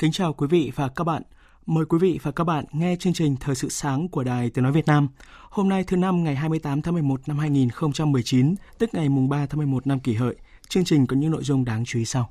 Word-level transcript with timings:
Kính 0.00 0.12
chào 0.12 0.32
quý 0.32 0.46
vị 0.50 0.72
và 0.74 0.88
các 0.88 1.04
bạn. 1.04 1.22
Mời 1.66 1.84
quý 1.84 1.98
vị 1.98 2.18
và 2.22 2.30
các 2.30 2.44
bạn 2.44 2.64
nghe 2.72 2.96
chương 2.96 3.12
trình 3.12 3.36
Thời 3.40 3.54
sự 3.54 3.68
sáng 3.68 4.08
của 4.08 4.24
Đài 4.24 4.50
Tiếng 4.50 4.62
Nói 4.62 4.72
Việt 4.72 4.86
Nam. 4.86 5.08
Hôm 5.50 5.68
nay 5.68 5.84
thứ 5.84 5.96
năm 5.96 6.24
ngày 6.24 6.36
28 6.36 6.82
tháng 6.82 6.94
11 6.94 7.28
năm 7.28 7.38
2019, 7.38 8.54
tức 8.78 8.94
ngày 8.94 9.08
mùng 9.08 9.28
3 9.28 9.46
tháng 9.46 9.58
11 9.58 9.86
năm 9.86 10.00
kỷ 10.00 10.14
hợi. 10.14 10.36
Chương 10.68 10.84
trình 10.84 11.06
có 11.06 11.16
những 11.16 11.30
nội 11.30 11.44
dung 11.44 11.64
đáng 11.64 11.84
chú 11.84 11.98
ý 11.98 12.04
sau. 12.04 12.30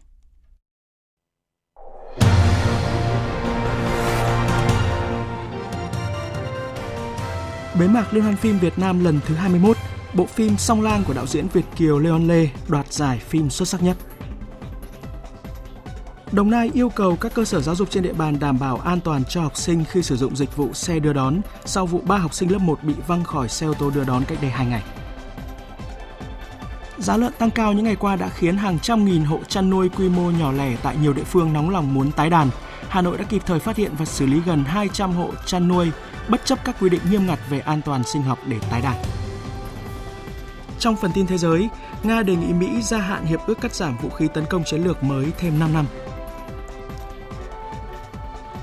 Bế 7.80 7.88
mạc 7.88 8.14
Liên 8.14 8.24
hoan 8.24 8.36
phim 8.36 8.60
Việt 8.60 8.80
Nam 8.80 9.04
lần 9.04 9.20
thứ 9.26 9.36
21, 9.36 9.78
bộ 10.14 10.26
phim 10.26 10.58
Song 10.58 10.82
Lang 10.82 11.04
của 11.08 11.14
đạo 11.14 11.28
diễn 11.28 11.48
Việt 11.48 11.66
Kiều 11.76 12.00
Leon 12.00 12.28
Lê 12.28 12.50
đoạt 12.68 12.94
giải 12.94 13.20
phim 13.20 13.50
xuất 13.50 13.68
sắc 13.68 13.84
nhất. 13.84 13.98
Đồng 16.32 16.50
Nai 16.50 16.72
yêu 16.74 16.90
cầu 16.90 17.16
các 17.16 17.34
cơ 17.34 17.46
sở 17.46 17.62
giáo 17.62 17.76
dục 17.76 17.90
trên 17.92 18.04
địa 18.04 18.14
bàn 18.14 18.40
đảm 18.40 18.60
bảo 18.60 18.78
an 18.78 19.00
toàn 19.00 19.24
cho 19.30 19.42
học 19.42 19.58
sinh 19.58 19.84
khi 19.86 20.04
sử 20.04 20.18
dụng 20.18 20.36
dịch 20.36 20.56
vụ 20.56 20.74
xe 20.74 21.00
đưa 21.00 21.14
đón 21.14 21.42
sau 21.66 21.86
vụ 21.86 22.02
3 22.06 22.18
học 22.18 22.34
sinh 22.34 22.52
lớp 22.52 22.60
1 22.62 22.84
bị 22.84 22.94
văng 23.08 23.24
khỏi 23.24 23.50
xe 23.50 23.68
ô 23.68 23.74
tô 23.74 23.90
đưa 23.90 24.04
đón 24.04 24.24
cách 24.28 24.38
đây 24.42 24.52
2 24.52 24.66
ngày. 24.66 24.84
Giá 26.98 27.18
lợn 27.18 27.34
tăng 27.40 27.52
cao 27.52 27.74
những 27.74 27.86
ngày 27.86 27.96
qua 27.96 28.16
đã 28.16 28.30
khiến 28.30 28.58
hàng 28.58 28.80
trăm 28.80 29.06
nghìn 29.06 29.24
hộ 29.24 29.40
chăn 29.48 29.70
nuôi 29.70 29.90
quy 29.90 30.10
mô 30.10 30.32
nhỏ 30.32 30.52
lẻ 30.52 30.76
tại 30.84 30.96
nhiều 31.02 31.14
địa 31.14 31.24
phương 31.24 31.54
nóng 31.54 31.70
lòng 31.70 31.94
muốn 31.94 32.12
tái 32.12 32.30
đàn. 32.30 32.50
Hà 32.90 33.02
Nội 33.02 33.18
đã 33.18 33.24
kịp 33.24 33.42
thời 33.46 33.60
phát 33.60 33.78
hiện 33.78 33.92
và 33.98 34.06
xử 34.06 34.26
lý 34.26 34.42
gần 34.46 34.64
200 34.64 35.12
hộ 35.12 35.30
chăn 35.46 35.68
nuôi 35.68 35.92
bất 36.28 36.46
chấp 36.46 36.60
các 36.66 36.76
quy 36.80 36.90
định 36.90 37.02
nghiêm 37.12 37.28
ngặt 37.28 37.40
về 37.50 37.60
an 37.60 37.82
toàn 37.86 38.04
sinh 38.04 38.22
học 38.22 38.40
để 38.48 38.58
tái 38.72 38.82
đàn. 38.82 38.96
Trong 40.80 40.96
phần 40.96 41.12
tin 41.14 41.28
thế 41.28 41.38
giới, 41.38 41.70
Nga 42.04 42.24
đề 42.24 42.36
nghị 42.36 42.54
Mỹ 42.54 42.82
gia 42.82 42.98
hạn 42.98 43.26
hiệp 43.26 43.40
ước 43.48 43.62
cắt 43.62 43.76
giảm 43.76 43.98
vũ 43.98 44.10
khí 44.10 44.28
tấn 44.34 44.46
công 44.50 44.64
chiến 44.64 44.84
lược 44.84 45.04
mới 45.04 45.26
thêm 45.38 45.60
5 45.60 45.74
năm. 45.74 45.86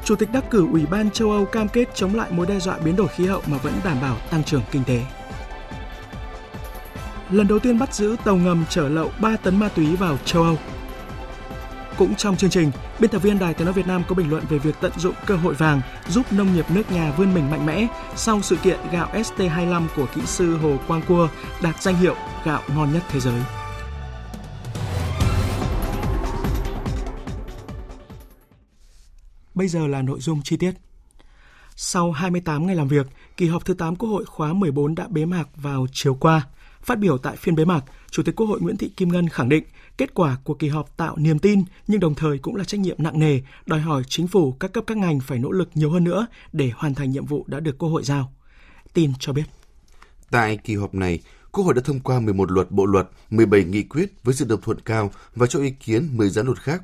Chủ 0.07 0.17
tịch 0.17 0.33
đắc 0.33 0.45
cử 0.51 0.67
Ủy 0.73 0.87
ban 0.87 1.11
châu 1.11 1.31
Âu 1.31 1.45
cam 1.45 1.69
kết 1.69 1.95
chống 1.95 2.15
lại 2.15 2.31
mối 2.31 2.47
đe 2.47 2.61
dọa 2.61 2.79
biến 2.79 2.97
đổi 2.97 3.09
khí 3.09 3.27
hậu 3.27 3.43
mà 3.47 3.59
vẫn 3.59 3.73
đảm 3.85 3.97
bảo 4.03 4.17
tăng 4.31 4.45
trưởng 4.45 4.63
kinh 4.71 4.85
tế. 4.85 5.03
Lần 7.31 7.49
đầu 7.49 7.59
tiên 7.59 7.79
bắt 7.79 7.95
giữ 7.95 8.17
tàu 8.25 8.37
ngầm 8.37 8.65
chở 8.69 8.89
lậu 8.89 9.11
3 9.21 9.37
tấn 9.37 9.59
ma 9.59 9.69
túy 9.69 9.97
vào 9.97 10.19
châu 10.25 10.43
Âu. 10.43 10.59
Cũng 11.99 12.15
trong 12.15 12.37
chương 12.37 12.51
trình, 12.51 12.71
biên 12.99 13.11
tập 13.11 13.19
viên 13.19 13.39
Đài 13.39 13.55
Tiếng 13.55 13.65
nói 13.65 13.75
Việt 13.75 13.87
Nam 13.87 14.03
có 14.09 14.15
bình 14.15 14.31
luận 14.31 14.45
về 14.49 14.59
việc 14.59 14.75
tận 14.81 14.93
dụng 14.97 15.15
cơ 15.27 15.37
hội 15.37 15.55
vàng 15.55 15.81
giúp 16.09 16.33
nông 16.33 16.55
nghiệp 16.55 16.71
nước 16.71 16.93
nhà 16.93 17.13
vươn 17.17 17.35
mình 17.35 17.51
mạnh 17.51 17.67
mẽ 17.67 17.87
sau 18.17 18.43
sự 18.43 18.57
kiện 18.57 18.79
gạo 18.93 19.09
ST25 19.13 19.87
của 19.97 20.07
kỹ 20.15 20.21
sư 20.27 20.57
Hồ 20.57 20.77
Quang 20.87 21.03
Cua 21.03 21.29
đạt 21.63 21.83
danh 21.83 21.97
hiệu 21.97 22.15
gạo 22.45 22.63
ngon 22.75 22.93
nhất 22.93 23.03
thế 23.09 23.21
giới. 23.21 23.41
Bây 29.57 29.69
giờ 29.69 29.87
là 29.87 30.03
nội 30.03 30.21
dung 30.21 30.43
chi 30.43 30.57
tiết. 30.57 30.73
Sau 31.77 32.13
28 32.13 32.67
ngày 32.67 32.77
làm 32.77 32.89
việc, 32.89 33.07
kỳ 33.37 33.47
họp 33.47 33.65
thứ 33.65 33.75
8 33.75 33.97
Quốc 33.97 34.09
hội 34.09 34.25
khóa 34.25 34.53
14 34.53 34.95
đã 34.95 35.07
bế 35.09 35.25
mạc 35.25 35.49
vào 35.57 35.87
chiều 35.93 36.15
qua. 36.15 36.47
Phát 36.83 36.99
biểu 36.99 37.19
tại 37.19 37.37
phiên 37.37 37.55
bế 37.55 37.65
mạc, 37.65 37.85
Chủ 38.11 38.23
tịch 38.23 38.37
Quốc 38.37 38.47
hội 38.47 38.61
Nguyễn 38.61 38.77
Thị 38.77 38.89
Kim 38.97 39.09
Ngân 39.09 39.29
khẳng 39.29 39.49
định 39.49 39.65
kết 39.99 40.15
quả 40.15 40.37
của 40.45 40.55
kỳ 40.55 40.69
họp 40.69 40.97
tạo 40.97 41.17
niềm 41.17 41.39
tin 41.39 41.65
nhưng 41.87 42.01
đồng 42.01 42.15
thời 42.15 42.39
cũng 42.39 42.57
là 42.57 42.65
trách 42.65 42.81
nhiệm 42.81 42.97
nặng 43.03 43.19
nề, 43.19 43.41
đòi 43.67 43.81
hỏi 43.81 44.03
chính 44.09 44.29
phủ 44.29 44.53
các 44.53 44.73
cấp 44.73 44.85
các 44.87 44.97
ngành 44.97 45.21
phải 45.21 45.39
nỗ 45.39 45.51
lực 45.51 45.71
nhiều 45.75 45.91
hơn 45.91 46.05
nữa 46.05 46.27
để 46.53 46.71
hoàn 46.75 46.95
thành 46.95 47.11
nhiệm 47.11 47.27
vụ 47.27 47.45
đã 47.47 47.61
được 47.61 47.79
Quốc 47.79 47.89
hội 47.89 48.05
giao. 48.05 48.33
Tin 48.93 49.13
cho 49.19 49.33
biết. 49.33 49.45
Tại 50.31 50.57
kỳ 50.57 50.77
họp 50.77 50.95
này, 50.95 51.21
Quốc 51.53 51.65
hội 51.65 51.75
đã 51.75 51.83
thông 51.85 52.01
qua 52.01 52.21
11 52.21 52.51
luật 52.51 52.71
bộ 52.71 52.87
luật, 52.87 53.09
17 53.31 53.65
nghị 53.65 53.83
quyết 53.83 54.13
với 54.25 54.35
sự 54.35 54.45
đồng 54.45 54.61
thuận 54.61 54.81
cao 54.81 55.11
và 55.35 55.47
cho 55.47 55.59
ý 55.59 55.71
kiến 55.71 56.09
10 56.13 56.31
dự 56.31 56.43
luật 56.43 56.59
khác. 56.63 56.83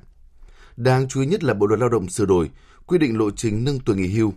Đáng 0.77 1.09
chú 1.09 1.21
ý 1.21 1.27
nhất 1.27 1.45
là 1.45 1.55
Bộ 1.55 1.67
luật 1.67 1.81
Lao 1.81 1.89
động 1.89 2.09
sửa 2.09 2.27
đổi, 2.27 2.51
quy 2.87 2.99
định 2.99 3.19
lộ 3.19 3.31
trình 3.31 3.65
nâng 3.65 3.81
tuổi 3.81 3.97
nghỉ 3.97 4.07
hưu, 4.07 4.33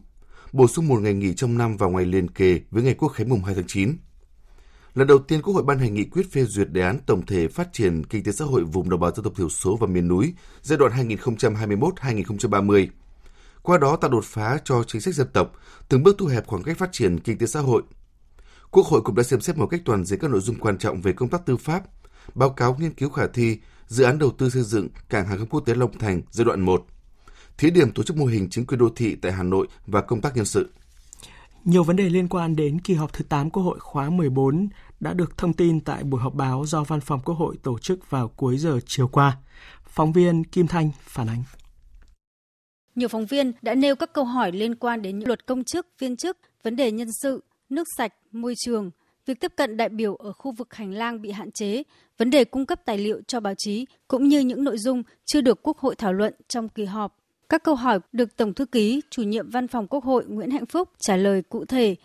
bổ 0.52 0.68
sung 0.68 0.88
một 0.88 1.00
ngày 1.02 1.14
nghỉ 1.14 1.34
trong 1.34 1.58
năm 1.58 1.78
vào 1.78 1.90
ngày 1.90 2.06
liền 2.06 2.28
kề 2.28 2.62
với 2.72 2.84
ngày 2.84 2.94
Quốc 2.94 3.10
khánh 3.10 3.30
mùng 3.30 3.44
2 3.44 3.56
tháng 3.56 3.68
9. 3.68 3.98
Lần 4.96 5.08
đầu 5.08 5.20
tiên 5.20 5.42
Quốc 5.42 5.54
hội 5.54 5.64
ban 5.64 5.80
hành 5.80 5.94
nghị 5.94 6.04
quyết 6.04 6.32
phê 6.32 6.46
duyệt 6.46 6.72
đề 6.72 6.82
án 6.82 7.00
tổng 7.06 7.26
thể 7.26 7.48
phát 7.48 7.74
triển 7.74 8.04
kinh 8.04 8.24
tế 8.24 8.32
xã 8.32 8.46
hội 8.46 8.64
vùng 8.64 8.90
đồng 8.90 9.00
bào 9.00 9.12
dân 9.12 9.24
tộc 9.24 9.34
thiểu 9.38 9.50
số 9.50 9.76
và 9.76 9.88
miền 9.88 10.08
núi 10.08 10.34
giai 10.62 10.78
đoạn 10.78 11.10
2021-2030. 11.10 12.88
Qua 13.62 13.78
đó 13.78 13.96
tạo 13.96 14.12
đột 14.12 14.24
phá 14.24 14.60
cho 14.64 14.84
chính 14.84 15.02
sách 15.02 15.16
dân 15.16 15.28
tộc, 15.34 15.52
từng 15.90 16.04
bước 16.04 16.16
thu 16.18 16.26
hẹp 16.26 16.48
khoảng 16.48 16.64
cách 16.64 16.78
phát 16.78 16.90
triển 16.92 17.20
kinh 17.20 17.38
tế 17.38 17.48
xã 17.48 17.60
hội. 17.60 17.84
Quốc 18.72 18.86
hội 18.86 19.02
cũng 19.02 19.16
đã 19.16 19.24
xem 19.24 19.42
xét 19.42 19.58
một 19.58 19.68
cách 19.68 19.82
toàn 19.86 20.06
diện 20.06 20.20
các 20.20 20.32
nội 20.32 20.42
dung 20.42 20.60
quan 20.60 20.78
trọng 20.78 21.02
về 21.02 21.14
công 21.14 21.30
tác 21.30 21.46
tư 21.46 21.58
pháp, 21.58 21.84
báo 22.36 22.50
cáo 22.50 22.76
nghiên 22.80 22.94
cứu 22.94 23.10
khả 23.10 23.28
thi, 23.28 23.58
dự 23.88 24.04
án 24.04 24.20
đầu 24.20 24.32
tư 24.32 24.50
xây 24.50 24.64
dựng 24.64 24.88
cảng 25.10 25.28
hàng 25.28 25.38
không 25.38 25.48
quốc 25.48 25.62
tế 25.62 25.76
Long 25.76 25.98
Thành 25.98 26.22
giai 26.32 26.46
đoạn 26.46 26.62
1, 26.62 26.86
thí 27.58 27.70
điểm 27.70 27.92
tổ 27.92 28.04
chức 28.04 28.18
mô 28.18 28.26
hình 28.26 28.50
chính 28.50 28.66
quyền 28.66 28.80
đô 28.80 28.90
thị 28.96 29.16
tại 29.16 29.32
Hà 29.32 29.44
Nội 29.44 29.68
và 29.88 30.02
công 30.02 30.22
tác 30.22 30.36
nhân 30.36 30.46
sự. 30.46 30.70
Nhiều 31.66 31.84
vấn 31.84 31.96
đề 31.96 32.10
liên 32.10 32.28
quan 32.28 32.56
đến 32.56 32.82
kỳ 32.82 32.94
họp 32.94 33.14
thứ 33.14 33.24
8 33.30 33.50
Quốc 33.50 33.64
hội 33.64 33.80
khóa 33.80 34.10
14 34.10 34.68
đã 35.00 35.14
được 35.14 35.38
thông 35.38 35.54
tin 35.54 35.80
tại 35.80 36.04
buổi 36.04 36.22
họp 36.22 36.34
báo 36.34 36.66
do 36.66 36.84
Văn 36.84 37.02
phòng 37.02 37.20
Quốc 37.26 37.36
hội 37.36 37.56
tổ 37.64 37.80
chức 37.80 38.10
vào 38.10 38.28
cuối 38.28 38.58
giờ 38.58 38.80
chiều 38.86 39.08
qua. 39.08 39.38
Phóng 39.88 40.14
viên 40.14 40.44
Kim 40.44 40.68
Thanh 40.68 40.92
phản 41.02 41.28
ánh. 41.28 41.44
Nhiều 42.96 43.08
phóng 43.08 43.26
viên 43.26 43.52
đã 43.62 43.76
nêu 43.76 43.96
các 43.96 44.14
câu 44.14 44.24
hỏi 44.24 44.52
liên 44.52 44.76
quan 44.76 45.02
đến 45.02 45.20
những 45.20 45.28
luật 45.28 45.46
công 45.46 45.64
chức, 45.64 45.88
viên 46.00 46.18
chức, 46.18 46.38
vấn 46.64 46.76
đề 46.76 46.92
nhân 46.92 47.12
sự, 47.12 47.44
nước 47.70 47.88
sạch, 47.98 48.14
môi 48.32 48.54
trường, 48.58 48.92
việc 49.26 49.40
tiếp 49.40 49.52
cận 49.56 49.78
đại 49.78 49.90
biểu 49.90 50.16
ở 50.16 50.34
khu 50.34 50.52
vực 50.52 50.74
hành 50.74 50.94
lang 50.94 51.22
bị 51.22 51.32
hạn 51.32 51.52
chế, 51.52 51.84
vấn 52.18 52.30
đề 52.30 52.46
cung 52.46 52.66
cấp 52.66 52.80
tài 52.86 52.98
liệu 52.98 53.22
cho 53.28 53.40
báo 53.40 53.54
chí 53.58 53.86
cũng 54.08 54.28
như 54.28 54.40
những 54.40 54.64
nội 54.64 54.78
dung 54.78 55.04
chưa 55.26 55.42
được 55.42 55.60
Quốc 55.64 55.78
hội 55.78 55.96
thảo 55.96 56.14
luận 56.14 56.34
trong 56.48 56.70
kỳ 56.70 56.86
họp. 56.86 57.18
Các 57.50 57.64
câu 57.64 57.76
hỏi 57.76 58.00
được 58.12 58.38
Tổng 58.38 58.54
thư 58.54 58.66
ký, 58.66 59.02
chủ 59.10 59.22
nhiệm 59.22 59.50
Văn 59.50 59.68
phòng 59.68 59.88
Quốc 59.88 60.04
hội 60.04 60.26
Nguyễn 60.28 60.52
Hạnh 60.52 60.66
Phúc 60.66 60.90
trả 61.00 61.16
lời 61.16 61.42
cụ 61.42 61.66
thể 61.66 61.96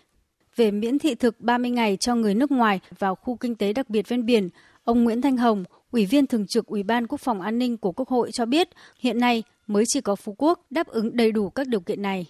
về 0.55 0.71
miễn 0.71 0.99
thị 0.99 1.15
thực 1.15 1.41
30 1.41 1.71
ngày 1.71 1.97
cho 1.97 2.15
người 2.15 2.35
nước 2.35 2.51
ngoài 2.51 2.79
vào 2.99 3.15
khu 3.15 3.35
kinh 3.35 3.55
tế 3.55 3.73
đặc 3.73 3.89
biệt 3.89 4.09
ven 4.09 4.25
biển. 4.25 4.49
Ông 4.83 5.03
Nguyễn 5.03 5.21
Thanh 5.21 5.37
Hồng, 5.37 5.63
Ủy 5.91 6.05
viên 6.05 6.27
Thường 6.27 6.47
trực 6.47 6.65
Ủy 6.65 6.83
ban 6.83 7.07
Quốc 7.07 7.21
phòng 7.21 7.41
An 7.41 7.59
ninh 7.59 7.77
của 7.77 7.91
Quốc 7.91 8.09
hội 8.09 8.31
cho 8.33 8.45
biết 8.45 8.69
hiện 8.99 9.19
nay 9.19 9.43
mới 9.67 9.83
chỉ 9.87 10.01
có 10.01 10.15
Phú 10.15 10.35
Quốc 10.37 10.59
đáp 10.69 10.87
ứng 10.87 11.15
đầy 11.15 11.31
đủ 11.31 11.49
các 11.49 11.67
điều 11.67 11.79
kiện 11.79 12.01
này 12.01 12.25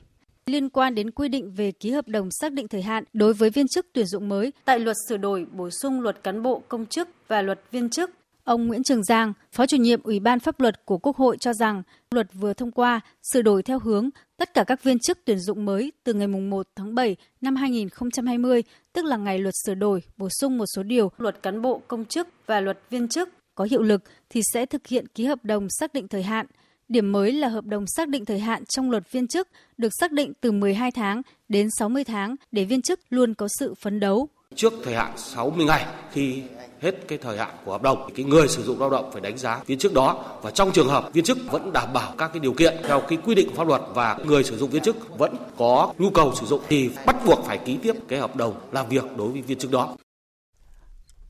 liên 0.45 0.69
quan 0.69 0.95
đến 0.95 1.11
quy 1.11 1.27
định 1.27 1.51
về 1.51 1.71
ký 1.71 1.91
hợp 1.91 2.07
đồng 2.07 2.29
xác 2.31 2.53
định 2.53 2.67
thời 2.67 2.81
hạn 2.81 3.03
đối 3.13 3.33
với 3.33 3.49
viên 3.49 3.67
chức 3.67 3.85
tuyển 3.93 4.05
dụng 4.05 4.29
mới. 4.29 4.53
Tại 4.65 4.79
luật 4.79 4.97
sửa 5.09 5.17
đổi 5.17 5.45
bổ 5.51 5.69
sung 5.69 6.01
luật 6.01 6.23
cán 6.23 6.41
bộ 6.41 6.61
công 6.67 6.85
chức 6.85 7.09
và 7.27 7.41
luật 7.41 7.61
viên 7.71 7.89
chức. 7.89 8.11
Ông 8.43 8.67
Nguyễn 8.67 8.83
Trường 8.83 9.03
Giang, 9.03 9.33
Phó 9.51 9.65
chủ 9.65 9.77
nhiệm 9.77 10.03
Ủy 10.03 10.19
ban 10.19 10.39
pháp 10.39 10.59
luật 10.59 10.85
của 10.85 10.97
Quốc 10.97 11.17
hội 11.17 11.37
cho 11.37 11.53
rằng 11.53 11.83
luật 12.11 12.27
vừa 12.33 12.53
thông 12.53 12.71
qua 12.71 12.99
sửa 13.33 13.41
đổi 13.41 13.63
theo 13.63 13.79
hướng 13.79 14.09
tất 14.37 14.53
cả 14.53 14.63
các 14.63 14.83
viên 14.83 14.99
chức 14.99 15.19
tuyển 15.25 15.39
dụng 15.39 15.65
mới 15.65 15.91
từ 16.03 16.13
ngày 16.13 16.27
1 16.27 16.67
tháng 16.75 16.95
7 16.95 17.15
năm 17.41 17.55
2020, 17.55 18.63
tức 18.93 19.05
là 19.05 19.17
ngày 19.17 19.39
luật 19.39 19.53
sửa 19.65 19.73
đổi 19.73 20.03
bổ 20.17 20.27
sung 20.39 20.57
một 20.57 20.65
số 20.75 20.83
điều. 20.83 21.11
Luật 21.17 21.43
cán 21.43 21.61
bộ 21.61 21.81
công 21.87 22.05
chức 22.05 22.27
và 22.45 22.61
luật 22.61 22.79
viên 22.89 23.07
chức 23.07 23.29
có 23.55 23.67
hiệu 23.71 23.81
lực 23.81 24.03
thì 24.29 24.41
sẽ 24.53 24.65
thực 24.65 24.87
hiện 24.87 25.07
ký 25.07 25.25
hợp 25.25 25.45
đồng 25.45 25.67
xác 25.79 25.93
định 25.93 26.07
thời 26.07 26.23
hạn– 26.23 26.45
Điểm 26.91 27.11
mới 27.11 27.33
là 27.33 27.47
hợp 27.47 27.65
đồng 27.65 27.87
xác 27.87 28.09
định 28.09 28.25
thời 28.25 28.39
hạn 28.39 28.65
trong 28.65 28.91
luật 28.91 29.11
viên 29.11 29.27
chức 29.27 29.47
được 29.77 29.89
xác 29.99 30.11
định 30.11 30.33
từ 30.41 30.51
12 30.51 30.91
tháng 30.91 31.21
đến 31.49 31.67
60 31.79 32.03
tháng 32.03 32.35
để 32.51 32.63
viên 32.63 32.81
chức 32.81 32.99
luôn 33.09 33.33
có 33.33 33.47
sự 33.59 33.73
phấn 33.81 33.99
đấu. 33.99 34.27
Trước 34.55 34.73
thời 34.83 34.95
hạn 34.95 35.11
60 35.17 35.65
ngày 35.65 35.85
khi 36.11 36.41
hết 36.81 37.07
cái 37.07 37.17
thời 37.17 37.37
hạn 37.37 37.49
của 37.65 37.71
hợp 37.71 37.81
đồng 37.81 38.09
cái 38.15 38.25
người 38.25 38.47
sử 38.47 38.63
dụng 38.63 38.79
lao 38.79 38.89
động 38.89 39.09
phải 39.13 39.21
đánh 39.21 39.37
giá 39.37 39.59
viên 39.65 39.77
chức 39.77 39.93
đó 39.93 40.39
và 40.41 40.51
trong 40.51 40.71
trường 40.71 40.87
hợp 40.87 41.13
viên 41.13 41.23
chức 41.23 41.37
vẫn 41.51 41.73
đảm 41.73 41.93
bảo 41.93 42.13
các 42.17 42.27
cái 42.33 42.39
điều 42.39 42.53
kiện 42.53 42.77
theo 42.83 43.01
cái 43.07 43.17
quy 43.25 43.35
định 43.35 43.49
của 43.49 43.55
pháp 43.55 43.67
luật 43.67 43.81
và 43.93 44.17
người 44.25 44.43
sử 44.43 44.57
dụng 44.57 44.69
viên 44.69 44.83
chức 44.83 45.17
vẫn 45.17 45.35
có 45.57 45.93
nhu 45.97 46.09
cầu 46.09 46.35
sử 46.35 46.45
dụng, 46.45 46.61
thì 46.67 46.89
bắt 47.05 47.15
buộc 47.25 47.45
phải 47.45 47.57
ký 47.57 47.77
tiếp 47.81 47.93
cái 48.07 48.19
hợp 48.19 48.35
đồng 48.35 48.53
làm 48.71 48.89
việc 48.89 49.03
đối 49.17 49.31
với 49.31 49.41
viên 49.41 49.57
chức 49.57 49.71
đó. 49.71 49.95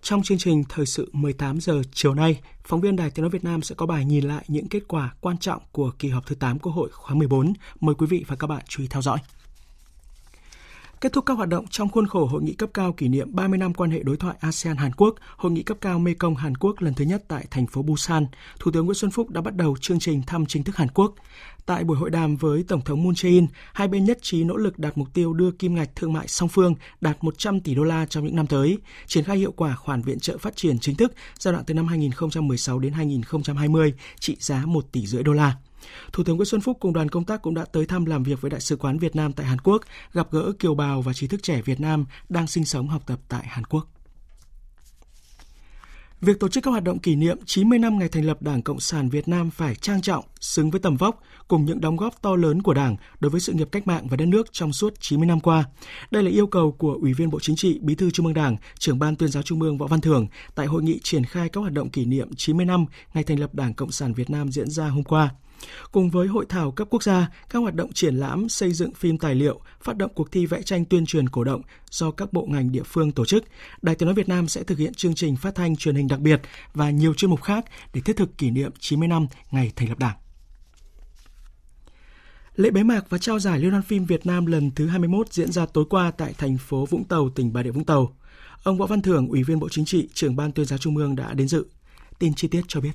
Trong 0.01 0.23
chương 0.23 0.37
trình 0.37 0.63
Thời 0.69 0.85
sự 0.85 1.09
18 1.13 1.59
giờ 1.59 1.81
chiều 1.93 2.13
nay, 2.13 2.41
phóng 2.63 2.81
viên 2.81 2.95
Đài 2.95 3.09
Tiếng 3.09 3.23
Nói 3.23 3.29
Việt 3.29 3.43
Nam 3.43 3.61
sẽ 3.61 3.75
có 3.75 3.85
bài 3.85 4.05
nhìn 4.05 4.23
lại 4.27 4.45
những 4.47 4.67
kết 4.67 4.83
quả 4.87 5.13
quan 5.21 5.37
trọng 5.37 5.61
của 5.71 5.91
kỳ 5.99 6.09
họp 6.09 6.25
thứ 6.25 6.35
8 6.35 6.59
Quốc 6.59 6.71
hội 6.71 6.89
khóa 6.91 7.15
14. 7.15 7.53
Mời 7.79 7.95
quý 7.95 8.07
vị 8.09 8.25
và 8.27 8.35
các 8.35 8.47
bạn 8.47 8.61
chú 8.67 8.83
ý 8.83 8.87
theo 8.87 9.01
dõi. 9.01 9.19
Kết 11.01 11.13
thúc 11.13 11.25
các 11.25 11.33
hoạt 11.33 11.49
động 11.49 11.65
trong 11.67 11.89
khuôn 11.89 12.07
khổ 12.07 12.25
hội 12.25 12.43
nghị 12.43 12.53
cấp 12.53 12.69
cao 12.73 12.93
kỷ 12.93 13.07
niệm 13.07 13.35
30 13.35 13.57
năm 13.57 13.73
quan 13.73 13.91
hệ 13.91 14.03
đối 14.03 14.17
thoại 14.17 14.35
ASEAN 14.39 14.77
Hàn 14.77 14.91
Quốc, 14.93 15.15
hội 15.37 15.51
nghị 15.51 15.63
cấp 15.63 15.77
cao 15.81 15.99
Mekong 15.99 16.35
Hàn 16.35 16.57
Quốc 16.57 16.81
lần 16.81 16.93
thứ 16.93 17.05
nhất 17.05 17.23
tại 17.27 17.45
thành 17.51 17.67
phố 17.67 17.81
Busan, 17.81 18.25
Thủ 18.59 18.71
tướng 18.71 18.85
Nguyễn 18.85 18.95
Xuân 18.95 19.11
Phúc 19.11 19.29
đã 19.29 19.41
bắt 19.41 19.55
đầu 19.55 19.75
chương 19.81 19.99
trình 19.99 20.21
thăm 20.27 20.45
chính 20.45 20.63
thức 20.63 20.75
Hàn 20.75 20.87
Quốc. 20.89 21.13
Tại 21.65 21.83
buổi 21.83 21.97
hội 21.97 22.09
đàm 22.09 22.35
với 22.35 22.63
Tổng 22.67 22.81
thống 22.81 23.03
Moon 23.03 23.13
Jae-in, 23.13 23.47
hai 23.73 23.87
bên 23.87 24.05
nhất 24.05 24.19
trí 24.21 24.43
nỗ 24.43 24.57
lực 24.57 24.79
đạt 24.79 24.97
mục 24.97 25.07
tiêu 25.13 25.33
đưa 25.33 25.51
kim 25.51 25.75
ngạch 25.75 25.95
thương 25.95 26.13
mại 26.13 26.27
song 26.27 26.49
phương 26.49 26.75
đạt 27.01 27.17
100 27.23 27.61
tỷ 27.61 27.75
đô 27.75 27.83
la 27.83 28.05
trong 28.05 28.25
những 28.25 28.35
năm 28.35 28.47
tới, 28.47 28.77
triển 29.07 29.23
khai 29.23 29.37
hiệu 29.37 29.51
quả 29.51 29.75
khoản 29.75 30.01
viện 30.01 30.19
trợ 30.19 30.37
phát 30.37 30.55
triển 30.55 30.79
chính 30.79 30.95
thức 30.95 31.13
giai 31.39 31.51
đoạn 31.51 31.63
từ 31.67 31.73
năm 31.73 31.87
2016 31.87 32.79
đến 32.79 32.93
2020 32.93 33.93
trị 34.19 34.37
giá 34.39 34.65
1 34.65 34.91
tỷ 34.91 35.05
rưỡi 35.05 35.23
đô 35.23 35.33
la. 35.33 35.55
Thủ 36.13 36.23
tướng 36.23 36.37
Nguyễn 36.37 36.45
Xuân 36.45 36.61
Phúc 36.61 36.77
cùng 36.79 36.93
đoàn 36.93 37.09
công 37.09 37.25
tác 37.25 37.41
cũng 37.41 37.53
đã 37.53 37.65
tới 37.65 37.85
thăm 37.85 38.05
làm 38.05 38.23
việc 38.23 38.41
với 38.41 38.51
Đại 38.51 38.61
sứ 38.61 38.75
quán 38.75 38.97
Việt 38.97 39.15
Nam 39.15 39.33
tại 39.33 39.45
Hàn 39.45 39.59
Quốc, 39.59 39.81
gặp 40.13 40.27
gỡ 40.31 40.51
kiều 40.59 40.75
bào 40.75 41.01
và 41.01 41.13
trí 41.13 41.27
thức 41.27 41.43
trẻ 41.43 41.61
Việt 41.61 41.79
Nam 41.79 42.05
đang 42.29 42.47
sinh 42.47 42.65
sống 42.65 42.87
học 42.87 43.03
tập 43.05 43.19
tại 43.27 43.45
Hàn 43.47 43.63
Quốc. 43.63 43.87
Việc 46.21 46.39
tổ 46.39 46.47
chức 46.47 46.63
các 46.63 46.71
hoạt 46.71 46.83
động 46.83 46.99
kỷ 46.99 47.15
niệm 47.15 47.37
90 47.45 47.79
năm 47.79 47.99
ngày 47.99 48.09
thành 48.09 48.25
lập 48.25 48.41
Đảng 48.41 48.61
Cộng 48.61 48.79
sản 48.79 49.09
Việt 49.09 49.27
Nam 49.27 49.49
phải 49.49 49.75
trang 49.75 50.01
trọng, 50.01 50.25
xứng 50.39 50.71
với 50.71 50.79
tầm 50.79 50.97
vóc 50.97 51.21
cùng 51.47 51.65
những 51.65 51.81
đóng 51.81 51.97
góp 51.97 52.21
to 52.21 52.35
lớn 52.35 52.61
của 52.61 52.73
Đảng 52.73 52.95
đối 53.19 53.29
với 53.29 53.41
sự 53.41 53.53
nghiệp 53.53 53.67
cách 53.71 53.87
mạng 53.87 54.07
và 54.09 54.17
đất 54.17 54.25
nước 54.25 54.53
trong 54.53 54.73
suốt 54.73 54.93
90 54.99 55.27
năm 55.27 55.39
qua. 55.39 55.63
Đây 56.11 56.23
là 56.23 56.29
yêu 56.29 56.47
cầu 56.47 56.71
của 56.71 56.97
Ủy 57.01 57.13
viên 57.13 57.29
Bộ 57.29 57.39
Chính 57.39 57.55
trị, 57.55 57.79
Bí 57.81 57.95
thư 57.95 58.11
Trung 58.11 58.25
ương 58.25 58.35
Đảng, 58.35 58.57
trưởng 58.79 58.99
ban 58.99 59.15
tuyên 59.15 59.29
giáo 59.29 59.43
Trung 59.43 59.61
ương 59.61 59.77
Võ 59.77 59.87
Văn 59.87 60.01
Thưởng 60.01 60.27
tại 60.55 60.65
hội 60.65 60.83
nghị 60.83 60.99
triển 61.03 61.25
khai 61.25 61.49
các 61.49 61.61
hoạt 61.61 61.73
động 61.73 61.89
kỷ 61.89 62.05
niệm 62.05 62.29
90 62.35 62.65
năm 62.65 62.85
ngày 63.13 63.23
thành 63.23 63.39
lập 63.39 63.55
Đảng 63.55 63.73
Cộng 63.73 63.91
sản 63.91 64.13
Việt 64.13 64.29
Nam 64.29 64.51
diễn 64.51 64.69
ra 64.69 64.87
hôm 64.87 65.03
qua. 65.03 65.29
Cùng 65.91 66.09
với 66.09 66.27
hội 66.27 66.45
thảo 66.49 66.71
cấp 66.71 66.87
quốc 66.91 67.03
gia, 67.03 67.29
các 67.49 67.59
hoạt 67.59 67.75
động 67.75 67.93
triển 67.93 68.15
lãm, 68.15 68.49
xây 68.49 68.73
dựng 68.73 68.93
phim 68.93 69.17
tài 69.17 69.35
liệu, 69.35 69.59
phát 69.81 69.97
động 69.97 70.11
cuộc 70.15 70.31
thi 70.31 70.45
vẽ 70.45 70.61
tranh 70.61 70.85
tuyên 70.85 71.05
truyền 71.05 71.29
cổ 71.29 71.43
động 71.43 71.61
do 71.91 72.11
các 72.11 72.33
bộ 72.33 72.45
ngành 72.49 72.71
địa 72.71 72.83
phương 72.83 73.11
tổ 73.11 73.25
chức, 73.25 73.43
Đài 73.81 73.95
Tiếng 73.95 74.07
nói 74.07 74.15
Việt 74.15 74.29
Nam 74.29 74.47
sẽ 74.47 74.63
thực 74.63 74.77
hiện 74.77 74.93
chương 74.93 75.15
trình 75.15 75.35
phát 75.35 75.55
thanh 75.55 75.75
truyền 75.75 75.95
hình 75.95 76.07
đặc 76.07 76.19
biệt 76.19 76.41
và 76.73 76.89
nhiều 76.89 77.13
chuyên 77.13 77.31
mục 77.31 77.41
khác 77.41 77.65
để 77.93 78.01
thiết 78.01 78.17
thực 78.17 78.37
kỷ 78.37 78.51
niệm 78.51 78.71
90 78.79 79.07
năm 79.07 79.27
ngày 79.51 79.71
thành 79.75 79.89
lập 79.89 79.99
Đảng. 79.99 80.17
Lễ 82.55 82.69
bế 82.69 82.83
mạc 82.83 83.09
và 83.09 83.17
trao 83.17 83.39
giải 83.39 83.59
Liên 83.59 83.71
hoan 83.71 83.83
phim 83.83 84.05
Việt 84.05 84.25
Nam 84.25 84.45
lần 84.45 84.71
thứ 84.75 84.87
21 84.87 85.33
diễn 85.33 85.51
ra 85.51 85.65
tối 85.65 85.85
qua 85.89 86.11
tại 86.11 86.33
thành 86.37 86.57
phố 86.57 86.85
Vũng 86.85 87.03
Tàu, 87.03 87.29
tỉnh 87.29 87.53
Bà 87.53 87.63
Rịa 87.63 87.71
Vũng 87.71 87.85
Tàu. 87.85 88.15
Ông 88.63 88.77
Võ 88.77 88.85
Văn 88.85 89.01
Thưởng, 89.01 89.27
Ủy 89.27 89.43
viên 89.43 89.59
Bộ 89.59 89.69
Chính 89.69 89.85
trị, 89.85 90.07
trưởng 90.13 90.35
ban 90.35 90.51
tuyên 90.51 90.65
giáo 90.65 90.79
Trung 90.79 90.97
ương 90.97 91.15
đã 91.15 91.33
đến 91.33 91.47
dự. 91.47 91.65
Tin 92.19 92.33
chi 92.33 92.47
tiết 92.47 92.61
cho 92.67 92.81
biết. 92.81 92.91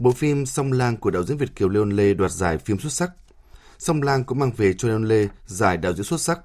Bộ 0.00 0.12
phim 0.12 0.46
Song 0.46 0.72
Lang 0.72 0.96
của 0.96 1.10
đạo 1.10 1.24
diễn 1.24 1.36
Việt 1.36 1.56
Kiều 1.56 1.68
Leon 1.68 1.84
Lê 1.84 2.14
đoạt 2.14 2.30
giải 2.32 2.58
phim 2.58 2.78
xuất 2.78 2.92
sắc. 2.92 3.10
Song 3.78 4.02
Lang 4.02 4.24
cũng 4.24 4.38
mang 4.38 4.52
về 4.56 4.72
cho 4.72 4.88
Leon 4.88 4.98
Lê 4.98 5.28
giải 5.46 5.76
đạo 5.76 5.94
diễn 5.94 6.04
xuất 6.04 6.20
sắc. 6.20 6.40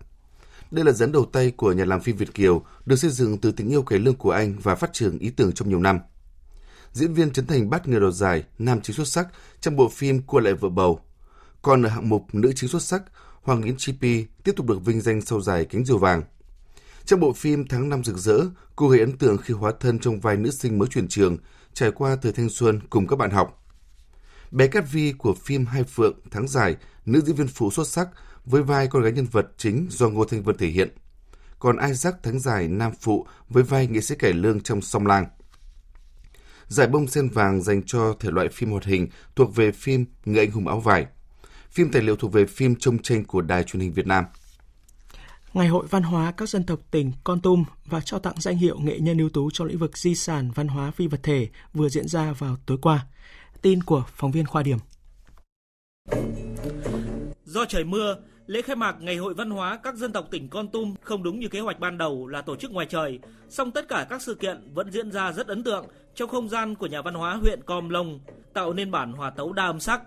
Đây 0.71 0.85
là 0.85 0.91
dẫn 0.91 1.11
đầu 1.11 1.25
tay 1.25 1.51
của 1.51 1.71
nhà 1.71 1.85
làm 1.85 2.01
phim 2.01 2.17
Việt 2.17 2.33
Kiều, 2.33 2.65
được 2.85 2.95
xây 2.95 3.11
dựng 3.11 3.37
từ 3.37 3.51
tình 3.51 3.69
yêu 3.69 3.83
cải 3.83 3.99
lương 3.99 4.15
của 4.15 4.31
anh 4.31 4.55
và 4.63 4.75
phát 4.75 4.93
triển 4.93 5.17
ý 5.19 5.29
tưởng 5.29 5.51
trong 5.51 5.69
nhiều 5.69 5.79
năm. 5.79 5.99
Diễn 6.91 7.13
viên 7.13 7.31
Trấn 7.31 7.47
Thành 7.47 7.69
bắt 7.69 7.87
người 7.87 7.99
đoạt 7.99 8.13
giải 8.13 8.43
nam 8.59 8.81
chính 8.81 8.95
xuất 8.95 9.07
sắc 9.07 9.27
trong 9.61 9.75
bộ 9.75 9.89
phim 9.89 10.21
Cua 10.21 10.39
lại 10.39 10.53
vợ 10.53 10.69
bầu. 10.69 10.99
Còn 11.61 11.83
ở 11.83 11.89
hạng 11.89 12.09
mục 12.09 12.35
nữ 12.35 12.53
chính 12.55 12.69
xuất 12.69 12.81
sắc, 12.81 13.03
Hoàng 13.41 13.63
Yến 13.63 13.75
Chi 13.77 13.93
Pi 14.01 14.25
tiếp 14.43 14.51
tục 14.55 14.65
được 14.65 14.85
vinh 14.85 15.01
danh 15.01 15.21
sau 15.21 15.41
giải 15.41 15.65
cánh 15.65 15.85
diều 15.85 15.97
vàng. 15.97 16.23
Trong 17.05 17.19
bộ 17.19 17.33
phim 17.33 17.67
Tháng 17.67 17.89
năm 17.89 18.03
rực 18.03 18.17
rỡ, 18.17 18.39
cô 18.75 18.87
gây 18.87 18.99
ấn 18.99 19.17
tượng 19.17 19.37
khi 19.37 19.53
hóa 19.53 19.71
thân 19.79 19.99
trong 19.99 20.19
vai 20.19 20.37
nữ 20.37 20.51
sinh 20.51 20.79
mới 20.79 20.87
chuyển 20.87 21.07
trường, 21.07 21.37
trải 21.75 21.91
qua 21.91 22.15
thời 22.15 22.31
thanh 22.31 22.49
xuân 22.49 22.79
cùng 22.89 23.07
các 23.07 23.15
bạn 23.15 23.31
học. 23.31 23.63
Bé 24.51 24.67
Cát 24.67 24.91
Vi 24.91 25.13
của 25.17 25.33
phim 25.33 25.65
Hai 25.65 25.83
Phượng 25.83 26.19
tháng 26.31 26.47
dài, 26.47 26.75
nữ 27.05 27.21
diễn 27.21 27.35
viên 27.35 27.47
phụ 27.47 27.71
xuất 27.71 27.87
sắc 27.87 28.07
với 28.45 28.63
vai 28.63 28.87
con 28.87 29.03
gái 29.03 29.11
nhân 29.11 29.27
vật 29.31 29.47
chính 29.57 29.87
do 29.89 30.09
Ngô 30.09 30.25
Thanh 30.25 30.43
Vân 30.43 30.57
thể 30.57 30.67
hiện. 30.67 30.89
Còn 31.59 31.77
Isaac 31.87 32.15
tháng 32.23 32.39
dài 32.39 32.67
nam 32.67 32.91
phụ 33.01 33.27
với 33.49 33.63
vai 33.63 33.87
nghệ 33.87 34.01
sĩ 34.01 34.15
cải 34.15 34.33
lương 34.33 34.61
trong 34.61 34.81
Song 34.81 35.07
Lang. 35.07 35.25
Giải 36.67 36.87
bông 36.87 37.07
sen 37.07 37.29
vàng 37.29 37.61
dành 37.61 37.83
cho 37.83 38.15
thể 38.19 38.31
loại 38.31 38.49
phim 38.49 38.71
hoạt 38.71 38.85
hình 38.85 39.07
thuộc 39.35 39.55
về 39.55 39.71
phim 39.71 40.05
Người 40.25 40.39
anh 40.39 40.51
hùng 40.51 40.67
áo 40.67 40.79
vải. 40.79 41.05
Phim 41.71 41.91
tài 41.91 42.01
liệu 42.01 42.15
thuộc 42.15 42.33
về 42.33 42.45
phim 42.45 42.75
trông 42.75 43.01
tranh 43.01 43.25
của 43.25 43.41
Đài 43.41 43.63
truyền 43.63 43.81
hình 43.81 43.93
Việt 43.93 44.07
Nam. 44.07 44.25
Ngày 45.55 45.67
hội 45.67 45.85
văn 45.89 46.03
hóa 46.03 46.31
các 46.31 46.49
dân 46.49 46.63
tộc 46.63 46.79
tỉnh 46.91 47.11
Con 47.23 47.39
Tum 47.39 47.63
và 47.85 48.01
trao 48.01 48.19
tặng 48.19 48.33
danh 48.37 48.57
hiệu 48.57 48.79
nghệ 48.79 48.99
nhân 48.99 49.17
ưu 49.17 49.29
tú 49.29 49.51
trong 49.51 49.67
lĩnh 49.67 49.77
vực 49.77 49.97
di 49.97 50.15
sản 50.15 50.51
văn 50.55 50.67
hóa 50.67 50.91
phi 50.91 51.07
vật 51.07 51.19
thể 51.23 51.47
vừa 51.73 51.89
diễn 51.89 52.07
ra 52.07 52.31
vào 52.31 52.55
tối 52.65 52.77
qua. 52.81 53.05
Tin 53.61 53.83
của 53.83 54.03
phóng 54.07 54.31
viên 54.31 54.45
Khoa 54.45 54.63
Điểm. 54.63 54.77
Do 57.45 57.65
trời 57.65 57.83
mưa, 57.83 58.15
lễ 58.47 58.61
khai 58.61 58.75
mạc 58.75 58.95
Ngày 59.01 59.15
hội 59.15 59.33
văn 59.33 59.49
hóa 59.49 59.79
các 59.83 59.95
dân 59.95 60.13
tộc 60.13 60.27
tỉnh 60.31 60.49
Con 60.49 60.67
Tum 60.67 60.95
không 61.01 61.23
đúng 61.23 61.39
như 61.39 61.47
kế 61.47 61.59
hoạch 61.59 61.79
ban 61.79 61.97
đầu 61.97 62.27
là 62.27 62.41
tổ 62.41 62.55
chức 62.55 62.71
ngoài 62.71 62.87
trời, 62.89 63.19
song 63.49 63.71
tất 63.71 63.87
cả 63.87 64.07
các 64.09 64.21
sự 64.21 64.35
kiện 64.35 64.73
vẫn 64.73 64.91
diễn 64.91 65.11
ra 65.11 65.31
rất 65.31 65.47
ấn 65.47 65.63
tượng 65.63 65.85
trong 66.15 66.29
không 66.29 66.49
gian 66.49 66.75
của 66.75 66.87
nhà 66.87 67.01
văn 67.01 67.13
hóa 67.13 67.35
huyện 67.35 67.59
Com 67.65 67.89
Long, 67.89 68.19
tạo 68.53 68.73
nên 68.73 68.91
bản 68.91 69.13
hòa 69.13 69.29
tấu 69.29 69.53
đa 69.53 69.65
âm 69.65 69.79
sắc 69.79 70.01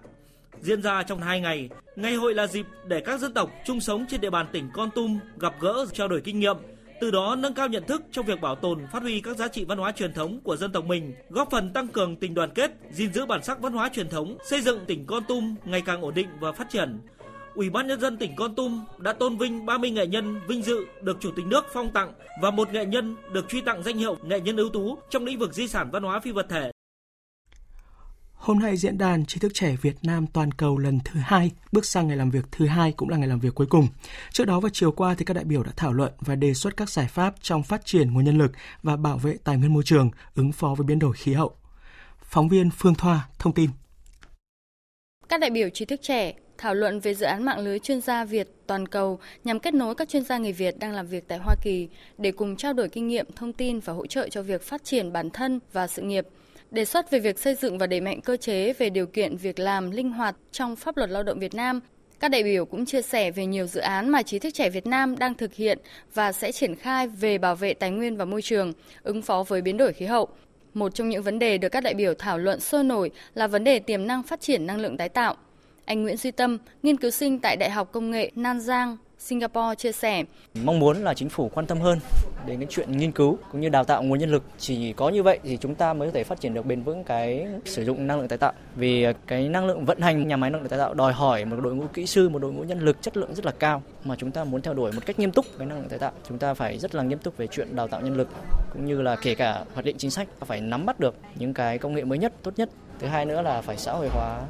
diễn 0.62 0.82
ra 0.82 1.02
trong 1.02 1.22
hai 1.22 1.40
ngày. 1.40 1.68
Ngày 1.96 2.14
hội 2.14 2.34
là 2.34 2.46
dịp 2.46 2.66
để 2.86 3.00
các 3.00 3.20
dân 3.20 3.34
tộc 3.34 3.50
chung 3.64 3.80
sống 3.80 4.06
trên 4.08 4.20
địa 4.20 4.30
bàn 4.30 4.46
tỉnh 4.52 4.70
Con 4.72 4.90
Tum 4.94 5.18
gặp 5.38 5.54
gỡ, 5.60 5.86
trao 5.92 6.08
đổi 6.08 6.20
kinh 6.20 6.40
nghiệm, 6.40 6.56
từ 7.00 7.10
đó 7.10 7.36
nâng 7.38 7.54
cao 7.54 7.68
nhận 7.68 7.84
thức 7.86 8.02
trong 8.12 8.26
việc 8.26 8.40
bảo 8.40 8.54
tồn, 8.54 8.86
phát 8.92 9.02
huy 9.02 9.20
các 9.20 9.36
giá 9.36 9.48
trị 9.48 9.64
văn 9.64 9.78
hóa 9.78 9.92
truyền 9.92 10.12
thống 10.12 10.40
của 10.40 10.56
dân 10.56 10.72
tộc 10.72 10.84
mình, 10.84 11.14
góp 11.28 11.50
phần 11.50 11.72
tăng 11.72 11.88
cường 11.88 12.16
tình 12.16 12.34
đoàn 12.34 12.50
kết, 12.54 12.70
gìn 12.90 13.12
giữ 13.12 13.26
bản 13.26 13.42
sắc 13.42 13.60
văn 13.60 13.72
hóa 13.72 13.88
truyền 13.88 14.08
thống, 14.08 14.38
xây 14.44 14.60
dựng 14.60 14.84
tỉnh 14.86 15.06
Con 15.06 15.24
Tum 15.28 15.54
ngày 15.64 15.80
càng 15.80 16.02
ổn 16.02 16.14
định 16.14 16.28
và 16.40 16.52
phát 16.52 16.70
triển. 16.70 16.98
Ủy 17.54 17.70
ban 17.70 17.86
nhân 17.86 18.00
dân 18.00 18.16
tỉnh 18.16 18.36
Con 18.36 18.54
Tum 18.54 18.84
đã 18.98 19.12
tôn 19.12 19.36
vinh 19.36 19.66
30 19.66 19.90
nghệ 19.90 20.06
nhân 20.06 20.40
vinh 20.48 20.62
dự 20.62 20.86
được 21.02 21.16
Chủ 21.20 21.30
tịch 21.36 21.46
nước 21.46 21.66
phong 21.72 21.90
tặng 21.90 22.12
và 22.42 22.50
một 22.50 22.72
nghệ 22.72 22.84
nhân 22.84 23.16
được 23.32 23.48
truy 23.48 23.60
tặng 23.60 23.82
danh 23.82 23.96
hiệu 23.96 24.16
nghệ 24.22 24.40
nhân 24.40 24.56
ưu 24.56 24.68
tú 24.68 24.98
trong 25.10 25.24
lĩnh 25.24 25.38
vực 25.38 25.54
di 25.54 25.68
sản 25.68 25.90
văn 25.92 26.02
hóa 26.02 26.20
phi 26.20 26.30
vật 26.30 26.46
thể 26.48 26.70
Hôm 28.38 28.58
nay 28.58 28.76
diễn 28.76 28.98
đàn 28.98 29.24
trí 29.24 29.40
thức 29.40 29.52
trẻ 29.54 29.76
Việt 29.82 29.96
Nam 30.02 30.26
toàn 30.26 30.52
cầu 30.52 30.78
lần 30.78 30.98
thứ 31.04 31.20
hai 31.20 31.50
bước 31.72 31.84
sang 31.84 32.08
ngày 32.08 32.16
làm 32.16 32.30
việc 32.30 32.44
thứ 32.52 32.66
hai 32.66 32.92
cũng 32.92 33.08
là 33.08 33.16
ngày 33.16 33.28
làm 33.28 33.40
việc 33.40 33.54
cuối 33.54 33.66
cùng. 33.66 33.88
Trước 34.32 34.44
đó 34.44 34.60
vào 34.60 34.70
chiều 34.72 34.92
qua 34.92 35.14
thì 35.18 35.24
các 35.24 35.34
đại 35.34 35.44
biểu 35.44 35.62
đã 35.62 35.70
thảo 35.76 35.92
luận 35.92 36.12
và 36.20 36.34
đề 36.34 36.54
xuất 36.54 36.76
các 36.76 36.90
giải 36.90 37.06
pháp 37.08 37.34
trong 37.40 37.62
phát 37.62 37.84
triển 37.84 38.12
nguồn 38.12 38.24
nhân 38.24 38.38
lực 38.38 38.52
và 38.82 38.96
bảo 38.96 39.18
vệ 39.18 39.36
tài 39.44 39.56
nguyên 39.56 39.74
môi 39.74 39.82
trường, 39.86 40.10
ứng 40.34 40.52
phó 40.52 40.74
với 40.74 40.84
biến 40.86 40.98
đổi 40.98 41.12
khí 41.16 41.32
hậu. 41.32 41.56
Phóng 42.22 42.48
viên 42.48 42.70
Phương 42.70 42.94
Thoa 42.94 43.28
thông 43.38 43.52
tin. 43.52 43.70
Các 45.28 45.40
đại 45.40 45.50
biểu 45.50 45.68
trí 45.68 45.84
thức 45.84 46.00
trẻ 46.02 46.34
thảo 46.58 46.74
luận 46.74 47.00
về 47.00 47.14
dự 47.14 47.26
án 47.26 47.44
mạng 47.44 47.58
lưới 47.58 47.78
chuyên 47.78 48.00
gia 48.00 48.24
Việt 48.24 48.48
toàn 48.66 48.88
cầu 48.88 49.18
nhằm 49.44 49.60
kết 49.60 49.74
nối 49.74 49.94
các 49.94 50.08
chuyên 50.08 50.24
gia 50.24 50.38
người 50.38 50.52
Việt 50.52 50.78
đang 50.78 50.92
làm 50.92 51.06
việc 51.06 51.28
tại 51.28 51.38
Hoa 51.38 51.54
Kỳ 51.62 51.88
để 52.18 52.32
cùng 52.32 52.56
trao 52.56 52.72
đổi 52.72 52.88
kinh 52.88 53.08
nghiệm, 53.08 53.26
thông 53.36 53.52
tin 53.52 53.80
và 53.80 53.92
hỗ 53.92 54.06
trợ 54.06 54.28
cho 54.28 54.42
việc 54.42 54.62
phát 54.62 54.84
triển 54.84 55.12
bản 55.12 55.30
thân 55.30 55.60
và 55.72 55.86
sự 55.86 56.02
nghiệp– 56.02 56.26
đề 56.70 56.84
xuất 56.84 57.10
về 57.10 57.18
việc 57.18 57.38
xây 57.38 57.54
dựng 57.54 57.78
và 57.78 57.86
đẩy 57.86 58.00
mạnh 58.00 58.20
cơ 58.20 58.36
chế 58.36 58.72
về 58.72 58.90
điều 58.90 59.06
kiện 59.06 59.36
việc 59.36 59.58
làm 59.58 59.90
linh 59.90 60.10
hoạt 60.10 60.36
trong 60.52 60.76
pháp 60.76 60.96
luật 60.96 61.10
lao 61.10 61.22
động 61.22 61.38
Việt 61.38 61.54
Nam. 61.54 61.80
Các 62.20 62.28
đại 62.28 62.42
biểu 62.42 62.64
cũng 62.64 62.86
chia 62.86 63.02
sẻ 63.02 63.30
về 63.30 63.46
nhiều 63.46 63.66
dự 63.66 63.80
án 63.80 64.08
mà 64.08 64.22
trí 64.22 64.38
thức 64.38 64.50
trẻ 64.54 64.70
Việt 64.70 64.86
Nam 64.86 65.18
đang 65.18 65.34
thực 65.34 65.54
hiện 65.54 65.78
và 66.14 66.32
sẽ 66.32 66.52
triển 66.52 66.74
khai 66.74 67.08
về 67.08 67.38
bảo 67.38 67.56
vệ 67.56 67.74
tài 67.74 67.90
nguyên 67.90 68.16
và 68.16 68.24
môi 68.24 68.42
trường, 68.42 68.72
ứng 69.02 69.22
phó 69.22 69.42
với 69.42 69.62
biến 69.62 69.76
đổi 69.76 69.92
khí 69.92 70.06
hậu. 70.06 70.28
Một 70.74 70.94
trong 70.94 71.08
những 71.08 71.22
vấn 71.22 71.38
đề 71.38 71.58
được 71.58 71.68
các 71.68 71.80
đại 71.80 71.94
biểu 71.94 72.14
thảo 72.14 72.38
luận 72.38 72.60
sôi 72.60 72.84
nổi 72.84 73.10
là 73.34 73.46
vấn 73.46 73.64
đề 73.64 73.78
tiềm 73.78 74.06
năng 74.06 74.22
phát 74.22 74.40
triển 74.40 74.66
năng 74.66 74.80
lượng 74.80 74.96
tái 74.96 75.08
tạo. 75.08 75.36
Anh 75.84 76.02
Nguyễn 76.02 76.16
Duy 76.16 76.30
Tâm, 76.30 76.58
nghiên 76.82 76.96
cứu 76.96 77.10
sinh 77.10 77.38
tại 77.38 77.56
Đại 77.56 77.70
học 77.70 77.92
Công 77.92 78.10
nghệ 78.10 78.30
Nan 78.34 78.60
Giang, 78.60 78.96
Singapore 79.18 79.74
chia 79.74 79.92
sẻ. 79.92 80.24
Mong 80.64 80.78
muốn 80.78 81.04
là 81.04 81.14
chính 81.14 81.28
phủ 81.28 81.50
quan 81.54 81.66
tâm 81.66 81.80
hơn 81.80 81.98
đến 82.46 82.60
cái 82.60 82.66
chuyện 82.70 82.96
nghiên 82.96 83.12
cứu 83.12 83.38
cũng 83.52 83.60
như 83.60 83.68
đào 83.68 83.84
tạo 83.84 84.02
nguồn 84.02 84.18
nhân 84.18 84.30
lực. 84.30 84.42
Chỉ 84.58 84.92
có 84.92 85.08
như 85.08 85.22
vậy 85.22 85.38
thì 85.42 85.56
chúng 85.56 85.74
ta 85.74 85.92
mới 85.92 86.08
có 86.08 86.12
thể 86.12 86.24
phát 86.24 86.40
triển 86.40 86.54
được 86.54 86.66
bền 86.66 86.82
vững 86.82 87.04
cái 87.04 87.46
sử 87.64 87.84
dụng 87.84 88.06
năng 88.06 88.18
lượng 88.18 88.28
tái 88.28 88.38
tạo. 88.38 88.52
Vì 88.76 89.06
cái 89.26 89.48
năng 89.48 89.66
lượng 89.66 89.84
vận 89.84 90.00
hành 90.00 90.28
nhà 90.28 90.36
máy 90.36 90.50
năng 90.50 90.60
lượng 90.60 90.70
tái 90.70 90.78
tạo 90.78 90.94
đòi 90.94 91.12
hỏi 91.12 91.44
một 91.44 91.56
đội 91.62 91.74
ngũ 91.74 91.86
kỹ 91.92 92.06
sư, 92.06 92.28
một 92.28 92.38
đội 92.38 92.52
ngũ 92.52 92.62
nhân 92.62 92.80
lực 92.80 93.02
chất 93.02 93.16
lượng 93.16 93.34
rất 93.34 93.46
là 93.46 93.52
cao 93.52 93.82
mà 94.04 94.16
chúng 94.18 94.30
ta 94.30 94.44
muốn 94.44 94.62
theo 94.62 94.74
đuổi 94.74 94.92
một 94.92 95.06
cách 95.06 95.18
nghiêm 95.18 95.32
túc 95.32 95.46
cái 95.58 95.66
năng 95.66 95.78
lượng 95.78 95.88
tái 95.88 95.98
tạo. 95.98 96.12
Chúng 96.28 96.38
ta 96.38 96.54
phải 96.54 96.78
rất 96.78 96.94
là 96.94 97.02
nghiêm 97.02 97.18
túc 97.18 97.36
về 97.36 97.46
chuyện 97.46 97.76
đào 97.76 97.88
tạo 97.88 98.00
nhân 98.00 98.16
lực 98.16 98.28
cũng 98.72 98.84
như 98.84 99.02
là 99.02 99.16
kể 99.16 99.34
cả 99.34 99.64
hoạch 99.74 99.84
định 99.84 99.98
chính 99.98 100.10
sách 100.10 100.28
phải 100.40 100.60
nắm 100.60 100.86
bắt 100.86 101.00
được 101.00 101.14
những 101.34 101.54
cái 101.54 101.78
công 101.78 101.94
nghệ 101.94 102.04
mới 102.04 102.18
nhất, 102.18 102.32
tốt 102.42 102.52
nhất. 102.56 102.68
Thứ 102.98 103.06
hai 103.06 103.24
nữa 103.24 103.42
là 103.42 103.60
phải 103.60 103.76
xã 103.76 103.92
hội 103.92 104.08
hóa 104.08 104.40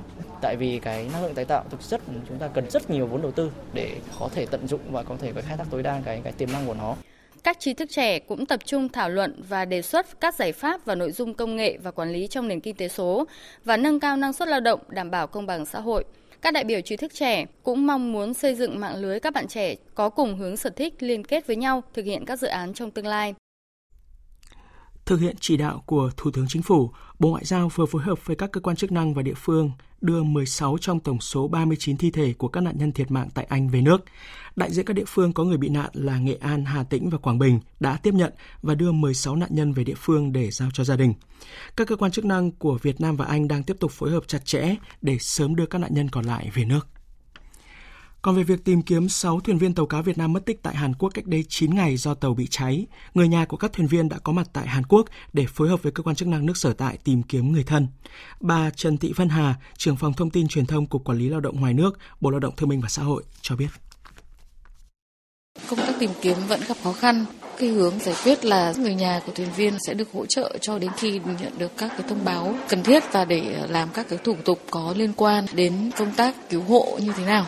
tại 0.40 0.56
vì 0.56 0.78
cái 0.78 1.08
năng 1.12 1.22
lượng 1.22 1.34
tái 1.34 1.44
tạo 1.44 1.64
thực 1.70 1.88
chất 1.88 2.00
chúng 2.28 2.38
ta 2.38 2.48
cần 2.48 2.70
rất 2.70 2.90
nhiều 2.90 3.06
vốn 3.06 3.22
đầu 3.22 3.30
tư 3.30 3.50
để 3.72 3.96
có 4.20 4.28
thể 4.34 4.46
tận 4.46 4.68
dụng 4.68 4.80
và 4.90 5.02
có 5.02 5.16
thể 5.20 5.32
khai 5.32 5.56
thác 5.56 5.66
tối 5.70 5.82
đa 5.82 6.00
cái 6.04 6.20
cái 6.24 6.32
tiềm 6.32 6.52
năng 6.52 6.66
của 6.66 6.74
nó. 6.74 6.96
Các 7.44 7.60
trí 7.60 7.74
thức 7.74 7.88
trẻ 7.90 8.18
cũng 8.18 8.46
tập 8.46 8.60
trung 8.64 8.88
thảo 8.88 9.10
luận 9.10 9.42
và 9.48 9.64
đề 9.64 9.82
xuất 9.82 10.20
các 10.20 10.34
giải 10.34 10.52
pháp 10.52 10.84
và 10.84 10.94
nội 10.94 11.12
dung 11.12 11.34
công 11.34 11.56
nghệ 11.56 11.78
và 11.82 11.90
quản 11.90 12.12
lý 12.12 12.26
trong 12.26 12.48
nền 12.48 12.60
kinh 12.60 12.76
tế 12.76 12.88
số 12.88 13.26
và 13.64 13.76
nâng 13.76 14.00
cao 14.00 14.16
năng 14.16 14.32
suất 14.32 14.48
lao 14.48 14.60
động, 14.60 14.80
đảm 14.88 15.10
bảo 15.10 15.26
công 15.26 15.46
bằng 15.46 15.66
xã 15.66 15.80
hội. 15.80 16.04
Các 16.40 16.54
đại 16.54 16.64
biểu 16.64 16.80
trí 16.80 16.96
thức 16.96 17.14
trẻ 17.14 17.44
cũng 17.62 17.86
mong 17.86 18.12
muốn 18.12 18.34
xây 18.34 18.54
dựng 18.54 18.80
mạng 18.80 18.96
lưới 18.96 19.20
các 19.20 19.32
bạn 19.32 19.48
trẻ 19.48 19.74
có 19.94 20.08
cùng 20.08 20.36
hướng 20.36 20.56
sở 20.56 20.70
thích 20.70 20.94
liên 20.98 21.24
kết 21.24 21.46
với 21.46 21.56
nhau 21.56 21.82
thực 21.94 22.04
hiện 22.04 22.24
các 22.24 22.38
dự 22.38 22.46
án 22.46 22.74
trong 22.74 22.90
tương 22.90 23.06
lai. 23.06 23.34
Thực 25.08 25.20
hiện 25.20 25.36
chỉ 25.40 25.56
đạo 25.56 25.82
của 25.86 26.10
Thủ 26.16 26.30
tướng 26.30 26.46
Chính 26.48 26.62
phủ, 26.62 26.90
Bộ 27.18 27.30
Ngoại 27.30 27.44
giao 27.44 27.68
vừa 27.68 27.86
phối 27.86 28.02
hợp 28.02 28.26
với 28.26 28.36
các 28.36 28.52
cơ 28.52 28.60
quan 28.60 28.76
chức 28.76 28.92
năng 28.92 29.14
và 29.14 29.22
địa 29.22 29.34
phương 29.36 29.70
đưa 30.00 30.22
16 30.22 30.78
trong 30.80 31.00
tổng 31.00 31.20
số 31.20 31.48
39 31.48 31.96
thi 31.96 32.10
thể 32.10 32.32
của 32.38 32.48
các 32.48 32.60
nạn 32.60 32.78
nhân 32.78 32.92
thiệt 32.92 33.10
mạng 33.10 33.28
tại 33.34 33.46
Anh 33.48 33.68
về 33.68 33.80
nước. 33.80 34.04
Đại 34.56 34.72
diện 34.72 34.84
các 34.84 34.94
địa 34.94 35.04
phương 35.06 35.32
có 35.32 35.44
người 35.44 35.56
bị 35.56 35.68
nạn 35.68 35.90
là 35.92 36.18
Nghệ 36.18 36.34
An, 36.40 36.64
Hà 36.64 36.82
Tĩnh 36.82 37.10
và 37.10 37.18
Quảng 37.18 37.38
Bình 37.38 37.60
đã 37.80 37.96
tiếp 37.96 38.14
nhận 38.14 38.32
và 38.62 38.74
đưa 38.74 38.92
16 38.92 39.36
nạn 39.36 39.48
nhân 39.52 39.72
về 39.72 39.84
địa 39.84 39.94
phương 39.96 40.32
để 40.32 40.50
giao 40.50 40.70
cho 40.72 40.84
gia 40.84 40.96
đình. 40.96 41.14
Các 41.76 41.88
cơ 41.88 41.96
quan 41.96 42.10
chức 42.10 42.24
năng 42.24 42.50
của 42.50 42.78
Việt 42.82 43.00
Nam 43.00 43.16
và 43.16 43.24
Anh 43.24 43.48
đang 43.48 43.62
tiếp 43.62 43.76
tục 43.80 43.90
phối 43.90 44.10
hợp 44.10 44.22
chặt 44.26 44.44
chẽ 44.44 44.74
để 45.02 45.16
sớm 45.20 45.56
đưa 45.56 45.66
các 45.66 45.78
nạn 45.78 45.94
nhân 45.94 46.08
còn 46.08 46.24
lại 46.24 46.50
về 46.54 46.64
nước. 46.64 46.88
Còn 48.28 48.36
về 48.36 48.42
việc 48.42 48.64
tìm 48.64 48.82
kiếm 48.82 49.08
6 49.08 49.40
thuyền 49.40 49.58
viên 49.58 49.74
tàu 49.74 49.86
cá 49.86 50.00
Việt 50.00 50.18
Nam 50.18 50.32
mất 50.32 50.46
tích 50.46 50.62
tại 50.62 50.76
Hàn 50.76 50.94
Quốc 50.94 51.08
cách 51.14 51.26
đây 51.26 51.44
9 51.48 51.74
ngày 51.74 51.96
do 51.96 52.14
tàu 52.14 52.34
bị 52.34 52.46
cháy, 52.50 52.86
người 53.14 53.28
nhà 53.28 53.44
của 53.44 53.56
các 53.56 53.72
thuyền 53.72 53.86
viên 53.86 54.08
đã 54.08 54.18
có 54.18 54.32
mặt 54.32 54.48
tại 54.52 54.66
Hàn 54.66 54.86
Quốc 54.86 55.06
để 55.32 55.46
phối 55.48 55.68
hợp 55.68 55.82
với 55.82 55.92
cơ 55.92 56.02
quan 56.02 56.16
chức 56.16 56.28
năng 56.28 56.46
nước 56.46 56.56
sở 56.56 56.72
tại 56.72 56.98
tìm 57.04 57.22
kiếm 57.22 57.52
người 57.52 57.64
thân. 57.64 57.86
Bà 58.40 58.70
Trần 58.70 58.96
Thị 58.96 59.12
Vân 59.16 59.28
Hà, 59.28 59.54
trưởng 59.76 59.96
phòng 59.96 60.12
thông 60.12 60.30
tin 60.30 60.48
truyền 60.48 60.66
thông 60.66 60.86
Cục 60.86 61.04
Quản 61.04 61.18
lý 61.18 61.28
Lao 61.28 61.40
động 61.40 61.60
ngoài 61.60 61.74
nước, 61.74 61.98
Bộ 62.20 62.30
Lao 62.30 62.40
động 62.40 62.56
Thương 62.56 62.68
minh 62.68 62.80
và 62.80 62.88
Xã 62.88 63.02
hội 63.02 63.22
cho 63.42 63.56
biết. 63.56 63.68
Công 65.70 65.78
tác 65.78 65.92
tìm 65.98 66.10
kiếm 66.22 66.36
vẫn 66.48 66.60
gặp 66.68 66.76
khó 66.84 66.92
khăn. 66.92 67.24
Cái 67.58 67.68
hướng 67.68 67.98
giải 67.98 68.14
quyết 68.24 68.44
là 68.44 68.74
người 68.78 68.94
nhà 68.94 69.20
của 69.26 69.32
thuyền 69.34 69.48
viên 69.56 69.74
sẽ 69.86 69.94
được 69.94 70.08
hỗ 70.12 70.26
trợ 70.26 70.58
cho 70.60 70.78
đến 70.78 70.90
khi 70.96 71.20
nhận 71.40 71.58
được 71.58 71.72
các 71.76 71.88
cái 71.88 72.08
thông 72.08 72.24
báo 72.24 72.54
cần 72.68 72.82
thiết 72.82 73.02
và 73.12 73.24
để 73.24 73.66
làm 73.68 73.88
các 73.94 74.08
cái 74.08 74.18
thủ 74.24 74.36
tục 74.44 74.60
có 74.70 74.94
liên 74.96 75.12
quan 75.16 75.46
đến 75.54 75.90
công 75.98 76.12
tác 76.16 76.50
cứu 76.50 76.62
hộ 76.62 76.98
như 77.02 77.12
thế 77.16 77.24
nào. 77.24 77.46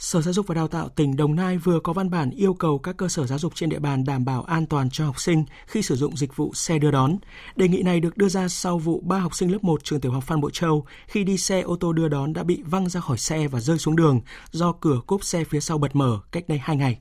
Sở 0.00 0.22
Giáo 0.22 0.32
dục 0.34 0.46
và 0.46 0.54
Đào 0.54 0.68
tạo 0.68 0.88
tỉnh 0.88 1.16
Đồng 1.16 1.34
Nai 1.34 1.58
vừa 1.58 1.80
có 1.80 1.92
văn 1.92 2.10
bản 2.10 2.30
yêu 2.30 2.54
cầu 2.54 2.78
các 2.78 2.96
cơ 2.96 3.08
sở 3.08 3.26
giáo 3.26 3.38
dục 3.38 3.54
trên 3.54 3.68
địa 3.68 3.78
bàn 3.78 4.04
đảm 4.04 4.24
bảo 4.24 4.42
an 4.42 4.66
toàn 4.66 4.90
cho 4.90 5.04
học 5.04 5.20
sinh 5.20 5.44
khi 5.66 5.82
sử 5.82 5.96
dụng 5.96 6.16
dịch 6.16 6.36
vụ 6.36 6.54
xe 6.54 6.78
đưa 6.78 6.90
đón. 6.90 7.16
Đề 7.56 7.68
nghị 7.68 7.82
này 7.82 8.00
được 8.00 8.16
đưa 8.16 8.28
ra 8.28 8.48
sau 8.48 8.78
vụ 8.78 9.00
ba 9.04 9.18
học 9.18 9.34
sinh 9.34 9.52
lớp 9.52 9.64
1 9.64 9.84
trường 9.84 10.00
tiểu 10.00 10.12
học 10.12 10.24
Phan 10.26 10.40
Bội 10.40 10.50
Châu 10.54 10.84
khi 11.06 11.24
đi 11.24 11.38
xe 11.38 11.60
ô 11.60 11.76
tô 11.76 11.92
đưa 11.92 12.08
đón 12.08 12.32
đã 12.32 12.42
bị 12.42 12.62
văng 12.62 12.88
ra 12.88 13.00
khỏi 13.00 13.18
xe 13.18 13.48
và 13.48 13.60
rơi 13.60 13.78
xuống 13.78 13.96
đường 13.96 14.20
do 14.50 14.72
cửa 14.72 15.00
cốp 15.06 15.24
xe 15.24 15.44
phía 15.44 15.60
sau 15.60 15.78
bật 15.78 15.96
mở 15.96 16.20
cách 16.32 16.44
đây 16.48 16.58
2 16.58 16.76
ngày. 16.76 16.98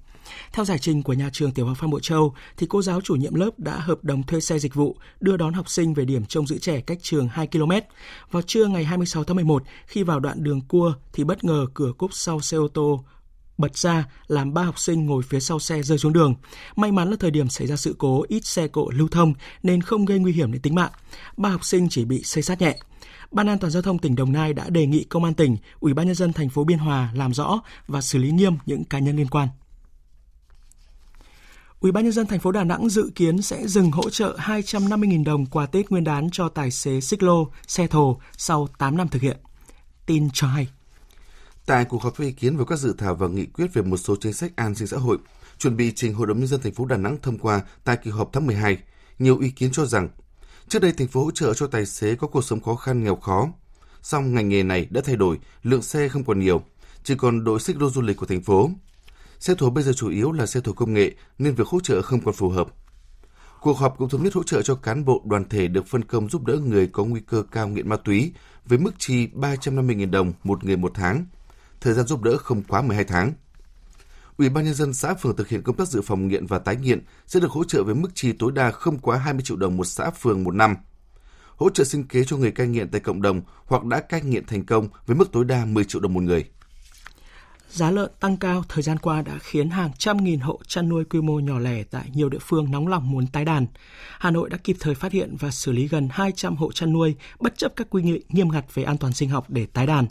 Theo 0.54 0.66
giải 0.66 0.80
trình 0.80 1.04
của 1.04 1.14
nhà 1.14 1.30
trường 1.34 1.52
tiểu 1.52 1.66
học 1.66 1.78
Phan 1.78 1.90
Bội 1.90 2.00
Châu, 2.04 2.34
thì 2.58 2.68
cô 2.70 2.82
giáo 2.82 3.02
chủ 3.02 3.16
nhiệm 3.16 3.34
lớp 3.34 3.50
đã 3.60 3.80
hợp 3.80 4.04
đồng 4.04 4.24
thuê 4.24 4.40
xe 4.40 4.60
dịch 4.60 4.74
vụ 4.74 4.98
đưa 5.20 5.38
đón 5.38 5.54
học 5.54 5.70
sinh 5.70 5.94
về 5.94 6.06
điểm 6.06 6.26
trông 6.26 6.48
giữ 6.48 6.58
trẻ 6.58 6.82
cách 6.82 6.98
trường 7.02 7.28
2 7.28 7.48
km. 7.48 7.72
Vào 8.32 8.42
trưa 8.42 8.66
ngày 8.66 8.84
26 8.84 9.24
tháng 9.24 9.36
11, 9.36 9.64
khi 9.86 10.04
vào 10.04 10.20
đoạn 10.20 10.44
đường 10.44 10.62
cua 10.62 10.94
thì 11.14 11.24
bất 11.24 11.44
ngờ 11.44 11.66
cửa 11.74 11.92
cốp 11.98 12.14
sau 12.14 12.42
xe 12.42 12.58
ô 12.58 12.68
tô 12.68 13.04
bật 13.58 13.78
ra 13.78 14.06
làm 14.28 14.54
ba 14.54 14.64
học 14.64 14.80
sinh 14.80 15.06
ngồi 15.06 15.24
phía 15.24 15.40
sau 15.40 15.60
xe 15.60 15.84
rơi 15.84 15.98
xuống 15.98 16.14
đường. 16.14 16.36
May 16.76 16.92
mắn 16.92 17.10
là 17.10 17.18
thời 17.20 17.32
điểm 17.32 17.50
xảy 17.50 17.68
ra 17.68 17.76
sự 17.76 17.96
cố 17.98 18.26
ít 18.28 18.46
xe 18.46 18.68
cộ 18.68 18.90
lưu 18.90 19.08
thông 19.08 19.34
nên 19.64 19.82
không 19.82 20.06
gây 20.06 20.20
nguy 20.20 20.32
hiểm 20.32 20.52
đến 20.52 20.62
tính 20.62 20.76
mạng. 20.76 20.92
Ba 21.38 21.50
học 21.50 21.66
sinh 21.66 21.90
chỉ 21.90 22.06
bị 22.06 22.24
xây 22.24 22.44
sát 22.44 22.62
nhẹ. 22.62 22.78
Ban 23.32 23.48
an 23.50 23.58
toàn 23.60 23.72
giao 23.72 23.82
thông 23.82 24.00
tỉnh 24.00 24.16
Đồng 24.16 24.32
Nai 24.32 24.54
đã 24.54 24.70
đề 24.70 24.86
nghị 24.86 25.04
công 25.04 25.24
an 25.24 25.34
tỉnh, 25.34 25.58
Ủy 25.80 25.94
ban 25.94 26.06
nhân 26.06 26.16
dân 26.16 26.34
thành 26.34 26.50
phố 26.50 26.64
Biên 26.64 26.78
Hòa 26.78 27.12
làm 27.14 27.34
rõ 27.34 27.62
và 27.88 28.02
xử 28.02 28.20
lý 28.20 28.32
nghiêm 28.32 28.54
những 28.66 28.84
cá 28.84 29.00
nhân 29.00 29.18
liên 29.18 29.28
quan. 29.28 29.48
Ủy 31.80 31.92
ban 31.92 32.04
nhân 32.04 32.14
dân 32.14 32.28
thành 32.28 32.40
phố 32.40 32.52
Đà 32.52 32.64
Nẵng 32.64 32.90
dự 32.90 33.12
kiến 33.16 33.42
sẽ 33.42 33.68
dừng 33.68 33.92
hỗ 33.92 34.10
trợ 34.10 34.38
250.000 34.40 35.24
đồng 35.24 35.46
quà 35.46 35.66
Tết 35.66 35.90
Nguyên 35.90 36.04
đán 36.04 36.30
cho 36.32 36.50
tài 36.50 36.72
xế 36.72 37.02
xích 37.02 37.24
lô, 37.24 37.52
xe 37.68 37.88
thồ 37.88 38.20
sau 38.38 38.68
8 38.78 38.98
năm 38.98 39.08
thực 39.08 39.22
hiện. 39.22 39.38
Tin 40.06 40.30
cho 40.34 40.48
hay. 40.48 40.68
Tại 41.66 41.86
cuộc 41.86 42.04
họp 42.04 42.18
với 42.18 42.28
ý 42.28 42.34
kiến 42.34 42.58
về 42.58 42.64
các 42.68 42.80
dự 42.80 42.96
thảo 42.98 43.16
và 43.16 43.28
nghị 43.28 43.46
quyết 43.46 43.74
về 43.74 43.82
một 43.82 43.98
số 43.98 44.16
chính 44.16 44.34
sách 44.34 44.52
an 44.56 44.76
sinh 44.76 44.88
xã 44.88 44.98
hội, 44.98 45.18
chuẩn 45.58 45.78
bị 45.78 45.92
trình 45.96 46.14
Hội 46.14 46.28
đồng 46.28 46.40
nhân 46.40 46.48
dân 46.48 46.62
thành 46.62 46.74
phố 46.74 46.86
Đà 46.86 46.98
Nẵng 46.98 47.18
thông 47.22 47.38
qua 47.38 47.62
tại 47.84 47.98
kỳ 48.04 48.12
họp 48.12 48.30
tháng 48.34 48.46
12, 48.46 48.78
nhiều 49.20 49.40
ý 49.40 49.50
kiến 49.50 49.72
cho 49.72 49.86
rằng 49.86 50.10
trước 50.68 50.82
đây 50.82 50.92
thành 50.92 51.08
phố 51.08 51.24
hỗ 51.24 51.32
trợ 51.32 51.54
cho 51.54 51.68
tài 51.68 51.86
xế 51.86 52.16
có 52.16 52.28
cuộc 52.28 52.44
sống 52.44 52.62
khó 52.62 52.76
khăn 52.76 53.04
nghèo 53.04 53.16
khó, 53.16 53.50
song 54.02 54.34
ngành 54.34 54.50
nghề 54.50 54.64
này 54.64 54.88
đã 54.90 55.02
thay 55.06 55.16
đổi, 55.16 55.38
lượng 55.64 55.82
xe 55.82 56.10
không 56.10 56.24
còn 56.24 56.40
nhiều, 56.40 56.62
chỉ 57.04 57.16
còn 57.16 57.44
đội 57.44 57.60
xích 57.60 57.82
lô 57.82 57.90
du 57.90 58.02
lịch 58.02 58.18
của 58.18 58.26
thành 58.26 58.42
phố. 58.42 58.70
Xe 59.40 59.56
thổ 59.58 59.70
bây 59.70 59.84
giờ 59.84 59.94
chủ 59.94 60.10
yếu 60.10 60.32
là 60.32 60.46
xe 60.46 60.60
thổ 60.60 60.74
công 60.74 60.94
nghệ, 60.94 61.12
nên 61.38 61.56
việc 61.56 61.68
hỗ 61.68 61.80
trợ 61.80 62.02
không 62.02 62.22
còn 62.22 62.34
phù 62.34 62.50
hợp. 62.50 62.68
Cuộc 63.62 63.78
họp 63.78 63.98
cũng 63.98 64.10
thống 64.10 64.24
nhất 64.24 64.34
hỗ 64.34 64.44
trợ 64.44 64.62
cho 64.62 64.76
cán 64.76 65.06
bộ 65.06 65.22
đoàn 65.26 65.50
thể 65.50 65.68
được 65.68 65.88
phân 65.88 66.04
công 66.04 66.30
giúp 66.30 66.46
đỡ 66.46 66.58
người 66.58 66.88
có 66.88 67.06
nguy 67.06 67.22
cơ 67.28 67.44
cao 67.52 67.68
nghiện 67.68 67.90
ma 67.90 67.96
túy 67.96 68.34
với 68.66 68.78
mức 68.78 68.92
chi 68.98 69.28
350.000 69.36 70.12
đồng 70.12 70.34
một 70.44 70.64
người 70.64 70.78
một 70.78 70.92
tháng. 70.96 71.26
Thời 71.82 71.94
gian 71.94 72.08
giúp 72.08 72.22
đỡ 72.22 72.38
không 72.38 72.64
quá 72.64 72.82
12 72.82 73.04
tháng. 73.04 73.34
Ủy 74.38 74.50
ban 74.50 74.66
nhân 74.66 74.74
dân 74.74 74.94
xã 74.94 75.14
phường 75.14 75.36
thực 75.36 75.48
hiện 75.48 75.62
công 75.62 75.76
tác 75.76 75.88
dự 75.88 76.02
phòng 76.02 76.28
nghiện 76.28 76.46
và 76.46 76.60
tái 76.60 76.76
nghiện 76.76 77.02
sẽ 77.28 77.40
được 77.40 77.52
hỗ 77.52 77.64
trợ 77.64 77.84
với 77.84 77.96
mức 77.96 78.10
chi 78.14 78.32
tối 78.32 78.52
đa 78.52 78.72
không 78.72 79.00
quá 79.00 79.18
20 79.18 79.42
triệu 79.46 79.58
đồng 79.58 79.78
một 79.78 79.86
xã 79.86 80.10
phường 80.10 80.44
một 80.44 80.56
năm. 80.56 80.76
Hỗ 81.56 81.70
trợ 81.70 81.84
sinh 81.84 82.08
kế 82.08 82.24
cho 82.24 82.38
người 82.38 82.52
cai 82.52 82.68
nghiện 82.68 82.90
tại 82.90 83.02
cộng 83.02 83.22
đồng 83.22 83.42
hoặc 83.66 83.86
đã 83.86 84.00
cai 84.00 84.22
nghiện 84.22 84.46
thành 84.46 84.66
công 84.66 84.88
với 85.06 85.18
mức 85.18 85.32
tối 85.32 85.46
đa 85.46 85.66
10 85.66 85.84
triệu 85.84 86.02
đồng 86.02 86.14
một 86.14 86.24
người. 86.24 86.46
Giá 87.70 87.92
lợn 87.92 88.12
tăng 88.20 88.38
cao 88.38 88.64
thời 88.70 88.84
gian 88.84 88.98
qua 88.98 89.22
đã 89.22 89.38
khiến 89.42 89.70
hàng 89.70 89.92
trăm 89.98 90.18
nghìn 90.18 90.40
hộ 90.40 90.60
chăn 90.68 90.90
nuôi 90.90 91.06
quy 91.06 91.22
mô 91.22 91.40
nhỏ 91.40 91.60
lẻ 91.60 91.84
tại 91.84 92.10
nhiều 92.14 92.30
địa 92.30 92.38
phương 92.42 92.72
nóng 92.72 92.88
lòng 92.88 93.12
muốn 93.12 93.28
tái 93.28 93.46
đàn. 93.46 93.66
Hà 94.20 94.32
Nội 94.32 94.50
đã 94.50 94.58
kịp 94.58 94.78
thời 94.80 94.96
phát 94.96 95.12
hiện 95.12 95.36
và 95.40 95.52
xử 95.52 95.72
lý 95.72 95.88
gần 95.88 96.10
200 96.12 96.56
hộ 96.56 96.72
chăn 96.72 96.94
nuôi 96.94 97.16
bất 97.40 97.58
chấp 97.58 97.76
các 97.76 97.88
quy 97.90 98.02
định 98.02 98.22
nghiêm 98.30 98.52
ngặt 98.52 98.66
về 98.74 98.84
an 98.84 98.98
toàn 98.98 99.14
sinh 99.14 99.30
học 99.30 99.46
để 99.50 99.66
tái 99.66 99.88
đàn. 99.88 100.08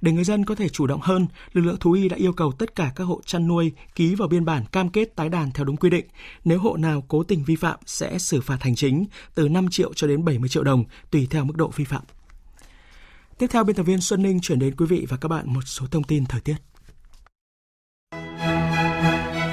Để 0.00 0.12
người 0.12 0.24
dân 0.24 0.44
có 0.44 0.54
thể 0.54 0.68
chủ 0.68 0.86
động 0.86 1.00
hơn, 1.02 1.26
lực 1.52 1.62
lượng 1.62 1.76
thú 1.80 1.92
y 1.92 2.08
đã 2.08 2.16
yêu 2.16 2.32
cầu 2.32 2.52
tất 2.52 2.74
cả 2.74 2.92
các 2.96 3.04
hộ 3.04 3.20
chăn 3.26 3.48
nuôi 3.48 3.72
ký 3.94 4.14
vào 4.14 4.28
biên 4.28 4.44
bản 4.44 4.64
cam 4.72 4.88
kết 4.88 5.16
tái 5.16 5.28
đàn 5.28 5.50
theo 5.50 5.64
đúng 5.64 5.76
quy 5.76 5.90
định. 5.90 6.06
Nếu 6.44 6.58
hộ 6.58 6.76
nào 6.76 7.04
cố 7.08 7.22
tình 7.22 7.44
vi 7.44 7.56
phạm 7.56 7.78
sẽ 7.86 8.18
xử 8.18 8.40
phạt 8.40 8.62
hành 8.62 8.74
chính 8.74 9.04
từ 9.34 9.48
5 9.48 9.68
triệu 9.70 9.94
cho 9.94 10.06
đến 10.06 10.24
70 10.24 10.48
triệu 10.48 10.64
đồng 10.64 10.84
tùy 11.10 11.26
theo 11.30 11.44
mức 11.44 11.56
độ 11.56 11.70
vi 11.76 11.84
phạm. 11.84 12.02
Tiếp 13.38 13.46
theo, 13.50 13.64
biên 13.64 13.76
tập 13.76 13.82
viên 13.82 14.00
Xuân 14.00 14.22
Ninh 14.22 14.40
chuyển 14.40 14.58
đến 14.58 14.76
quý 14.76 14.86
vị 14.86 15.06
và 15.08 15.16
các 15.16 15.28
bạn 15.28 15.54
một 15.54 15.62
số 15.64 15.86
thông 15.86 16.04
tin 16.04 16.26
thời 16.26 16.40
tiết. 16.40 16.56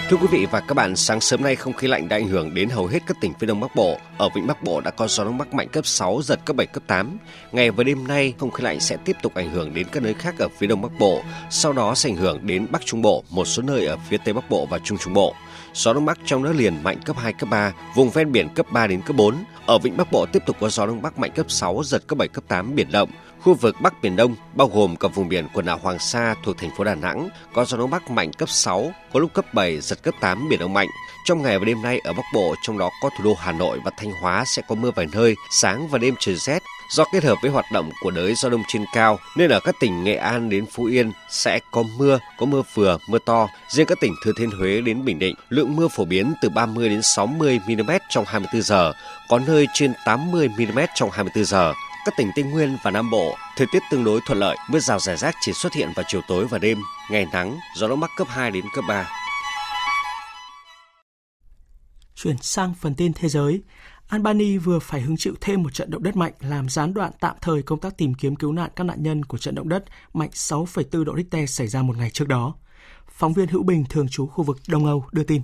Thưa 0.09 0.17
quý 0.17 0.27
vị 0.31 0.45
và 0.51 0.59
các 0.59 0.73
bạn, 0.73 0.95
sáng 0.95 1.21
sớm 1.21 1.43
nay 1.43 1.55
không 1.55 1.73
khí 1.73 1.87
lạnh 1.87 2.09
đã 2.09 2.17
ảnh 2.17 2.27
hưởng 2.27 2.53
đến 2.53 2.69
hầu 2.69 2.87
hết 2.87 2.99
các 3.07 3.17
tỉnh 3.21 3.33
phía 3.39 3.47
Đông 3.47 3.59
Bắc 3.59 3.75
Bộ. 3.75 3.97
Ở 4.17 4.29
Vịnh 4.35 4.47
Bắc 4.47 4.63
Bộ 4.63 4.81
đã 4.81 4.91
có 4.91 5.07
gió 5.07 5.23
đông 5.23 5.37
bắc 5.37 5.53
mạnh 5.53 5.67
cấp 5.67 5.85
6, 5.85 6.21
giật 6.23 6.39
cấp 6.45 6.55
7, 6.55 6.67
cấp 6.67 6.83
8. 6.87 7.17
Ngày 7.51 7.71
và 7.71 7.83
đêm 7.83 8.07
nay, 8.07 8.33
không 8.37 8.51
khí 8.51 8.63
lạnh 8.63 8.79
sẽ 8.79 8.97
tiếp 9.05 9.15
tục 9.21 9.33
ảnh 9.33 9.49
hưởng 9.51 9.73
đến 9.73 9.87
các 9.91 10.03
nơi 10.03 10.13
khác 10.13 10.35
ở 10.39 10.47
phía 10.57 10.67
Đông 10.67 10.81
Bắc 10.81 10.91
Bộ, 10.99 11.21
sau 11.49 11.73
đó 11.73 11.95
sẽ 11.95 12.09
ảnh 12.09 12.15
hưởng 12.15 12.47
đến 12.47 12.67
Bắc 12.71 12.85
Trung 12.85 13.01
Bộ, 13.01 13.23
một 13.29 13.45
số 13.45 13.63
nơi 13.63 13.85
ở 13.85 13.97
phía 14.09 14.17
Tây 14.17 14.33
Bắc 14.33 14.49
Bộ 14.49 14.65
và 14.65 14.79
Trung 14.79 14.97
Trung 14.97 15.13
Bộ. 15.13 15.35
Gió 15.73 15.93
đông 15.93 16.05
bắc 16.05 16.19
trong 16.25 16.43
đất 16.43 16.55
liền 16.55 16.83
mạnh 16.83 16.97
cấp 17.05 17.15
2, 17.19 17.33
cấp 17.33 17.49
3, 17.49 17.73
vùng 17.95 18.09
ven 18.09 18.31
biển 18.31 18.49
cấp 18.49 18.65
3 18.71 18.87
đến 18.87 19.01
cấp 19.01 19.15
4. 19.15 19.35
Ở 19.65 19.77
Vịnh 19.77 19.97
Bắc 19.97 20.11
Bộ 20.11 20.25
tiếp 20.25 20.43
tục 20.45 20.57
có 20.59 20.69
gió 20.69 20.85
đông 20.85 21.01
bắc 21.01 21.19
mạnh 21.19 21.31
cấp 21.35 21.51
6, 21.51 21.81
giật 21.83 22.07
cấp 22.07 22.17
7, 22.17 22.27
cấp 22.27 22.43
8, 22.47 22.75
biển 22.75 22.91
động. 22.91 23.09
Khu 23.41 23.53
vực 23.53 23.75
Bắc 23.81 24.01
Biển 24.01 24.15
Đông, 24.15 24.35
bao 24.53 24.67
gồm 24.73 24.95
cả 24.95 25.07
vùng 25.07 25.29
biển 25.29 25.47
quần 25.53 25.65
đảo 25.65 25.79
Hoàng 25.81 25.99
Sa 25.99 26.35
thuộc 26.43 26.57
thành 26.57 26.71
phố 26.77 26.83
Đà 26.83 26.95
Nẵng, 26.95 27.29
có 27.53 27.65
gió 27.65 27.77
đông 27.77 27.89
bắc 27.89 28.11
mạnh 28.11 28.33
cấp 28.33 28.49
6, 28.49 28.91
có 29.13 29.19
lúc 29.19 29.33
cấp 29.33 29.53
7, 29.53 29.79
giật 29.81 30.03
cấp 30.03 30.13
8, 30.19 30.49
biển 30.49 30.59
động 30.59 30.73
mạnh. 30.73 30.87
Trong 31.25 31.41
ngày 31.41 31.59
và 31.59 31.65
đêm 31.65 31.81
nay 31.81 31.99
ở 32.03 32.13
Bắc 32.13 32.25
Bộ, 32.33 32.55
trong 32.61 32.77
đó 32.77 32.89
có 33.01 33.09
thủ 33.17 33.23
đô 33.23 33.33
Hà 33.39 33.51
Nội 33.51 33.79
và 33.85 33.91
Thanh 33.97 34.11
Hóa 34.21 34.43
sẽ 34.45 34.61
có 34.67 34.75
mưa 34.75 34.91
vài 34.95 35.07
nơi, 35.13 35.35
sáng 35.51 35.87
và 35.87 35.97
đêm 35.97 36.15
trời 36.19 36.35
rét. 36.35 36.63
Do 36.89 37.03
kết 37.11 37.23
hợp 37.23 37.35
với 37.41 37.51
hoạt 37.51 37.65
động 37.71 37.91
của 38.01 38.11
đới 38.11 38.35
gió 38.35 38.49
đông 38.49 38.63
trên 38.67 38.85
cao, 38.93 39.19
nên 39.37 39.49
ở 39.49 39.59
các 39.59 39.75
tỉnh 39.79 40.03
Nghệ 40.03 40.15
An 40.15 40.49
đến 40.49 40.65
Phú 40.71 40.83
Yên 40.83 41.11
sẽ 41.29 41.59
có 41.71 41.83
mưa, 41.97 42.19
có 42.37 42.45
mưa 42.45 42.61
vừa, 42.73 42.97
mưa 43.09 43.19
to. 43.19 43.47
Riêng 43.69 43.87
các 43.87 43.97
tỉnh 44.01 44.13
Thừa 44.23 44.31
Thiên 44.37 44.51
Huế 44.51 44.81
đến 44.81 45.05
Bình 45.05 45.19
Định, 45.19 45.35
lượng 45.49 45.75
mưa 45.75 45.87
phổ 45.87 46.05
biến 46.05 46.33
từ 46.41 46.49
30 46.49 46.89
đến 46.89 47.01
60 47.01 47.59
mm 47.67 47.91
trong 48.09 48.25
24 48.27 48.61
giờ, 48.61 48.93
có 49.29 49.39
nơi 49.39 49.67
trên 49.73 49.93
80 50.05 50.49
mm 50.57 50.79
trong 50.95 51.09
24 51.11 51.45
giờ. 51.45 51.73
Các 52.05 52.13
tỉnh 52.17 52.31
Tây 52.35 52.43
Nguyên 52.43 52.77
và 52.83 52.91
Nam 52.91 53.09
Bộ, 53.09 53.37
thời 53.57 53.67
tiết 53.71 53.83
tương 53.91 54.03
đối 54.03 54.19
thuận 54.25 54.39
lợi, 54.39 54.57
mưa 54.69 54.79
rào 54.79 54.99
rải 54.99 55.17
rác 55.17 55.35
chỉ 55.41 55.53
xuất 55.53 55.73
hiện 55.73 55.91
vào 55.95 56.05
chiều 56.07 56.21
tối 56.27 56.45
và 56.45 56.57
đêm, 56.57 56.77
ngày 57.11 57.25
nắng, 57.33 57.59
gió 57.75 57.87
đông 57.87 57.99
bắc 57.99 58.09
cấp 58.17 58.27
2 58.29 58.51
đến 58.51 58.65
cấp 58.75 58.83
3. 58.87 59.09
Chuyển 62.15 62.37
sang 62.41 62.73
phần 62.73 62.95
tin 62.95 63.13
thế 63.13 63.29
giới, 63.29 63.61
Albany 64.09 64.57
vừa 64.57 64.79
phải 64.79 65.01
hứng 65.01 65.17
chịu 65.17 65.33
thêm 65.41 65.63
một 65.63 65.73
trận 65.73 65.91
động 65.91 66.03
đất 66.03 66.15
mạnh 66.15 66.33
làm 66.39 66.69
gián 66.69 66.93
đoạn 66.93 67.11
tạm 67.19 67.35
thời 67.41 67.63
công 67.63 67.79
tác 67.79 67.97
tìm 67.97 68.13
kiếm 68.13 68.35
cứu 68.35 68.51
nạn 68.51 68.69
các 68.75 68.83
nạn 68.83 69.03
nhân 69.03 69.25
của 69.25 69.37
trận 69.37 69.55
động 69.55 69.69
đất 69.69 69.83
mạnh 70.13 70.29
6,4 70.33 71.03
độ 71.03 71.15
Richter 71.17 71.49
xảy 71.49 71.67
ra 71.67 71.81
một 71.81 71.97
ngày 71.97 72.09
trước 72.09 72.27
đó. 72.27 72.55
Phóng 73.09 73.33
viên 73.33 73.47
Hữu 73.47 73.63
Bình 73.63 73.83
thường 73.89 74.07
trú 74.07 74.27
khu 74.27 74.43
vực 74.43 74.57
Đông 74.67 74.85
Âu 74.85 75.05
đưa 75.11 75.23
tin. 75.23 75.41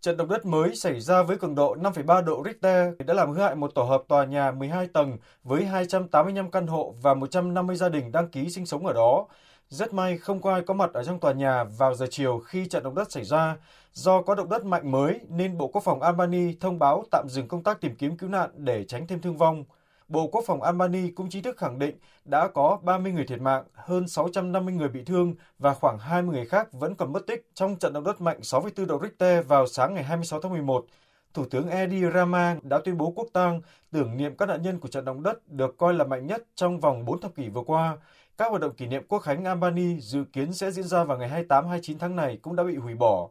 Trận 0.00 0.16
động 0.16 0.28
đất 0.28 0.46
mới 0.46 0.76
xảy 0.76 1.00
ra 1.00 1.22
với 1.22 1.36
cường 1.36 1.54
độ 1.54 1.76
5,3 1.76 2.24
độ 2.24 2.42
Richter 2.44 2.94
đã 3.06 3.14
làm 3.14 3.32
hư 3.32 3.42
hại 3.42 3.54
một 3.54 3.70
tổ 3.74 3.82
hợp 3.82 4.02
tòa 4.08 4.24
nhà 4.24 4.50
12 4.50 4.86
tầng 4.86 5.16
với 5.42 5.64
285 5.64 6.50
căn 6.50 6.66
hộ 6.66 6.94
và 7.02 7.14
150 7.14 7.76
gia 7.76 7.88
đình 7.88 8.12
đăng 8.12 8.28
ký 8.28 8.50
sinh 8.50 8.66
sống 8.66 8.86
ở 8.86 8.92
đó. 8.92 9.26
Rất 9.70 9.94
may 9.94 10.18
không 10.18 10.42
có 10.42 10.52
ai 10.52 10.62
có 10.62 10.74
mặt 10.74 10.92
ở 10.92 11.04
trong 11.04 11.20
tòa 11.20 11.32
nhà 11.32 11.64
vào 11.64 11.94
giờ 11.94 12.06
chiều 12.10 12.38
khi 12.38 12.66
trận 12.66 12.82
động 12.82 12.94
đất 12.94 13.12
xảy 13.12 13.24
ra. 13.24 13.56
Do 13.92 14.22
có 14.22 14.34
động 14.34 14.48
đất 14.48 14.64
mạnh 14.64 14.90
mới 14.90 15.20
nên 15.28 15.58
Bộ 15.58 15.68
Quốc 15.68 15.82
phòng 15.84 16.02
Albany 16.02 16.54
thông 16.60 16.78
báo 16.78 17.04
tạm 17.10 17.26
dừng 17.28 17.48
công 17.48 17.62
tác 17.62 17.80
tìm 17.80 17.94
kiếm 17.96 18.16
cứu 18.16 18.30
nạn 18.30 18.50
để 18.56 18.84
tránh 18.84 19.06
thêm 19.06 19.20
thương 19.20 19.36
vong. 19.36 19.64
Bộ 20.08 20.26
Quốc 20.26 20.44
phòng 20.46 20.62
Albany 20.62 21.10
cũng 21.10 21.30
chính 21.30 21.42
thức 21.42 21.56
khẳng 21.56 21.78
định 21.78 21.96
đã 22.24 22.48
có 22.48 22.78
30 22.82 23.12
người 23.12 23.24
thiệt 23.24 23.40
mạng, 23.40 23.64
hơn 23.74 24.08
650 24.08 24.74
người 24.74 24.88
bị 24.88 25.04
thương 25.04 25.34
và 25.58 25.74
khoảng 25.74 25.98
20 25.98 26.34
người 26.34 26.46
khác 26.46 26.72
vẫn 26.72 26.94
còn 26.94 27.12
mất 27.12 27.26
tích 27.26 27.50
trong 27.54 27.76
trận 27.76 27.92
động 27.92 28.04
đất 28.04 28.20
mạnh 28.20 28.38
6,4 28.42 28.86
độ 28.86 29.00
Richter 29.02 29.46
vào 29.46 29.66
sáng 29.66 29.94
ngày 29.94 30.04
26 30.04 30.40
tháng 30.40 30.52
11. 30.52 30.86
Thủ 31.34 31.44
tướng 31.50 31.68
Edi 31.68 32.02
Rama 32.14 32.56
đã 32.62 32.78
tuyên 32.84 32.98
bố 32.98 33.12
quốc 33.16 33.26
tang 33.32 33.60
tưởng 33.92 34.16
niệm 34.16 34.36
các 34.36 34.46
nạn 34.46 34.62
nhân 34.62 34.80
của 34.80 34.88
trận 34.88 35.04
động 35.04 35.22
đất 35.22 35.48
được 35.48 35.76
coi 35.78 35.94
là 35.94 36.04
mạnh 36.04 36.26
nhất 36.26 36.44
trong 36.54 36.80
vòng 36.80 37.04
4 37.04 37.20
thập 37.20 37.34
kỷ 37.34 37.48
vừa 37.48 37.62
qua. 37.66 37.96
Các 38.38 38.50
hoạt 38.50 38.60
động 38.60 38.74
kỷ 38.74 38.86
niệm 38.86 39.02
quốc 39.08 39.18
khánh 39.18 39.44
Albany 39.44 40.00
dự 40.00 40.24
kiến 40.32 40.52
sẽ 40.52 40.70
diễn 40.70 40.84
ra 40.84 41.04
vào 41.04 41.18
ngày 41.18 41.44
28-29 41.48 41.98
tháng 41.98 42.16
này 42.16 42.38
cũng 42.42 42.56
đã 42.56 42.64
bị 42.64 42.76
hủy 42.76 42.94
bỏ. 42.94 43.28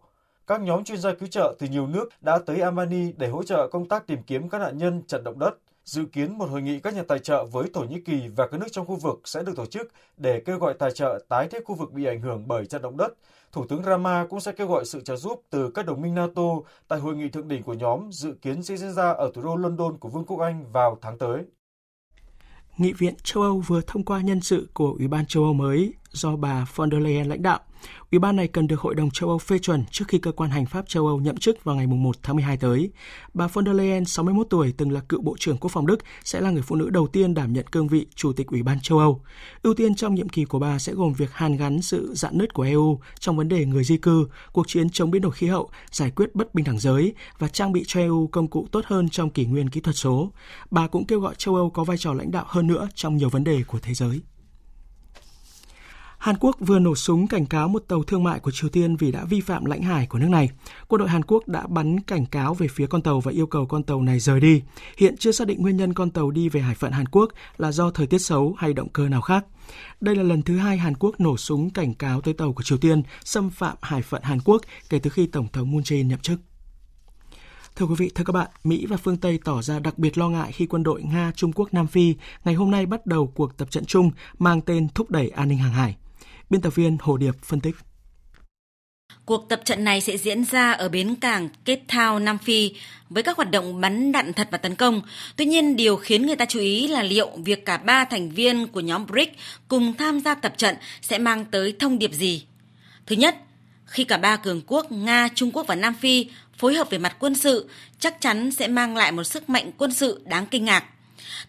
Các 0.48 0.62
nhóm 0.62 0.84
chuyên 0.84 0.98
gia 0.98 1.14
cứu 1.14 1.30
trợ 1.30 1.56
từ 1.60 1.68
nhiều 1.68 1.88
nước 1.88 2.10
đã 2.22 2.40
tới 2.46 2.60
Albany 2.60 3.12
để 3.18 3.28
hỗ 3.28 3.44
trợ 3.44 3.68
công 3.72 3.88
tác 3.88 4.08
tìm 4.08 4.24
kiếm 4.24 4.50
các 4.50 4.58
nạn 4.58 4.78
nhân 4.78 5.02
trận 5.08 5.24
động 5.24 5.40
đất. 5.40 5.58
Dự 5.84 6.06
kiến 6.06 6.38
một 6.38 6.50
hội 6.50 6.62
nghị 6.62 6.80
các 6.80 6.96
nhà 6.96 7.04
tài 7.08 7.20
trợ 7.20 7.46
với 7.46 7.70
Thổ 7.74 7.82
Nhĩ 7.82 8.02
Kỳ 8.02 8.28
và 8.36 8.48
các 8.48 8.60
nước 8.60 8.68
trong 8.72 8.86
khu 8.86 8.96
vực 8.96 9.22
sẽ 9.26 9.44
được 9.44 9.54
tổ 9.56 9.66
chức 9.66 9.92
để 10.18 10.40
kêu 10.40 10.58
gọi 10.58 10.74
tài 10.74 10.92
trợ 10.92 11.20
tái 11.30 11.48
thiết 11.48 11.66
khu 11.66 11.76
vực 11.76 11.92
bị 11.92 12.06
ảnh 12.06 12.22
hưởng 12.22 12.48
bởi 12.48 12.66
trận 12.66 12.82
động 12.82 12.98
đất. 12.98 13.14
Thủ 13.52 13.66
tướng 13.70 13.84
Rama 13.84 14.26
cũng 14.30 14.40
sẽ 14.40 14.52
kêu 14.52 14.68
gọi 14.68 14.86
sự 14.86 15.02
trợ 15.02 15.16
giúp 15.16 15.42
từ 15.50 15.72
các 15.72 15.86
đồng 15.86 16.02
minh 16.02 16.16
NATO 16.16 16.44
tại 16.88 17.00
hội 17.00 17.16
nghị 17.16 17.30
thượng 17.30 17.48
đỉnh 17.48 17.64
của 17.64 17.74
nhóm 17.74 18.12
dự 18.12 18.34
kiến 18.42 18.64
sẽ 18.64 18.78
diễn 18.78 18.94
ra 18.94 19.12
ở 19.12 19.32
thủ 19.34 19.42
đô 19.42 19.56
London 19.56 19.98
của 19.98 20.10
Vương 20.10 20.26
quốc 20.26 20.40
Anh 20.40 20.66
vào 20.72 20.98
tháng 21.02 21.18
tới. 21.18 21.44
Nghị 22.78 22.94
viện 22.94 23.14
châu 23.24 23.44
Âu 23.44 23.60
vừa 23.60 23.82
thông 23.82 24.04
qua 24.04 24.22
nhân 24.22 24.42
sự 24.42 24.70
của 24.74 24.96
Ủy 25.00 25.08
ban 25.08 25.26
châu 25.26 25.44
Âu 25.44 25.54
mới 25.54 25.94
do 26.12 26.36
bà 26.36 26.66
von 26.76 26.92
der 26.92 27.02
Leyen 27.02 27.30
lãnh 27.30 27.42
đạo. 27.42 27.60
Ủy 28.12 28.20
ban 28.20 28.36
này 28.36 28.48
cần 28.48 28.68
được 28.68 28.80
Hội 28.80 28.96
đồng 28.96 29.12
châu 29.12 29.30
Âu 29.30 29.38
phê 29.38 29.60
chuẩn 29.60 29.84
trước 29.92 30.06
khi 30.08 30.18
cơ 30.18 30.32
quan 30.32 30.50
hành 30.50 30.66
pháp 30.66 30.88
châu 30.88 31.08
Âu 31.08 31.20
nhậm 31.20 31.38
chức 31.38 31.64
vào 31.64 31.76
ngày 31.76 31.88
1 31.88 32.16
tháng 32.24 32.36
12 32.36 32.58
tới. 32.58 32.92
Bà 33.34 33.48
von 33.48 33.66
der 33.66 33.76
Leyen, 33.76 34.06
61 34.06 34.48
tuổi, 34.50 34.74
từng 34.78 34.92
là 34.92 35.02
cựu 35.10 35.22
Bộ 35.22 35.36
trưởng 35.40 35.58
Quốc 35.58 35.72
phòng 35.72 35.88
Đức, 35.88 36.00
sẽ 36.24 36.42
là 36.42 36.52
người 36.52 36.62
phụ 36.62 36.76
nữ 36.76 36.90
đầu 36.90 37.08
tiên 37.08 37.34
đảm 37.34 37.54
nhận 37.54 37.68
cương 37.68 37.88
vị 37.88 38.08
Chủ 38.16 38.34
tịch 38.34 38.48
Ủy 38.48 38.64
ban 38.64 38.80
châu 38.80 39.00
Âu. 39.00 39.22
Ưu 39.64 39.74
tiên 39.74 39.96
trong 39.96 40.16
nhiệm 40.16 40.30
kỳ 40.30 40.46
của 40.46 40.60
bà 40.60 40.80
sẽ 40.80 40.94
gồm 40.94 41.14
việc 41.14 41.32
hàn 41.32 41.58
gắn 41.58 41.82
sự 41.82 42.14
dạn 42.16 42.38
nứt 42.38 42.54
của 42.54 42.64
EU 42.64 43.00
trong 43.20 43.38
vấn 43.38 43.48
đề 43.48 43.66
người 43.66 43.84
di 43.84 43.98
cư, 43.98 44.28
cuộc 44.52 44.68
chiến 44.68 44.90
chống 44.90 45.12
biến 45.12 45.22
đổi 45.22 45.32
khí 45.32 45.48
hậu, 45.48 45.70
giải 45.92 46.12
quyết 46.12 46.36
bất 46.36 46.56
bình 46.56 46.66
đẳng 46.66 46.80
giới 46.80 47.14
và 47.40 47.48
trang 47.48 47.72
bị 47.72 47.84
cho 47.88 48.00
EU 48.00 48.28
công 48.28 48.48
cụ 48.48 48.68
tốt 48.72 48.86
hơn 48.86 49.10
trong 49.10 49.30
kỷ 49.30 49.46
nguyên 49.46 49.70
kỹ 49.70 49.82
thuật 49.82 49.96
số. 49.96 50.32
Bà 50.72 50.88
cũng 50.88 51.06
kêu 51.06 51.20
gọi 51.20 51.36
châu 51.38 51.56
Âu 51.56 51.70
có 51.70 51.84
vai 51.84 51.98
trò 51.98 52.14
lãnh 52.14 52.32
đạo 52.32 52.46
hơn 52.48 52.68
nữa 52.68 52.90
trong 52.96 53.18
nhiều 53.18 53.30
vấn 53.30 53.44
đề 53.44 53.64
của 53.68 53.80
thế 53.80 53.94
giới. 53.94 54.22
Hàn 56.28 56.36
Quốc 56.40 56.56
vừa 56.60 56.80
nổ 56.80 56.96
súng 56.96 57.28
cảnh 57.28 57.46
cáo 57.46 57.68
một 57.68 57.84
tàu 57.88 58.04
thương 58.04 58.24
mại 58.24 58.40
của 58.40 58.52
Triều 58.52 58.70
Tiên 58.70 58.96
vì 58.96 59.12
đã 59.12 59.26
vi 59.26 59.42
phạm 59.42 59.66
lãnh 59.66 59.82
hải 59.82 60.06
của 60.06 60.20
nước 60.20 60.28
này. 60.30 60.50
Quân 60.88 61.00
đội 61.00 61.10
Hàn 61.10 61.24
Quốc 61.24 61.48
đã 61.48 61.68
bắn 61.68 62.00
cảnh 62.00 62.26
cáo 62.26 62.54
về 62.54 62.68
phía 62.68 62.88
con 62.88 63.02
tàu 63.02 63.20
và 63.20 63.32
yêu 63.32 63.48
cầu 63.48 63.66
con 63.66 63.84
tàu 63.84 64.02
này 64.02 64.20
rời 64.20 64.40
đi. 64.40 64.62
Hiện 64.98 65.18
chưa 65.18 65.32
xác 65.32 65.48
định 65.48 65.62
nguyên 65.62 65.78
nhân 65.78 65.94
con 65.94 66.10
tàu 66.10 66.32
đi 66.32 66.50
về 66.50 66.62
hải 66.62 66.76
phận 66.76 66.92
Hàn 66.92 67.06
Quốc 67.06 67.32
là 67.58 67.72
do 67.72 67.92
thời 67.92 68.08
tiết 68.08 68.18
xấu 68.18 68.56
hay 68.58 68.74
động 68.74 68.90
cơ 68.90 69.10
nào 69.10 69.22
khác. 69.22 69.46
Đây 70.02 70.16
là 70.16 70.24
lần 70.24 70.42
thứ 70.42 70.58
hai 70.58 70.78
Hàn 70.78 70.94
Quốc 71.00 71.20
nổ 71.20 71.38
súng 71.38 71.70
cảnh 71.70 71.94
cáo 71.94 72.22
tới 72.22 72.34
tàu 72.34 72.54
của 72.54 72.64
Triều 72.64 72.78
Tiên 72.78 73.04
xâm 73.24 73.50
phạm 73.50 73.78
hải 73.82 74.02
phận 74.02 74.24
Hàn 74.24 74.40
Quốc 74.46 74.62
kể 74.90 75.00
từ 75.00 75.10
khi 75.10 75.28
Tổng 75.28 75.48
thống 75.54 75.72
Moon 75.72 75.82
Jae-in 75.82 76.08
nhậm 76.08 76.20
chức. 76.20 76.40
Thưa 77.76 77.86
quý 77.86 77.96
vị, 77.98 78.12
thưa 78.16 78.24
các 78.24 78.34
bạn, 78.34 78.48
Mỹ 78.64 78.86
và 78.86 78.98
phương 78.98 79.18
Tây 79.18 79.40
tỏ 79.44 79.62
ra 79.62 79.80
đặc 79.80 79.98
biệt 79.98 80.18
lo 80.18 80.30
ngại 80.30 80.52
khi 80.52 80.66
quân 80.66 80.84
đội 80.84 81.04
Nga, 81.04 81.32
Trung 81.36 81.54
Quốc, 81.54 81.74
Nam 81.74 81.88
Phi 81.88 82.16
ngày 82.46 82.56
hôm 82.56 82.72
nay 82.72 82.86
bắt 82.86 83.06
đầu 83.06 83.32
cuộc 83.36 83.58
tập 83.58 83.72
trận 83.72 83.86
chung 83.86 84.12
mang 84.40 84.62
tên 84.62 84.88
thúc 84.96 85.12
đẩy 85.12 85.30
an 85.30 85.48
ninh 85.48 85.58
hàng 85.58 85.74
hải. 85.74 85.96
Biên 86.50 86.62
tập 86.62 86.76
viên 86.76 86.98
Hồ 87.02 87.18
Điệp 87.18 87.36
phân 87.44 87.62
tích. 87.62 87.76
Cuộc 89.26 89.50
tập 89.50 89.62
trận 89.66 89.84
này 89.84 90.02
sẽ 90.02 90.18
diễn 90.18 90.44
ra 90.44 90.72
ở 90.72 90.90
bến 90.90 91.16
cảng 91.16 91.50
Cape 91.66 91.82
Town, 91.88 92.24
Nam 92.24 92.38
Phi 92.38 92.74
với 93.10 93.24
các 93.24 93.38
hoạt 93.38 93.52
động 93.52 93.82
bắn 93.82 94.12
đạn 94.12 94.34
thật 94.34 94.48
và 94.52 94.58
tấn 94.58 94.76
công. 94.76 95.02
Tuy 95.36 95.46
nhiên, 95.46 95.76
điều 95.76 95.96
khiến 95.96 96.26
người 96.26 96.36
ta 96.36 96.46
chú 96.46 96.60
ý 96.60 96.88
là 96.88 97.04
liệu 97.04 97.32
việc 97.46 97.66
cả 97.66 97.78
ba 97.78 98.06
thành 98.06 98.30
viên 98.30 98.68
của 98.68 98.80
nhóm 98.80 99.06
BRICS 99.06 99.32
cùng 99.68 99.94
tham 99.94 100.20
gia 100.20 100.36
tập 100.36 100.54
trận 100.58 100.76
sẽ 101.02 101.18
mang 101.18 101.46
tới 101.46 101.76
thông 101.80 102.00
điệp 102.00 102.14
gì. 102.14 102.46
Thứ 103.06 103.16
nhất, 103.16 103.38
khi 103.86 104.04
cả 104.04 104.18
ba 104.18 104.36
cường 104.36 104.62
quốc 104.68 104.92
Nga, 104.92 105.28
Trung 105.36 105.52
Quốc 105.52 105.68
và 105.68 105.76
Nam 105.76 105.94
Phi 105.94 106.30
phối 106.58 106.74
hợp 106.74 106.90
về 106.90 106.98
mặt 106.98 107.16
quân 107.20 107.36
sự, 107.36 107.70
chắc 108.00 108.22
chắn 108.22 108.52
sẽ 108.52 108.68
mang 108.68 108.96
lại 108.96 109.12
một 109.12 109.24
sức 109.24 109.50
mạnh 109.50 109.72
quân 109.78 109.94
sự 109.94 110.22
đáng 110.26 110.46
kinh 110.46 110.66
ngạc. 110.66 110.86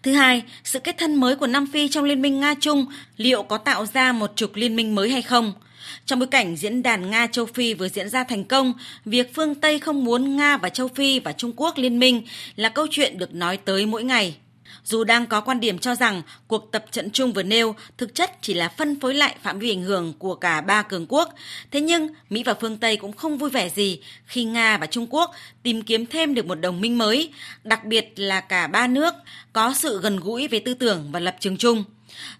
Thứ 0.02 0.12
hai, 0.12 0.42
sự 0.64 0.78
kết 0.78 0.98
thân 0.98 1.14
mới 1.14 1.37
của 1.37 1.46
Nam 1.46 1.66
Phi 1.72 1.88
trong 1.88 2.04
Liên 2.04 2.22
minh 2.22 2.40
Nga-Trung 2.40 2.87
liệu 3.16 3.42
có 3.42 3.58
tạo 3.58 3.87
ra 3.87 4.12
một 4.12 4.33
trục 4.37 4.57
liên 4.57 4.76
minh 4.76 4.94
mới 4.94 5.11
hay 5.11 5.22
không? 5.22 5.52
Trong 6.07 6.18
bối 6.18 6.28
cảnh 6.31 6.57
diễn 6.57 6.83
đàn 6.83 7.11
Nga-Châu 7.11 7.46
Phi 7.46 7.74
vừa 7.74 7.88
diễn 7.88 8.09
ra 8.09 8.24
thành 8.24 8.44
công, 8.44 8.72
việc 9.04 9.35
phương 9.35 9.54
Tây 9.54 9.78
không 9.78 10.04
muốn 10.04 10.37
Nga 10.37 10.57
và 10.57 10.68
Châu 10.68 10.88
Phi 10.88 11.20
và 11.20 11.33
Trung 11.33 11.52
Quốc 11.57 11.78
liên 11.78 11.98
minh 11.98 12.22
là 12.57 12.68
câu 12.68 12.87
chuyện 12.90 13.18
được 13.18 13.35
nói 13.35 13.57
tới 13.57 13.87
mỗi 13.87 14.04
ngày. 14.04 14.37
Dù 14.88 15.05
đang 15.05 15.27
có 15.27 15.40
quan 15.40 15.61
điểm 15.61 15.79
cho 15.79 15.94
rằng 15.94 16.22
cuộc 16.46 16.72
tập 16.72 16.85
trận 16.90 17.11
chung 17.11 17.33
vừa 17.33 17.42
nêu 17.42 17.74
thực 17.98 18.14
chất 18.14 18.33
chỉ 18.42 18.55
là 18.55 18.68
phân 18.68 19.01
phối 19.01 19.14
lại 19.14 19.37
phạm 19.42 19.59
vi 19.59 19.70
ảnh 19.70 19.83
hưởng 19.83 20.12
của 20.18 20.35
cả 20.35 20.61
ba 20.61 20.83
cường 20.83 21.07
quốc, 21.09 21.35
thế 21.70 21.81
nhưng 21.81 22.09
Mỹ 22.31 22.42
và 22.42 22.55
phương 22.55 22.77
Tây 22.77 22.96
cũng 22.96 23.12
không 23.12 23.38
vui 23.38 23.51
vẻ 23.51 23.68
gì 23.68 24.01
khi 24.27 24.44
Nga 24.44 24.79
và 24.79 24.87
Trung 24.87 25.07
Quốc 25.11 25.35
tìm 25.62 25.83
kiếm 25.83 26.07
thêm 26.07 26.35
được 26.35 26.46
một 26.46 26.55
đồng 26.55 26.81
minh 26.81 26.98
mới, 26.98 27.33
đặc 27.64 27.85
biệt 27.85 28.12
là 28.16 28.40
cả 28.40 28.66
ba 28.66 28.87
nước 28.87 29.14
có 29.53 29.74
sự 29.77 30.01
gần 30.01 30.20
gũi 30.20 30.48
về 30.48 30.59
tư 30.59 30.74
tưởng 30.74 31.09
và 31.12 31.20
lập 31.20 31.37
trường 31.40 31.57
chung. 31.57 31.85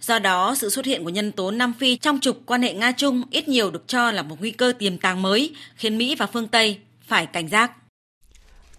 Do 0.01 0.19
đó, 0.19 0.55
sự 0.55 0.71
xuất 0.71 0.85
hiện 0.85 1.05
của 1.05 1.11
nhân 1.11 1.33
tố 1.33 1.51
Nam 1.51 1.73
Phi 1.79 1.97
trong 1.97 2.21
trục 2.21 2.43
quan 2.47 2.63
hệ 2.63 2.75
Nga-Trung 2.75 3.23
ít 3.31 3.49
nhiều 3.49 3.71
được 3.71 3.89
cho 3.89 4.11
là 4.11 4.23
một 4.23 4.37
nguy 4.41 4.51
cơ 4.51 4.73
tiềm 4.79 4.99
tàng 4.99 5.23
mới, 5.23 5.55
khiến 5.77 5.99
Mỹ 5.99 6.15
và 6.15 6.27
phương 6.27 6.49
Tây 6.49 6.79
phải 7.07 7.27
cảnh 7.27 7.49
giác. 7.49 7.73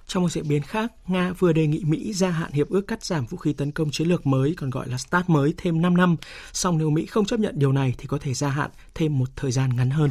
Trong 0.09 0.23
một 0.23 0.29
diễn 0.29 0.47
biến 0.47 0.61
khác, 0.61 0.91
Nga 1.07 1.31
vừa 1.39 1.53
đề 1.53 1.67
nghị 1.67 1.83
Mỹ 1.83 2.13
gia 2.13 2.29
hạn 2.29 2.51
hiệp 2.51 2.69
ước 2.69 2.81
cắt 2.87 3.05
giảm 3.05 3.25
vũ 3.25 3.37
khí 3.37 3.53
tấn 3.53 3.71
công 3.71 3.91
chiến 3.91 4.07
lược 4.07 4.27
mới 4.27 4.55
còn 4.57 4.69
gọi 4.69 4.89
là 4.89 4.97
START 4.97 5.29
mới 5.29 5.53
thêm 5.57 5.81
5 5.81 5.97
năm, 5.97 6.15
song 6.53 6.77
nếu 6.77 6.89
Mỹ 6.89 7.05
không 7.05 7.25
chấp 7.25 7.39
nhận 7.39 7.59
điều 7.59 7.71
này 7.71 7.93
thì 7.97 8.07
có 8.07 8.17
thể 8.21 8.33
gia 8.33 8.49
hạn 8.49 8.69
thêm 8.95 9.19
một 9.19 9.29
thời 9.35 9.51
gian 9.51 9.75
ngắn 9.75 9.89
hơn. 9.89 10.09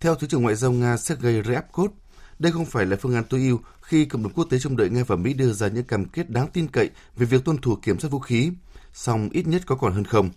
Theo 0.00 0.14
Thứ 0.14 0.26
trưởng 0.26 0.42
Ngoại 0.42 0.54
giao 0.54 0.72
Nga 0.72 0.96
Sergei 0.96 1.42
Ryabkov, 1.42 1.90
đây 2.38 2.52
không 2.52 2.64
phải 2.64 2.86
là 2.86 2.96
phương 3.00 3.14
án 3.14 3.24
tối 3.24 3.40
ưu 3.40 3.60
khi 3.82 4.04
cộng 4.04 4.22
đồng 4.22 4.32
quốc 4.32 4.44
tế 4.50 4.58
trông 4.58 4.76
đợi 4.76 4.90
Nga 4.90 5.04
và 5.06 5.16
Mỹ 5.16 5.34
đưa 5.34 5.52
ra 5.52 5.68
những 5.68 5.84
cam 5.84 6.04
kết 6.04 6.30
đáng 6.30 6.48
tin 6.52 6.68
cậy 6.68 6.90
về 7.16 7.26
việc 7.26 7.44
tuân 7.44 7.58
thủ 7.58 7.76
kiểm 7.82 7.98
soát 7.98 8.10
vũ 8.10 8.18
khí, 8.18 8.50
song 8.92 9.28
ít 9.32 9.46
nhất 9.46 9.62
có 9.66 9.74
còn 9.74 9.92
hơn 9.92 10.04
không. 10.04 10.30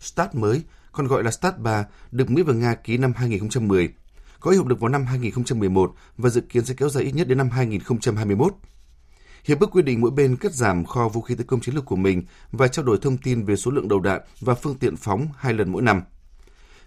START 0.00 0.34
mới, 0.34 0.62
còn 0.92 1.06
gọi 1.06 1.24
là 1.24 1.30
START 1.30 1.56
3, 1.58 1.86
được 2.12 2.30
Mỹ 2.30 2.42
và 2.42 2.54
Nga 2.54 2.74
ký 2.74 2.96
năm 2.96 3.12
2010 3.16 3.92
có 4.40 4.50
hiệu 4.50 4.68
lực 4.68 4.80
vào 4.80 4.88
năm 4.88 5.04
2011 5.04 5.94
và 6.16 6.30
dự 6.30 6.40
kiến 6.40 6.64
sẽ 6.64 6.74
kéo 6.74 6.88
dài 6.88 7.04
ít 7.04 7.12
nhất 7.12 7.28
đến 7.28 7.38
năm 7.38 7.50
2021. 7.50 8.54
Hiệp 9.44 9.60
ước 9.60 9.70
quy 9.72 9.82
định 9.82 10.00
mỗi 10.00 10.10
bên 10.10 10.36
cắt 10.36 10.52
giảm 10.52 10.84
kho 10.84 11.08
vũ 11.08 11.20
khí 11.20 11.34
tấn 11.34 11.46
công 11.46 11.60
chiến 11.60 11.74
lược 11.74 11.84
của 11.84 11.96
mình 11.96 12.22
và 12.52 12.68
trao 12.68 12.84
đổi 12.84 12.98
thông 13.02 13.16
tin 13.16 13.44
về 13.44 13.56
số 13.56 13.70
lượng 13.70 13.88
đầu 13.88 14.00
đạn 14.00 14.20
và 14.40 14.54
phương 14.54 14.78
tiện 14.78 14.96
phóng 14.96 15.28
hai 15.36 15.54
lần 15.54 15.72
mỗi 15.72 15.82
năm. 15.82 16.02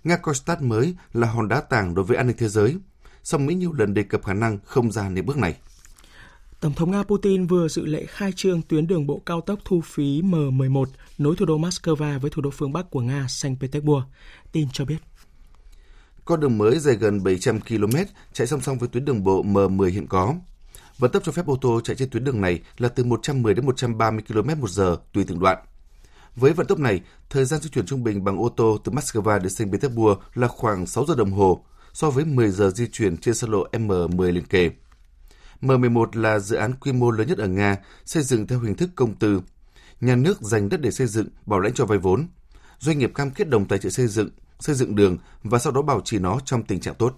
Nga 0.04 0.18
coi 0.18 0.36
START 0.36 0.62
mới 0.62 0.96
là 1.14 1.28
hòn 1.28 1.48
đá 1.48 1.62
tảng 1.62 1.96
đối 1.96 2.06
với 2.06 2.18
an 2.18 2.28
ninh 2.28 2.36
thế 2.40 2.48
giới, 2.48 2.78
song 3.24 3.46
Mỹ 3.46 3.56
nhiều 3.56 3.74
lần 3.74 3.94
đề 3.94 4.04
cập 4.04 4.24
khả 4.26 4.34
năng 4.34 4.58
không 4.66 4.92
ra 4.92 5.10
đến 5.10 5.26
bước 5.26 5.38
này. 5.38 5.56
Tổng 6.60 6.74
thống 6.74 6.92
Nga 6.92 7.04
Putin 7.04 7.46
vừa 7.48 7.68
dự 7.68 7.86
lễ 7.86 8.06
khai 8.06 8.32
trương 8.36 8.62
tuyến 8.62 8.88
đường 8.88 9.08
bộ 9.08 9.22
cao 9.26 9.42
tốc 9.42 9.60
thu 9.66 9.82
phí 9.86 10.22
M11 10.22 10.86
nối 11.18 11.36
thủ 11.36 11.46
đô 11.46 11.58
Moscow 11.58 12.20
với 12.20 12.32
thủ 12.32 12.42
đô 12.42 12.50
phương 12.50 12.74
Bắc 12.74 12.90
của 12.90 13.02
Nga, 13.02 13.26
Saint 13.30 13.60
Petersburg. 13.60 14.04
Tin 14.52 14.68
cho 14.74 14.86
biết. 14.86 14.98
Con 16.26 16.40
đường 16.40 16.58
mới 16.58 16.80
dài 16.80 16.96
gần 16.96 17.24
700 17.24 17.60
km 17.62 17.98
chạy 18.34 18.48
song 18.48 18.62
song 18.62 18.78
với 18.78 18.90
tuyến 18.90 19.06
đường 19.06 19.24
bộ 19.24 19.44
M10 19.44 19.90
hiện 19.90 20.08
có. 20.08 20.36
Vận 20.98 21.12
tốc 21.12 21.24
cho 21.26 21.32
phép 21.32 21.46
ô 21.46 21.58
tô 21.62 21.82
chạy 21.84 21.96
trên 21.96 22.10
tuyến 22.10 22.24
đường 22.24 22.42
này 22.42 22.62
là 22.78 22.90
từ 22.90 23.04
110 23.04 23.54
đến 23.54 23.66
130 23.66 24.24
km 24.28 24.62
một 24.62 24.70
giờ 24.70 24.98
tùy 25.14 25.24
từng 25.28 25.40
đoạn. 25.40 25.58
Với 26.36 26.54
vận 26.54 26.68
tốc 26.68 26.80
này, 26.80 27.02
thời 27.30 27.46
gian 27.46 27.62
di 27.62 27.70
chuyển 27.70 27.86
trung 27.86 28.04
bình 28.04 28.24
bằng 28.24 28.38
ô 28.38 28.50
tô 28.50 28.78
từ 28.84 28.92
Moscow 28.92 29.40
đến 29.40 29.50
Saint 29.50 29.72
Petersburg 29.72 30.20
là 30.34 30.48
khoảng 30.48 30.88
6 30.88 31.06
giờ 31.06 31.16
đồng 31.16 31.32
hồ 31.32 31.66
so 31.94 32.10
với 32.10 32.26
10 32.26 32.52
giờ 32.52 32.72
di 32.72 32.88
chuyển 32.88 33.18
trên 33.18 33.36
xa 33.36 33.48
lộ 33.48 33.68
M10 33.72 34.32
liền 34.32 34.46
kề. 34.46 34.70
M11 35.62 36.06
là 36.14 36.40
dự 36.40 36.56
án 36.56 36.74
quy 36.74 36.92
mô 36.92 37.12
lớn 37.12 37.28
nhất 37.28 37.38
ở 37.38 37.48
Nga, 37.48 37.78
xây 38.06 38.24
dựng 38.24 38.48
theo 38.48 38.60
hình 38.60 38.76
thức 38.76 38.90
công 38.96 39.16
tư. 39.16 39.42
Nhà 40.02 40.16
nước 40.16 40.42
dành 40.42 40.70
đất 40.70 40.82
để 40.82 40.92
xây 40.92 41.08
dựng, 41.08 41.28
bảo 41.46 41.60
lãnh 41.60 41.74
cho 41.74 41.86
vay 41.86 41.98
vốn. 41.98 42.28
Doanh 42.80 43.00
nghiệp 43.00 43.12
cam 43.16 43.32
kết 43.32 43.50
đồng 43.50 43.68
tài 43.68 43.80
trợ 43.80 43.90
xây 43.90 44.08
dựng, 44.08 44.30
xây 44.62 44.76
dựng 44.76 44.96
đường 44.96 45.18
và 45.44 45.60
sau 45.60 45.74
đó 45.74 45.82
bảo 45.82 46.02
trì 46.06 46.20
nó 46.20 46.40
trong 46.46 46.64
tình 46.64 46.80
trạng 46.80 46.96
tốt. 46.96 47.18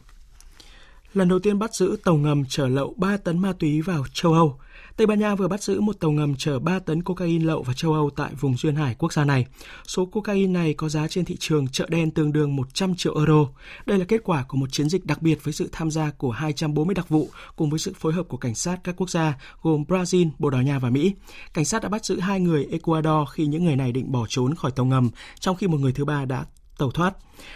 Lần 1.14 1.28
đầu 1.28 1.40
tiên 1.40 1.60
bắt 1.60 1.76
giữ 1.76 1.98
tàu 2.04 2.16
ngầm 2.16 2.46
chở 2.46 2.68
lậu 2.68 2.94
3 2.98 3.18
tấn 3.18 3.40
ma 3.40 3.54
túy 3.60 3.82
vào 3.82 4.04
châu 4.14 4.34
Âu. 4.34 4.60
Tây 4.98 5.08
Ban 5.08 5.20
Nha 5.20 5.36
vừa 5.36 5.48
bắt 5.48 5.64
giữ 5.64 5.82
một 5.82 6.00
tàu 6.00 6.12
ngầm 6.12 6.36
chở 6.36 6.60
3 6.60 6.80
tấn 6.80 7.04
cocaine 7.04 7.46
lậu 7.46 7.64
vào 7.64 7.74
châu 7.74 7.94
Âu 7.94 8.10
tại 8.16 8.32
vùng 8.40 8.58
duyên 8.58 8.76
hải 8.76 8.96
quốc 8.96 9.14
gia 9.14 9.26
này. 9.26 9.46
Số 9.88 10.06
cocaine 10.06 10.54
này 10.54 10.74
có 10.74 10.90
giá 10.90 11.08
trên 11.08 11.26
thị 11.26 11.36
trường 11.40 11.68
chợ 11.68 11.86
đen 11.90 12.12
tương 12.12 12.34
đương 12.34 12.56
100 12.56 12.96
triệu 12.96 13.16
euro. 13.18 13.46
Đây 13.86 13.98
là 13.98 14.06
kết 14.08 14.22
quả 14.24 14.44
của 14.48 14.58
một 14.58 14.72
chiến 14.72 14.90
dịch 14.90 15.06
đặc 15.06 15.22
biệt 15.22 15.44
với 15.44 15.54
sự 15.54 15.70
tham 15.72 15.92
gia 15.92 16.12
của 16.12 16.32
240 16.32 16.96
đặc 16.96 17.10
vụ 17.10 17.30
cùng 17.56 17.70
với 17.70 17.80
sự 17.80 17.94
phối 18.00 18.14
hợp 18.14 18.24
của 18.28 18.38
cảnh 18.38 18.56
sát 18.56 18.80
các 18.84 18.96
quốc 18.98 19.10
gia 19.10 19.34
gồm 19.62 19.84
Brazil, 19.88 20.30
Bồ 20.40 20.50
Đào 20.50 20.62
Nha 20.62 20.80
và 20.80 20.90
Mỹ. 20.90 21.14
Cảnh 21.54 21.66
sát 21.66 21.84
đã 21.84 21.90
bắt 21.90 22.06
giữ 22.06 22.20
hai 22.20 22.40
người 22.40 22.68
Ecuador 22.72 23.30
khi 23.32 23.46
những 23.46 23.66
người 23.66 23.76
này 23.76 23.92
định 23.92 24.12
bỏ 24.12 24.26
trốn 24.30 24.56
khỏi 24.56 24.72
tàu 24.72 24.86
ngầm, 24.86 25.10
trong 25.40 25.56
khi 25.56 25.68
một 25.68 25.80
người 25.80 25.92
thứ 25.94 26.06
ba 26.06 26.26
đã 26.26 26.46
tàu 26.78 26.92
thoát. 26.92 27.14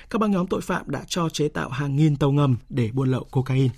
Các 0.10 0.22
băng 0.22 0.32
nhóm 0.32 0.48
tội 0.48 0.62
phạm 0.62 0.90
đã 0.90 1.04
cho 1.08 1.30
chế 1.30 1.48
tạo 1.48 1.70
hàng 1.70 1.96
nghìn 1.96 2.16
tàu 2.16 2.32
ngầm 2.32 2.58
để 2.70 2.90
buôn 2.94 3.12
lậu 3.12 3.24
cocaine. 3.32 3.74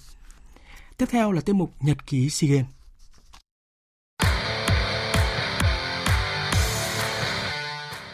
Tiếp 0.97 1.05
theo 1.09 1.31
là 1.31 1.41
tiết 1.41 1.53
mục 1.53 1.71
Nhật 1.79 2.07
ký 2.07 2.29
SEA 2.29 2.49
Games. 2.49 2.67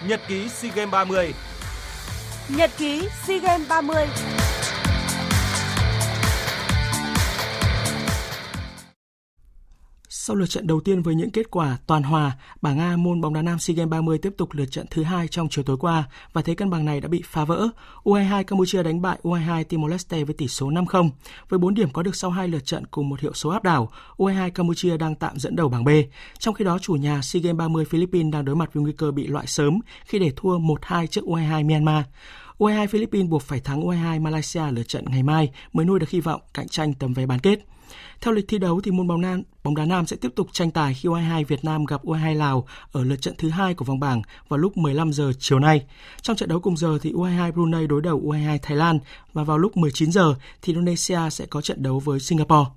Nhật 0.07 0.21
ký 0.27 0.49
SEA 0.49 0.71
Games 0.75 0.91
30 0.91 1.33
Nhật 2.49 2.71
ký 2.77 3.07
SEA 3.25 3.39
Games 3.39 3.67
30 3.69 4.07
Sau 10.27 10.35
lượt 10.35 10.49
trận 10.49 10.67
đầu 10.67 10.79
tiên 10.79 11.01
với 11.01 11.15
những 11.15 11.29
kết 11.29 11.51
quả 11.51 11.77
toàn 11.87 12.03
hòa, 12.03 12.37
bảng 12.61 12.79
A 12.79 12.95
môn 12.97 13.21
bóng 13.21 13.33
đá 13.33 13.41
nam 13.41 13.59
SEA 13.59 13.75
Games 13.75 13.89
30 13.89 14.17
tiếp 14.17 14.33
tục 14.37 14.49
lượt 14.51 14.65
trận 14.71 14.85
thứ 14.89 15.03
hai 15.03 15.27
trong 15.27 15.47
chiều 15.49 15.63
tối 15.63 15.77
qua 15.77 16.03
và 16.33 16.41
thế 16.41 16.55
cân 16.55 16.69
bằng 16.69 16.85
này 16.85 17.01
đã 17.01 17.07
bị 17.07 17.21
phá 17.25 17.45
vỡ. 17.45 17.67
U22 18.03 18.43
Campuchia 18.43 18.83
đánh 18.83 19.01
bại 19.01 19.19
U22 19.23 19.63
Timor 19.63 19.91
Leste 19.91 20.23
với 20.23 20.33
tỷ 20.33 20.47
số 20.47 20.69
5-0. 20.69 21.09
Với 21.49 21.59
4 21.59 21.73
điểm 21.73 21.89
có 21.89 22.03
được 22.03 22.15
sau 22.15 22.31
hai 22.31 22.47
lượt 22.47 22.65
trận 22.65 22.85
cùng 22.85 23.09
một 23.09 23.19
hiệu 23.19 23.33
số 23.33 23.49
áp 23.49 23.63
đảo, 23.63 23.91
U22 24.17 24.51
Campuchia 24.51 24.97
đang 24.97 25.15
tạm 25.15 25.39
dẫn 25.39 25.55
đầu 25.55 25.69
bảng 25.69 25.83
B. 25.83 25.89
Trong 26.39 26.53
khi 26.53 26.65
đó, 26.65 26.79
chủ 26.79 26.93
nhà 26.93 27.21
SEA 27.21 27.41
Games 27.41 27.57
30 27.57 27.85
Philippines 27.85 28.33
đang 28.33 28.45
đối 28.45 28.55
mặt 28.55 28.73
với 28.73 28.83
nguy 28.83 28.93
cơ 28.93 29.11
bị 29.11 29.27
loại 29.27 29.47
sớm 29.47 29.79
khi 30.05 30.19
để 30.19 30.31
thua 30.35 30.57
1-2 30.57 31.07
trước 31.07 31.25
U22 31.25 31.67
Myanmar. 31.69 32.03
U22 32.57 32.87
Philippines 32.87 33.29
buộc 33.29 33.41
phải 33.41 33.59
thắng 33.59 33.81
U22 33.81 34.21
Malaysia 34.21 34.71
lượt 34.71 34.87
trận 34.87 35.05
ngày 35.09 35.23
mai 35.23 35.51
mới 35.73 35.85
nuôi 35.85 35.99
được 35.99 36.09
hy 36.09 36.19
vọng 36.19 36.41
cạnh 36.53 36.67
tranh 36.67 36.93
tầm 36.93 37.13
vé 37.13 37.25
bán 37.25 37.39
kết. 37.39 37.74
Theo 38.21 38.33
lịch 38.33 38.47
thi 38.47 38.57
đấu 38.57 38.81
thì 38.81 38.91
môn 38.91 39.07
bóng 39.07 39.21
nam 39.21 39.43
bóng 39.63 39.75
đá 39.75 39.85
nam 39.85 40.07
sẽ 40.07 40.17
tiếp 40.21 40.31
tục 40.35 40.47
tranh 40.51 40.71
tài 40.71 40.93
khi 40.93 41.09
U22 41.09 41.45
Việt 41.45 41.65
Nam 41.65 41.85
gặp 41.85 42.03
U22 42.03 42.37
Lào 42.37 42.67
ở 42.91 43.03
lượt 43.03 43.21
trận 43.21 43.33
thứ 43.37 43.49
hai 43.49 43.73
của 43.73 43.85
vòng 43.85 43.99
bảng 43.99 44.21
vào 44.49 44.57
lúc 44.57 44.77
15 44.77 45.13
giờ 45.13 45.31
chiều 45.39 45.59
nay. 45.59 45.85
Trong 46.21 46.35
trận 46.35 46.49
đấu 46.49 46.59
cùng 46.59 46.77
giờ 46.77 46.97
thì 47.01 47.11
U22 47.11 47.51
Brunei 47.51 47.87
đối 47.87 48.01
đầu 48.01 48.21
U22 48.21 48.59
Thái 48.61 48.77
Lan 48.77 48.99
và 49.33 49.43
vào 49.43 49.57
lúc 49.57 49.77
19 49.77 50.11
giờ 50.11 50.35
thì 50.61 50.73
Indonesia 50.73 51.19
sẽ 51.31 51.45
có 51.45 51.61
trận 51.61 51.83
đấu 51.83 51.99
với 51.99 52.19
Singapore. 52.19 52.69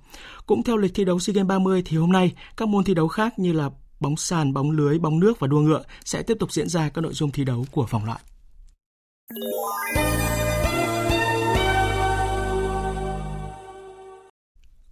Cũng 0.45 0.63
theo 0.63 0.77
lịch 0.77 0.93
thi 0.93 1.05
đấu 1.05 1.19
SEA 1.19 1.33
Games 1.33 1.47
30 1.47 1.83
thì 1.85 1.97
hôm 1.97 2.11
nay 2.11 2.33
các 2.57 2.67
môn 2.67 2.83
thi 2.83 2.93
đấu 2.93 3.07
khác 3.07 3.39
như 3.39 3.53
là 3.53 3.69
bóng 3.99 4.17
sàn, 4.17 4.53
bóng 4.53 4.71
lưới, 4.71 4.99
bóng 4.99 5.19
nước 5.19 5.39
và 5.39 5.47
đua 5.47 5.59
ngựa 5.59 5.83
sẽ 6.05 6.23
tiếp 6.23 6.37
tục 6.39 6.51
diễn 6.51 6.69
ra 6.69 6.89
các 6.89 7.01
nội 7.01 7.13
dung 7.13 7.31
thi 7.31 7.43
đấu 7.43 7.65
của 7.71 7.85
vòng 7.89 8.05
loại. 8.05 8.19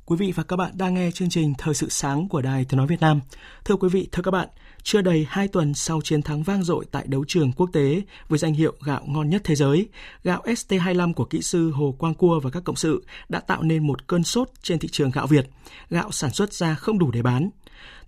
Quý 0.10 0.18
vị 0.18 0.32
và 0.36 0.44
các 0.44 0.56
bạn 0.56 0.72
đang 0.78 0.94
nghe 0.94 1.12
chương 1.12 1.30
trình 1.30 1.54
Thời 1.58 1.74
sự 1.74 1.90
sáng 1.90 2.28
của 2.28 2.42
Đài 2.42 2.66
Tiếng 2.66 2.78
Nói 2.78 2.88
Việt 2.88 3.00
Nam. 3.00 3.22
Thưa 3.66 3.76
quý 3.76 3.90
vị, 3.90 4.08
thưa 4.12 4.24
các 4.24 4.32
bạn, 4.32 4.48
chưa 4.84 5.02
đầy 5.02 5.26
2 5.30 5.48
tuần 5.48 5.74
sau 5.74 6.02
chiến 6.02 6.22
thắng 6.22 6.44
vang 6.44 6.64
dội 6.64 6.86
tại 6.92 7.04
đấu 7.08 7.26
trường 7.28 7.52
quốc 7.52 7.70
tế 7.74 8.02
với 8.30 8.40
danh 8.40 8.54
hiệu 8.54 8.74
gạo 8.86 9.02
ngon 9.08 9.30
nhất 9.30 9.42
thế 9.46 9.56
giới, 9.56 9.88
gạo 10.24 10.42
ST25 10.46 11.14
của 11.14 11.26
kỹ 11.26 11.42
sư 11.42 11.72
Hồ 11.72 11.96
Quang 11.98 12.14
Cua 12.14 12.40
và 12.40 12.50
các 12.50 12.64
cộng 12.64 12.76
sự 12.76 13.06
đã 13.30 13.40
tạo 13.40 13.64
nên 13.64 13.88
một 13.88 14.08
cơn 14.08 14.24
sốt 14.24 14.50
trên 14.62 14.80
thị 14.80 14.88
trường 14.92 15.12
gạo 15.12 15.28
Việt. 15.28 15.50
Gạo 15.90 16.12
sản 16.12 16.32
xuất 16.32 16.54
ra 16.54 16.76
không 16.76 17.00
đủ 17.00 17.12
để 17.12 17.22
bán. 17.22 17.50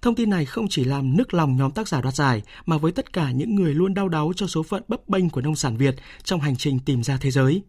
Thông 0.01 0.15
tin 0.15 0.29
này 0.29 0.45
không 0.45 0.67
chỉ 0.69 0.83
làm 0.83 1.17
nức 1.17 1.33
lòng 1.33 1.57
nhóm 1.57 1.71
tác 1.71 1.87
giả 1.87 2.01
đoạt 2.01 2.15
giải 2.15 2.41
mà 2.65 2.77
với 2.77 2.91
tất 2.91 3.13
cả 3.13 3.31
những 3.31 3.55
người 3.55 3.73
luôn 3.73 3.93
đau 3.93 4.09
đáu 4.09 4.31
cho 4.35 4.47
số 4.47 4.63
phận 4.63 4.83
bấp 4.87 5.09
bênh 5.09 5.29
của 5.29 5.41
nông 5.41 5.55
sản 5.55 5.77
Việt 5.77 5.95
trong 6.23 6.39
hành 6.39 6.55
trình 6.55 6.79
tìm 6.79 7.03
ra 7.03 7.17
thế 7.21 7.31
giới. 7.31 7.61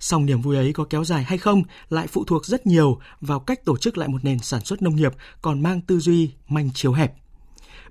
Song 0.00 0.26
niềm 0.26 0.40
vui 0.40 0.56
ấy 0.56 0.72
có 0.72 0.84
kéo 0.84 1.04
dài 1.04 1.24
hay 1.24 1.38
không 1.38 1.62
lại 1.88 2.06
phụ 2.06 2.24
thuộc 2.24 2.46
rất 2.46 2.66
nhiều 2.66 2.98
vào 3.20 3.40
cách 3.40 3.64
tổ 3.64 3.76
chức 3.76 3.98
lại 3.98 4.08
một 4.08 4.24
nền 4.24 4.38
sản 4.38 4.64
xuất 4.64 4.82
nông 4.82 4.96
nghiệp 4.96 5.12
còn 5.42 5.62
mang 5.62 5.80
tư 5.80 6.00
duy 6.00 6.30
manh 6.48 6.70
chiếu 6.74 6.92
hẹp. 6.92 7.14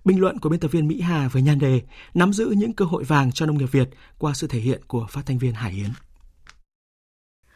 Bình 0.05 0.19
luận 0.19 0.39
của 0.39 0.49
biên 0.49 0.59
tập 0.59 0.71
viên 0.71 0.87
Mỹ 0.87 1.01
Hà 1.01 1.27
với 1.27 1.41
nhan 1.41 1.59
đề 1.59 1.81
nắm 2.13 2.33
giữ 2.33 2.53
những 2.57 2.73
cơ 2.73 2.85
hội 2.85 3.03
vàng 3.03 3.31
cho 3.31 3.45
nông 3.45 3.57
nghiệp 3.57 3.71
Việt 3.71 3.89
qua 4.17 4.33
sự 4.33 4.47
thể 4.47 4.59
hiện 4.59 4.81
của 4.87 5.07
phát 5.09 5.21
thanh 5.25 5.37
viên 5.37 5.53
Hải 5.53 5.71
Yến. 5.71 5.89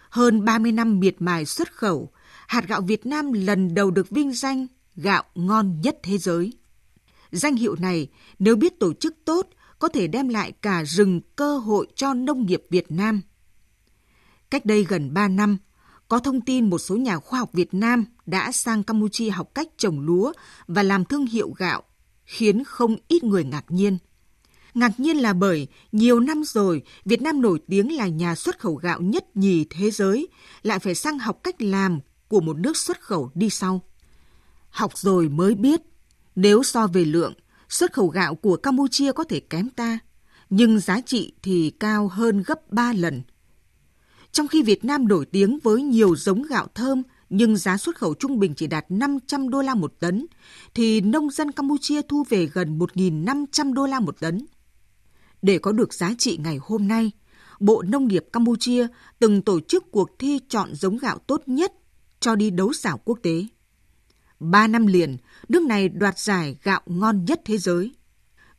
Hơn 0.10 0.46
30 0.46 0.72
năm 0.72 1.00
miệt 1.00 1.16
mài 1.20 1.46
xuất 1.46 1.74
khẩu, 1.74 2.12
hạt 2.48 2.68
gạo 2.68 2.82
Việt 2.82 3.06
Nam 3.06 3.34
lần 3.34 3.74
đầu 3.74 3.92
được 3.92 4.10
vinh 4.10 4.34
danh 4.34 4.68
gạo 4.96 5.24
ngon 5.36 5.82
nhất 5.82 6.00
thế 6.04 6.18
giới. 6.18 6.54
Danh 7.32 7.56
hiệu 7.56 7.76
này 7.80 8.08
nếu 8.40 8.56
biết 8.56 8.80
tổ 8.80 8.94
chức 8.94 9.16
tốt 9.26 9.48
có 9.80 9.88
thể 9.88 10.08
đem 10.08 10.30
lại 10.30 10.52
cả 10.62 10.84
rừng 10.86 11.22
cơ 11.36 11.58
hội 11.58 11.88
cho 11.96 12.14
nông 12.14 12.46
nghiệp 12.46 12.64
Việt 12.70 12.92
Nam. 12.92 13.22
Cách 14.52 14.66
đây 14.66 14.84
gần 14.84 15.14
3 15.14 15.28
năm, 15.28 15.58
có 16.08 16.20
thông 16.20 16.42
tin 16.42 16.70
một 16.70 16.78
số 16.78 16.96
nhà 16.96 17.20
khoa 17.20 17.40
học 17.40 17.50
Việt 17.54 17.74
Nam 17.74 18.06
đã 18.26 18.52
sang 18.52 18.84
Campuchia 18.84 19.30
học 19.30 19.52
cách 19.56 19.68
trồng 19.78 20.00
lúa 20.00 20.34
và 20.68 20.84
làm 20.84 21.06
thương 21.06 21.26
hiệu 21.26 21.54
gạo, 21.58 21.84
khiến 22.26 22.64
không 22.64 22.96
ít 23.08 23.24
người 23.24 23.44
ngạc 23.44 23.66
nhiên. 23.70 23.98
Ngạc 24.74 25.00
nhiên 25.00 25.18
là 25.18 25.34
bởi 25.34 25.68
nhiều 25.92 26.20
năm 26.20 26.44
rồi 26.44 26.82
Việt 27.06 27.22
Nam 27.22 27.42
nổi 27.42 27.60
tiếng 27.68 27.96
là 27.96 28.08
nhà 28.08 28.36
xuất 28.36 28.60
khẩu 28.60 28.76
gạo 28.76 29.02
nhất 29.02 29.38
nhì 29.38 29.66
thế 29.70 29.92
giới, 29.92 30.28
lại 30.64 30.80
phải 30.80 30.96
sang 30.96 31.20
học 31.20 31.40
cách 31.44 31.62
làm 31.62 32.00
của 32.28 32.42
một 32.42 32.58
nước 32.58 32.78
xuất 32.78 33.02
khẩu 33.02 33.32
đi 33.34 33.50
sau. 33.50 33.82
Học 34.70 34.98
rồi 34.98 35.30
mới 35.30 35.56
biết, 35.56 35.82
nếu 36.36 36.64
so 36.64 36.88
về 36.88 37.06
lượng, 37.06 37.34
xuất 37.70 37.94
khẩu 37.94 38.08
gạo 38.08 38.36
của 38.36 38.58
Campuchia 38.58 39.12
có 39.12 39.24
thể 39.24 39.40
kém 39.40 39.70
ta, 39.70 40.00
nhưng 40.50 40.80
giá 40.80 41.02
trị 41.02 41.34
thì 41.44 41.72
cao 41.80 42.08
hơn 42.08 42.44
gấp 42.48 42.72
3 42.72 42.94
lần. 42.94 43.22
Trong 44.32 44.48
khi 44.48 44.63
Việt 44.63 44.86
Nam 44.86 45.08
nổi 45.08 45.26
tiếng 45.26 45.60
với 45.60 45.84
nhiều 45.84 46.15
giống 46.15 46.44
gạo 46.44 46.67
thơm 46.76 47.04
nhưng 47.30 47.58
giá 47.58 47.78
xuất 47.78 47.96
khẩu 47.96 48.13
trung 48.13 48.39
bình 48.39 48.54
chỉ 48.56 48.67
đạt 48.67 48.86
500 48.89 49.50
đô 49.50 49.62
la 49.62 49.76
một 49.76 49.94
tấn, 50.00 50.26
thì 50.74 51.02
nông 51.02 51.30
dân 51.30 51.52
Campuchia 51.52 52.02
thu 52.02 52.24
về 52.30 52.46
gần 52.46 52.80
1.500 52.80 53.74
đô 53.74 53.86
la 53.86 54.00
một 54.00 54.20
tấn. 54.20 54.46
Để 55.41 55.60
có 55.60 55.72
được 55.72 55.94
giá 55.94 56.13
trị 56.17 56.38
ngày 56.44 56.58
hôm 56.62 56.88
nay, 56.88 57.12
Bộ 57.60 57.84
Nông 57.88 58.08
nghiệp 58.08 58.26
Campuchia 58.34 58.88
từng 59.20 59.41
tổ 59.41 59.60
chức 59.60 59.91
cuộc 59.91 60.10
thi 60.20 60.39
chọn 60.50 60.76
giống 60.76 60.98
gạo 60.98 61.17
tốt 61.17 61.41
nhất 61.46 61.74
cho 62.20 62.36
đi 62.36 62.50
đấu 62.50 62.74
xảo 62.74 62.98
quốc 62.98 63.20
tế. 63.24 63.46
Ba 64.39 64.67
năm 64.67 64.88
liền, 64.88 65.17
nước 65.50 65.63
này 65.63 65.89
đoạt 65.89 66.20
giải 66.20 66.58
gạo 66.63 66.82
ngon 66.86 67.26
nhất 67.26 67.41
thế 67.46 67.58
giới. 67.58 67.91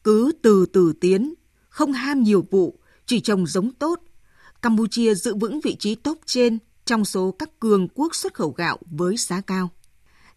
Cứ 0.05 0.33
từ 0.43 0.67
từ 0.67 0.93
tiến, 1.01 1.35
không 1.69 1.93
ham 1.93 2.23
nhiều 2.23 2.47
vụ, 2.51 2.79
chỉ 3.07 3.21
trồng 3.21 3.47
giống 3.47 3.75
tốt, 3.75 4.01
Campuchia 4.63 5.15
giữ 5.15 5.35
vững 5.35 5.61
vị 5.61 5.77
trí 5.79 5.95
top 5.95 6.19
trên 6.27 6.59
trong 6.85 7.05
số 7.05 7.35
các 7.39 7.61
cường 7.61 7.89
quốc 7.89 8.15
xuất 8.15 8.35
khẩu 8.35 8.51
gạo 8.51 8.79
với 8.91 9.17
giá 9.17 9.41
cao. 9.41 9.71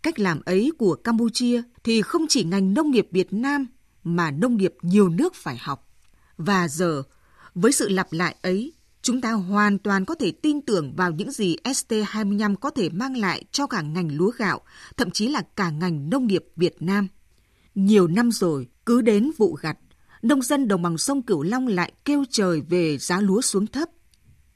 Cách 0.04 0.20
làm 0.20 0.42
ấy 0.46 0.72
của 0.78 0.96
Campuchia 0.96 1.62
thì 1.84 2.02
không 2.02 2.26
chỉ 2.30 2.44
ngành 2.44 2.74
nông 2.74 2.92
nghiệp 2.92 3.08
Việt 3.12 3.34
Nam 3.34 3.68
mà 4.04 4.32
nông 4.32 4.58
nghiệp 4.58 4.74
nhiều 4.82 5.10
nước 5.10 5.36
phải 5.36 5.58
học. 5.58 5.90
Và 6.38 6.68
giờ, 6.68 7.04
với 7.56 7.72
sự 7.72 7.90
lặp 7.90 8.14
lại 8.14 8.36
ấy, 8.42 8.74
chúng 9.02 9.22
ta 9.22 9.32
hoàn 9.32 9.80
toàn 9.80 10.06
có 10.06 10.16
thể 10.16 10.32
tin 10.32 10.62
tưởng 10.62 10.96
vào 10.96 11.12
những 11.12 11.32
gì 11.32 11.56
ST25 11.64 12.56
có 12.56 12.70
thể 12.70 12.90
mang 12.90 13.18
lại 13.18 13.44
cho 13.52 13.68
cả 13.68 13.82
ngành 13.82 14.18
lúa 14.18 14.32
gạo, 14.38 14.62
thậm 14.98 15.12
chí 15.12 15.28
là 15.28 15.42
cả 15.56 15.70
ngành 15.70 16.10
nông 16.10 16.28
nghiệp 16.28 16.46
Việt 16.56 16.76
Nam. 16.80 17.08
Nhiều 17.76 18.08
năm 18.08 18.32
rồi, 18.32 18.68
cứ 18.86 19.02
đến 19.02 19.32
vụ 19.38 19.54
gặt, 19.54 19.78
nông 20.22 20.42
dân 20.42 20.68
đồng 20.68 20.82
bằng 20.82 20.98
sông 20.98 21.22
Cửu 21.22 21.44
Long 21.44 21.68
lại 21.68 21.94
kêu 22.06 22.24
trời 22.30 22.62
về 22.62 22.98
giá 22.98 23.22
lúa 23.22 23.42
xuống 23.42 23.68
thấp. 23.68 23.90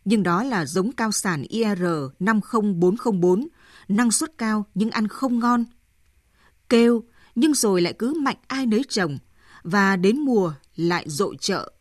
Nhưng 0.10 0.24
đó 0.24 0.44
là 0.44 0.66
giống 0.66 0.92
cao 0.92 1.12
sản 1.12 1.44
IR 1.44 1.84
50404, 2.20 3.48
năng 3.88 4.12
suất 4.12 4.38
cao 4.38 4.66
nhưng 4.76 4.92
ăn 4.92 5.08
không 5.08 5.40
ngon. 5.40 5.66
Kêu, 6.70 7.04
nhưng 7.36 7.54
rồi 7.54 7.82
lại 7.82 7.94
cứ 7.94 8.14
mạnh 8.14 8.38
ai 8.48 8.66
nấy 8.66 8.82
trồng, 8.90 9.18
và 9.64 9.96
đến 9.96 10.20
mùa 10.20 10.54
lại 10.76 11.04
dội 11.08 11.36
chợ 11.40 11.72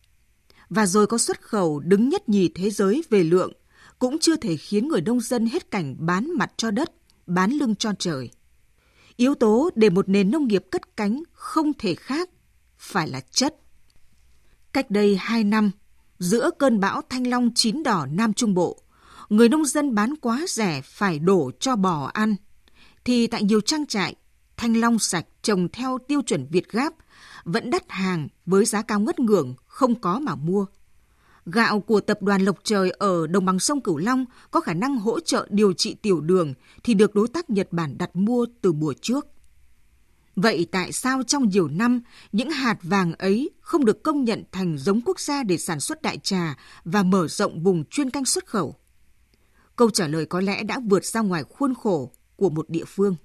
và 0.71 0.87
rồi 0.87 1.07
có 1.07 1.19
xuất 1.19 1.41
khẩu 1.43 1.81
đứng 1.81 2.09
nhất 2.09 2.29
nhì 2.29 2.49
thế 2.49 2.71
giới 2.71 3.03
về 3.11 3.23
lượng, 3.23 3.53
cũng 3.99 4.19
chưa 4.19 4.37
thể 4.37 4.57
khiến 4.57 4.89
người 4.89 5.01
nông 5.01 5.21
dân 5.21 5.47
hết 5.47 5.71
cảnh 5.71 5.97
bán 5.99 6.31
mặt 6.39 6.53
cho 6.57 6.71
đất, 6.71 6.93
bán 7.27 7.51
lưng 7.51 7.75
cho 7.75 7.93
trời. 7.99 8.31
Yếu 9.17 9.35
tố 9.35 9.71
để 9.75 9.91
một 9.91 10.09
nền 10.09 10.31
nông 10.31 10.49
nghiệp 10.49 10.65
cất 10.71 10.97
cánh 10.97 11.23
không 11.33 11.73
thể 11.79 11.95
khác, 11.95 12.31
phải 12.79 13.09
là 13.09 13.21
chất. 13.21 13.57
Cách 14.73 14.91
đây 14.91 15.17
hai 15.17 15.45
năm, 15.45 15.71
giữa 16.19 16.51
cơn 16.59 16.81
bão 16.81 17.03
thanh 17.09 17.27
long 17.27 17.51
chín 17.55 17.83
đỏ 17.83 18.07
Nam 18.11 18.33
Trung 18.33 18.55
Bộ, 18.55 18.83
người 19.29 19.49
nông 19.49 19.65
dân 19.65 19.95
bán 19.95 20.17
quá 20.17 20.45
rẻ 20.49 20.81
phải 20.85 21.19
đổ 21.19 21.51
cho 21.61 21.77
bò 21.77 22.11
ăn, 22.15 22.37
thì 23.05 23.27
tại 23.27 23.43
nhiều 23.43 23.61
trang 23.61 23.87
trại, 23.87 24.15
thanh 24.57 24.77
long 24.77 24.99
sạch 24.99 25.27
trồng 25.43 25.69
theo 25.69 25.99
tiêu 26.09 26.23
chuẩn 26.23 26.47
Việt 26.51 26.69
Gáp 26.73 26.93
vẫn 27.45 27.71
đắt 27.71 27.83
hàng 27.89 28.29
với 28.47 28.65
giá 28.65 28.83
cao 28.83 29.01
ngất 29.01 29.21
ngưỡng 29.21 29.55
không 29.67 30.01
có 30.01 30.19
mà 30.19 30.35
mua. 30.35 30.67
Gạo 31.47 31.81
của 31.81 32.01
tập 32.01 32.23
đoàn 32.23 32.43
Lộc 32.43 32.59
Trời 32.65 32.91
ở 32.91 33.27
đồng 33.27 33.45
bằng 33.45 33.59
sông 33.59 33.81
Cửu 33.81 33.97
Long 33.97 34.25
có 34.51 34.61
khả 34.61 34.75
năng 34.75 34.99
hỗ 34.99 35.21
trợ 35.21 35.47
điều 35.51 35.73
trị 35.73 35.95
tiểu 35.95 36.21
đường 36.21 36.55
thì 36.83 36.95
được 36.95 37.15
đối 37.15 37.29
tác 37.29 37.51
Nhật 37.51 37.69
Bản 37.71 37.99
đặt 37.99 38.17
mua 38.17 38.47
từ 38.63 38.73
mùa 38.73 38.95
trước. 39.01 39.27
Vậy 40.41 40.67
tại 40.73 40.93
sao 40.93 41.23
trong 41.23 41.49
nhiều 41.49 41.69
năm 41.69 42.01
những 42.33 42.51
hạt 42.51 42.79
vàng 42.83 43.13
ấy 43.13 43.51
không 43.61 43.85
được 43.85 44.03
công 44.03 44.25
nhận 44.25 44.45
thành 44.53 44.79
giống 44.79 45.01
quốc 45.05 45.21
gia 45.21 45.43
để 45.43 45.59
sản 45.59 45.81
xuất 45.81 46.03
đại 46.03 46.19
trà 46.19 46.57
và 46.85 47.03
mở 47.03 47.29
rộng 47.29 47.63
vùng 47.63 47.85
chuyên 47.85 48.11
canh 48.11 48.25
xuất 48.25 48.47
khẩu? 48.47 48.77
Câu 49.77 49.91
trả 49.91 50.07
lời 50.07 50.27
có 50.27 50.41
lẽ 50.41 50.63
đã 50.63 50.81
vượt 50.89 51.05
ra 51.05 51.21
ngoài 51.21 51.45
khuôn 51.45 51.75
khổ 51.75 52.13
của 52.37 52.51
một 52.51 52.71
địa 52.71 52.85
phương. 52.87 53.17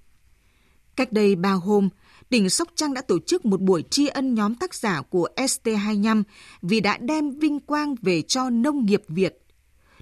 Cách 0.95 1.11
đây 1.11 1.35
ba 1.35 1.51
hôm, 1.51 1.89
tỉnh 2.29 2.49
Sóc 2.49 2.67
Trăng 2.75 2.93
đã 2.93 3.01
tổ 3.01 3.19
chức 3.19 3.45
một 3.45 3.61
buổi 3.61 3.83
tri 3.89 4.07
ân 4.07 4.33
nhóm 4.33 4.55
tác 4.55 4.75
giả 4.75 5.01
của 5.01 5.29
ST25 5.35 6.23
vì 6.61 6.79
đã 6.79 6.97
đem 6.97 7.31
vinh 7.31 7.59
quang 7.59 7.95
về 8.01 8.21
cho 8.21 8.49
nông 8.49 8.85
nghiệp 8.85 9.03
Việt. 9.07 9.45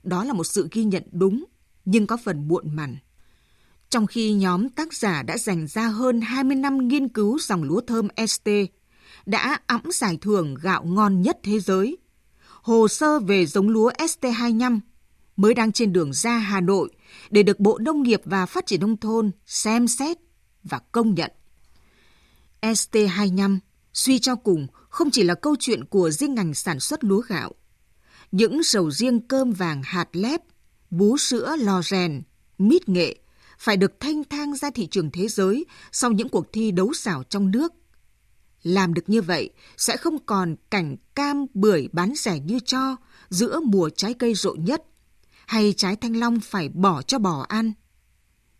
Đó 0.04 0.24
là 0.24 0.34
một 0.34 0.44
sự 0.44 0.68
ghi 0.72 0.84
nhận 0.84 1.04
đúng, 1.12 1.46
nhưng 1.86 2.08
có 2.08 2.18
phần 2.18 2.48
muộn 2.48 2.76
màng. 2.76 2.98
Trong 3.92 4.08
khi 4.08 4.34
nhóm 4.34 4.70
tác 4.70 4.94
giả 4.94 5.24
đã 5.24 5.38
dành 5.38 5.68
ra 5.68 5.88
hơn 5.88 6.22
20 6.22 6.56
năm 6.56 6.88
nghiên 6.88 7.08
cứu 7.08 7.40
dòng 7.40 7.64
lúa 7.64 7.82
thơm 7.82 8.08
ST, 8.28 8.50
đã 9.26 9.60
ẵm 9.66 9.82
giải 9.94 10.18
thưởng 10.22 10.56
gạo 10.62 10.84
ngon 10.84 11.22
nhất 11.22 11.40
thế 11.44 11.60
giới. 11.60 11.98
Hồ 12.62 12.88
sơ 12.88 13.20
về 13.20 13.46
giống 13.46 13.70
lúa 13.70 13.92
ST25 13.92 14.80
mới 15.36 15.54
đang 15.54 15.72
trên 15.72 15.94
đường 15.94 16.14
ra 16.14 16.38
Hà 16.38 16.62
Nội 16.62 16.90
để 17.30 17.44
được 17.44 17.60
Bộ 17.60 17.78
Nông 17.78 18.04
nghiệp 18.04 18.22
và 18.26 18.46
Phát 18.46 18.66
triển 18.66 18.80
Nông 18.82 18.98
thôn 18.98 19.32
xem 19.46 19.88
xét 19.88 20.18
và 20.64 20.80
công 20.92 21.14
nhận. 21.16 21.32
ST25 22.62 23.60
suy 23.94 24.20
cho 24.20 24.36
cùng 24.36 24.68
không 24.90 25.12
chỉ 25.12 25.24
là 25.24 25.36
câu 25.36 25.56
chuyện 25.60 25.86
của 25.86 26.10
riêng 26.10 26.36
ngành 26.36 26.54
sản 26.54 26.80
xuất 26.80 27.04
lúa 27.04 27.22
gạo. 27.22 27.52
Những 28.32 28.64
sầu 28.64 28.92
riêng 28.92 29.28
cơm 29.28 29.52
vàng 29.52 29.82
hạt 29.84 30.08
lép, 30.14 30.42
bú 30.90 31.18
sữa 31.18 31.56
lò 31.60 31.82
rèn, 31.82 32.22
mít 32.58 32.90
nghệ 32.90 33.21
phải 33.62 33.78
được 33.78 34.00
thanh 34.00 34.24
thang 34.24 34.56
ra 34.56 34.70
thị 34.70 34.88
trường 34.88 35.12
thế 35.12 35.28
giới 35.28 35.66
sau 35.92 36.12
những 36.12 36.30
cuộc 36.30 36.54
thi 36.54 36.72
đấu 36.72 36.94
xảo 36.94 37.24
trong 37.24 37.52
nước. 37.52 37.74
Làm 38.64 38.94
được 38.94 39.10
như 39.10 39.22
vậy 39.22 39.50
sẽ 39.78 39.98
không 39.98 40.18
còn 40.26 40.56
cảnh 40.70 40.96
cam 41.16 41.46
bưởi 41.54 41.88
bán 41.92 42.14
rẻ 42.16 42.40
như 42.40 42.60
cho 42.66 42.96
giữa 43.30 43.60
mùa 43.60 43.90
trái 43.90 44.14
cây 44.14 44.34
rộ 44.34 44.56
nhất, 44.56 44.84
hay 45.48 45.74
trái 45.78 45.96
thanh 45.96 46.20
long 46.20 46.40
phải 46.40 46.70
bỏ 46.70 47.02
cho 47.02 47.20
bò 47.20 47.46
ăn. 47.50 47.74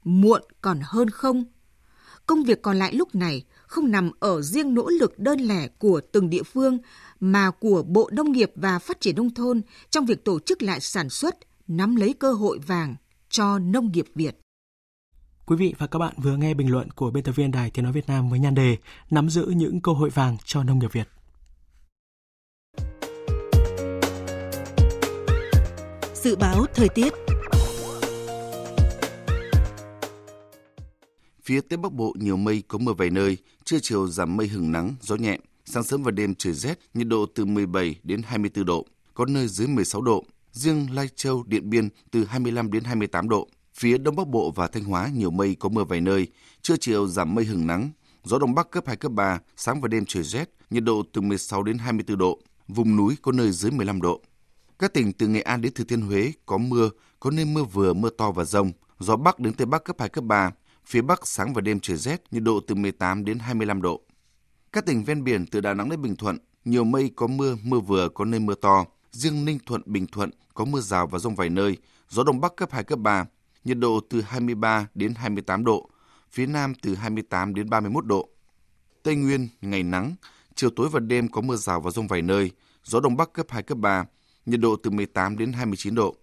Muộn 0.04 0.42
còn 0.62 0.80
hơn 0.84 1.10
không. 1.10 1.46
Công 2.26 2.44
việc 2.44 2.62
còn 2.62 2.80
lại 2.80 2.94
lúc 2.94 3.16
này 3.16 3.46
không 3.68 3.92
nằm 3.92 4.12
ở 4.20 4.42
riêng 4.42 4.74
nỗ 4.74 4.90
lực 4.90 5.20
đơn 5.20 5.40
lẻ 5.40 5.68
của 5.68 6.02
từng 6.12 6.30
địa 6.30 6.44
phương 6.44 6.78
mà 7.20 7.52
của 7.52 7.84
Bộ 7.84 8.10
Nông 8.14 8.32
nghiệp 8.32 8.52
và 8.56 8.80
Phát 8.80 9.02
triển 9.02 9.16
Nông 9.16 9.34
thôn 9.34 9.62
trong 9.90 10.06
việc 10.06 10.26
tổ 10.26 10.40
chức 10.40 10.62
lại 10.64 10.80
sản 10.80 11.10
xuất, 11.10 11.38
nắm 11.68 11.96
lấy 11.96 12.14
cơ 12.14 12.34
hội 12.34 12.60
vàng 12.68 12.96
cho 13.30 13.60
nông 13.60 13.92
nghiệp 13.92 14.06
Việt. 14.16 14.38
Quý 15.52 15.58
vị 15.58 15.74
và 15.78 15.88
các 15.88 16.00
bạn 16.00 16.14
vừa 16.18 16.38
nghe 16.38 16.54
bình 16.54 16.72
luận 16.72 16.92
của 16.92 17.12
biên 17.12 17.24
tập 17.24 17.32
viên 17.32 17.52
Đài 17.52 17.72
Tiếng 17.72 17.84
Nói 17.84 17.94
Việt 17.94 18.08
Nam 18.08 18.30
với 18.30 18.40
nhan 18.40 18.56
đề 18.56 18.78
Nắm 19.10 19.30
giữ 19.30 19.46
những 19.56 19.82
cơ 19.82 19.92
hội 19.92 20.10
vàng 20.10 20.38
cho 20.46 20.64
nông 20.64 20.80
nghiệp 20.80 20.94
Việt. 20.94 21.08
Dự 26.14 26.36
báo 26.36 26.66
thời 26.74 26.90
tiết 26.90 27.14
Phía 31.44 31.62
Tây 31.62 31.78
Bắc 31.78 31.94
Bộ 31.94 32.14
nhiều 32.20 32.38
mây 32.38 32.64
có 32.68 32.78
mưa 32.78 32.94
vài 32.94 33.10
nơi, 33.10 33.38
trưa 33.64 33.78
chiều 33.82 34.08
giảm 34.08 34.38
mây 34.38 34.48
hừng 34.48 34.72
nắng, 34.72 34.96
gió 35.02 35.16
nhẹ. 35.16 35.38
Sáng 35.66 35.84
sớm 35.84 36.04
và 36.04 36.12
đêm 36.12 36.36
trời 36.36 36.54
rét, 36.54 36.80
nhiệt 36.94 37.08
độ 37.08 37.26
từ 37.36 37.46
17 37.46 37.96
đến 38.04 38.22
24 38.26 38.66
độ, 38.66 38.86
có 39.14 39.26
nơi 39.26 39.48
dưới 39.48 39.68
16 39.68 40.02
độ. 40.02 40.26
Riêng 40.52 40.88
Lai 40.92 41.08
Châu, 41.16 41.44
Điện 41.48 41.70
Biên 41.70 41.90
từ 42.12 42.26
25 42.26 42.72
đến 42.72 42.84
28 42.84 43.30
độ. 43.30 43.48
Phía 43.82 43.98
Đông 43.98 44.16
Bắc 44.16 44.28
Bộ 44.28 44.52
và 44.52 44.68
Thanh 44.68 44.84
Hóa 44.84 45.10
nhiều 45.14 45.32
mây 45.32 45.56
có 45.60 45.70
mưa 45.70 45.84
vài 45.84 46.02
nơi, 46.02 46.28
trưa 46.62 46.76
chiều 46.80 47.08
giảm 47.08 47.36
mây 47.36 47.46
hừng 47.46 47.68
nắng, 47.68 47.90
gió 48.24 48.40
Đông 48.40 48.56
Bắc 48.56 48.72
cấp 48.72 48.84
2, 48.88 48.96
cấp 48.96 49.12
3, 49.12 49.40
sáng 49.56 49.82
và 49.82 49.88
đêm 49.88 50.06
trời 50.08 50.24
rét, 50.24 50.50
nhiệt 50.70 50.84
độ 50.84 51.04
từ 51.14 51.22
16 51.22 51.64
đến 51.64 51.78
24 51.78 52.18
độ, 52.18 52.40
vùng 52.68 52.96
núi 52.96 53.16
có 53.22 53.32
nơi 53.32 53.52
dưới 53.52 53.72
15 53.72 54.02
độ. 54.02 54.22
Các 54.80 54.94
tỉnh 54.94 55.14
từ 55.14 55.28
Nghệ 55.28 55.42
An 55.42 55.62
đến 55.62 55.74
Thừa 55.74 55.84
Thiên 55.84 56.02
Huế 56.02 56.32
có 56.46 56.58
mưa, 56.58 56.90
có 57.20 57.32
nơi 57.32 57.46
mưa 57.46 57.64
vừa, 57.64 57.94
mưa 57.94 58.10
to 58.10 58.32
và 58.32 58.44
rông, 58.44 58.72
gió 59.00 59.16
Bắc 59.16 59.40
đến 59.40 59.54
Tây 59.54 59.66
Bắc 59.66 59.84
cấp 59.84 59.96
2, 60.00 60.10
cấp 60.10 60.24
3, 60.24 60.52
phía 60.86 61.02
Bắc 61.02 61.28
sáng 61.28 61.54
và 61.54 61.62
đêm 61.62 61.80
trời 61.80 61.98
rét, 61.98 62.24
nhiệt 62.32 62.44
độ 62.44 62.60
từ 62.68 62.76
18 62.76 63.26
đến 63.26 63.40
25 63.40 63.82
độ. 63.82 64.02
Các 64.72 64.86
tỉnh 64.86 65.04
ven 65.04 65.24
biển 65.24 65.46
từ 65.46 65.62
Đà 65.62 65.74
Nẵng 65.74 65.90
đến 65.90 66.02
Bình 66.02 66.16
Thuận, 66.16 66.38
nhiều 66.66 66.84
mây 66.84 67.12
có 67.16 67.28
mưa, 67.28 67.56
mưa 67.64 67.80
vừa, 67.80 68.10
có 68.10 68.26
nơi 68.26 68.40
mưa 68.40 68.56
to. 68.56 68.86
Riêng 69.12 69.46
Ninh 69.46 69.60
Thuận, 69.66 69.82
Bình 69.86 70.08
Thuận 70.08 70.30
có 70.54 70.66
mưa 70.66 70.82
rào 70.82 71.08
và 71.08 71.20
rông 71.20 71.36
vài 71.36 71.50
nơi, 71.50 71.78
gió 72.10 72.24
Đông 72.24 72.42
Bắc 72.42 72.56
cấp 72.56 72.72
2, 72.72 72.84
cấp 72.84 73.00
3, 73.00 73.26
nhiệt 73.64 73.78
độ 73.78 74.00
từ 74.10 74.22
23 74.22 74.88
đến 74.96 75.14
28 75.16 75.64
độ, 75.64 75.90
phía 76.32 76.46
Nam 76.46 76.74
từ 76.82 76.96
28 76.96 77.54
đến 77.54 77.70
31 77.70 78.06
độ. 78.06 78.30
Tây 79.04 79.16
Nguyên, 79.16 79.48
ngày 79.62 79.84
nắng, 79.84 80.16
chiều 80.56 80.70
tối 80.70 80.90
và 80.90 81.00
đêm 81.00 81.28
có 81.28 81.42
mưa 81.42 81.56
rào 81.56 81.82
và 81.82 81.92
rông 81.92 82.08
vài 82.08 82.22
nơi, 82.22 82.52
gió 82.84 83.00
Đông 83.00 83.18
Bắc 83.18 83.34
cấp 83.34 83.46
2, 83.50 83.64
cấp 83.64 83.78
3, 83.78 84.06
nhiệt 84.46 84.60
độ 84.60 84.76
từ 84.76 84.90
18 84.90 85.38
đến 85.38 85.54
29 85.54 85.96
độ. 85.96 86.16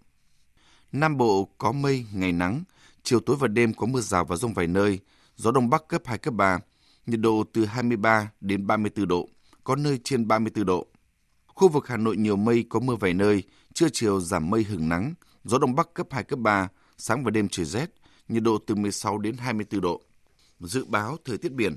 Nam 0.93 1.17
Bộ 1.17 1.49
có 1.59 1.73
mây, 1.73 2.07
ngày 2.13 2.33
nắng, 2.33 2.63
chiều 3.03 3.21
tối 3.21 3.37
và 3.41 3.49
đêm 3.49 3.75
có 3.75 3.87
mưa 3.87 4.01
rào 4.01 4.25
và 4.25 4.37
rông 4.37 4.55
vài 4.55 4.67
nơi, 4.67 5.01
gió 5.37 5.51
Đông 5.51 5.71
Bắc 5.71 5.89
cấp 5.89 6.03
2, 6.05 6.19
cấp 6.19 6.35
3, 6.35 6.59
nhiệt 7.07 7.21
độ 7.21 7.45
từ 7.53 7.65
23 7.65 8.31
đến 8.41 8.67
34 8.67 9.09
độ, 9.09 9.29
có 9.65 9.77
nơi 9.77 10.01
trên 10.05 10.29
34 10.29 10.67
độ. 10.67 10.87
Khu 11.47 11.69
vực 11.69 11.89
Hà 11.89 11.97
Nội 11.97 12.17
nhiều 12.17 12.37
mây 12.37 12.65
có 12.69 12.81
mưa 12.81 12.97
vài 12.97 13.15
nơi, 13.15 13.43
trưa 13.75 13.89
chiều 13.93 14.21
giảm 14.21 14.51
mây 14.51 14.63
hứng 14.63 14.89
nắng, 14.89 15.15
gió 15.45 15.59
Đông 15.59 15.75
Bắc 15.75 15.95
cấp 15.95 16.07
2, 16.11 16.25
cấp 16.25 16.39
3, 16.39 16.69
sáng 16.99 17.25
và 17.25 17.31
đêm 17.31 17.49
trời 17.49 17.67
rét, 17.67 17.91
nhiệt 18.29 18.43
độ 18.43 18.59
từ 18.67 18.75
16 18.75 19.19
đến 19.19 19.37
24 19.37 19.81
độ. 19.81 20.03
Dự 20.61 20.85
báo 20.85 21.17
thời 21.25 21.39
tiết 21.39 21.53
biển. 21.53 21.77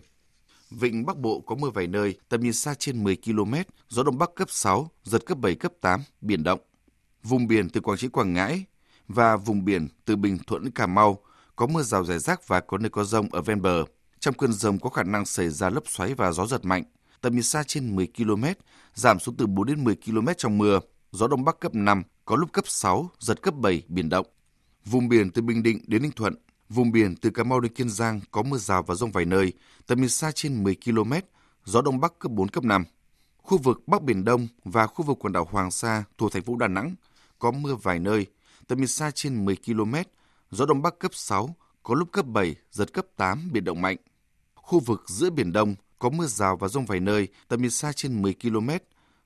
Vịnh 0.72 1.06
Bắc 1.06 1.18
Bộ 1.18 1.40
có 1.40 1.56
mưa 1.56 1.70
vài 1.70 1.88
nơi, 1.88 2.20
tầm 2.30 2.42
nhìn 2.42 2.54
xa 2.54 2.74
trên 2.74 3.04
10 3.04 3.18
km, 3.26 3.54
gió 3.90 4.04
Đông 4.04 4.18
Bắc 4.18 4.30
cấp 4.36 4.50
6, 4.52 4.92
giật 5.04 5.26
cấp 5.26 5.38
7, 5.38 5.56
cấp 5.56 5.72
8, 5.82 6.02
biển 6.22 6.44
động. 6.44 6.60
Vùng 7.24 7.48
biển 7.48 7.70
từ 7.70 7.82
Quảng 7.82 7.98
Trị 7.98 8.08
Quảng 8.08 8.34
Ngãi 8.34 8.66
và 9.08 9.38
vùng 9.38 9.66
biển 9.66 9.88
từ 10.06 10.16
Bình 10.16 10.38
Thuận 10.48 10.72
Cà 10.72 10.88
Mau 10.88 11.22
có 11.56 11.68
mưa 11.68 11.82
rào 11.82 12.06
rải 12.06 12.20
rác 12.20 12.48
và 12.48 12.60
có 12.60 12.78
nơi 12.78 12.90
có 12.90 13.04
rông 13.04 13.30
ở 13.32 13.42
ven 13.42 13.62
bờ. 13.62 13.84
Trong 14.20 14.34
cơn 14.34 14.54
rông 14.54 14.80
có 14.80 14.90
khả 14.90 15.04
năng 15.04 15.26
xảy 15.26 15.50
ra 15.50 15.70
lốc 15.70 15.84
xoáy 15.88 16.14
và 16.14 16.32
gió 16.32 16.46
giật 16.46 16.66
mạnh. 16.66 16.84
Tầm 17.22 17.34
nhìn 17.34 17.44
xa 17.44 17.64
trên 17.68 17.96
10 17.96 18.08
km, 18.18 18.44
giảm 18.94 19.20
xuống 19.20 19.36
từ 19.36 19.48
4 19.48 19.68
đến 19.68 19.84
10 19.84 19.96
km 19.96 20.28
trong 20.38 20.58
mưa. 20.58 20.80
Gió 21.12 21.28
Đông 21.28 21.44
Bắc 21.44 21.60
cấp 21.60 21.76
5, 21.76 22.04
có 22.26 22.36
lúc 22.36 22.52
cấp 22.54 22.64
6, 22.68 23.10
giật 23.20 23.42
cấp 23.42 23.54
7, 23.56 23.84
biển 23.88 24.10
động. 24.10 24.26
Vùng 24.86 25.10
biển 25.10 25.32
từ 25.32 25.42
Bình 25.42 25.64
Định 25.64 25.80
đến 25.88 26.02
Ninh 26.02 26.12
Thuận, 26.12 26.36
vùng 26.70 26.92
biển 26.92 27.16
từ 27.16 27.30
Cà 27.30 27.44
Mau 27.44 27.60
đến 27.60 27.74
Kiên 27.74 27.90
Giang 27.90 28.20
có 28.32 28.44
mưa 28.44 28.58
rào 28.58 28.84
và 28.84 28.96
rông 28.96 29.12
vài 29.12 29.26
nơi, 29.26 29.54
tầm 29.88 30.02
nhìn 30.02 30.10
xa 30.10 30.32
trên 30.36 30.64
10 30.64 30.76
km, 30.86 31.14
gió 31.66 31.82
Đông 31.82 32.00
Bắc 32.00 32.20
cấp 32.20 32.32
4, 32.32 32.48
cấp 32.48 32.64
5. 32.64 32.84
Khu 33.38 33.58
vực 33.58 33.88
Bắc 33.88 34.02
Biển 34.02 34.26
Đông 34.26 34.48
và 34.64 34.88
khu 34.88 35.06
vực 35.06 35.18
quần 35.20 35.34
đảo 35.34 35.48
Hoàng 35.52 35.72
Sa 35.72 36.04
thuộc 36.18 36.32
thành 36.32 36.44
phố 36.44 36.56
Đà 36.56 36.68
Nẵng 36.68 36.96
có 37.40 37.52
mưa 37.52 37.76
vài 37.76 38.00
nơi, 38.00 38.26
tầm 38.68 38.78
nhìn 38.78 38.88
xa 38.88 39.12
trên 39.12 39.46
10 39.46 39.56
km, 39.66 39.96
gió 40.52 40.66
Đông 40.66 40.82
Bắc 40.82 41.00
cấp 41.00 41.12
6, 41.14 41.56
có 41.84 41.96
lúc 41.96 42.12
cấp 42.12 42.26
7, 42.26 42.56
giật 42.72 42.94
cấp 42.94 43.06
8, 43.18 43.50
biển 43.52 43.64
động 43.64 43.82
mạnh. 43.82 43.98
Khu 44.56 44.80
vực 44.80 45.04
giữa 45.08 45.30
Biển 45.30 45.54
Đông 45.54 45.76
có 46.00 46.10
mưa 46.10 46.26
rào 46.26 46.58
và 46.58 46.68
rông 46.68 46.86
vài 46.86 47.00
nơi, 47.00 47.28
tầm 47.48 47.62
nhìn 47.62 47.72
xa 47.72 47.92
trên 47.94 48.22
10 48.22 48.36
km, 48.42 48.70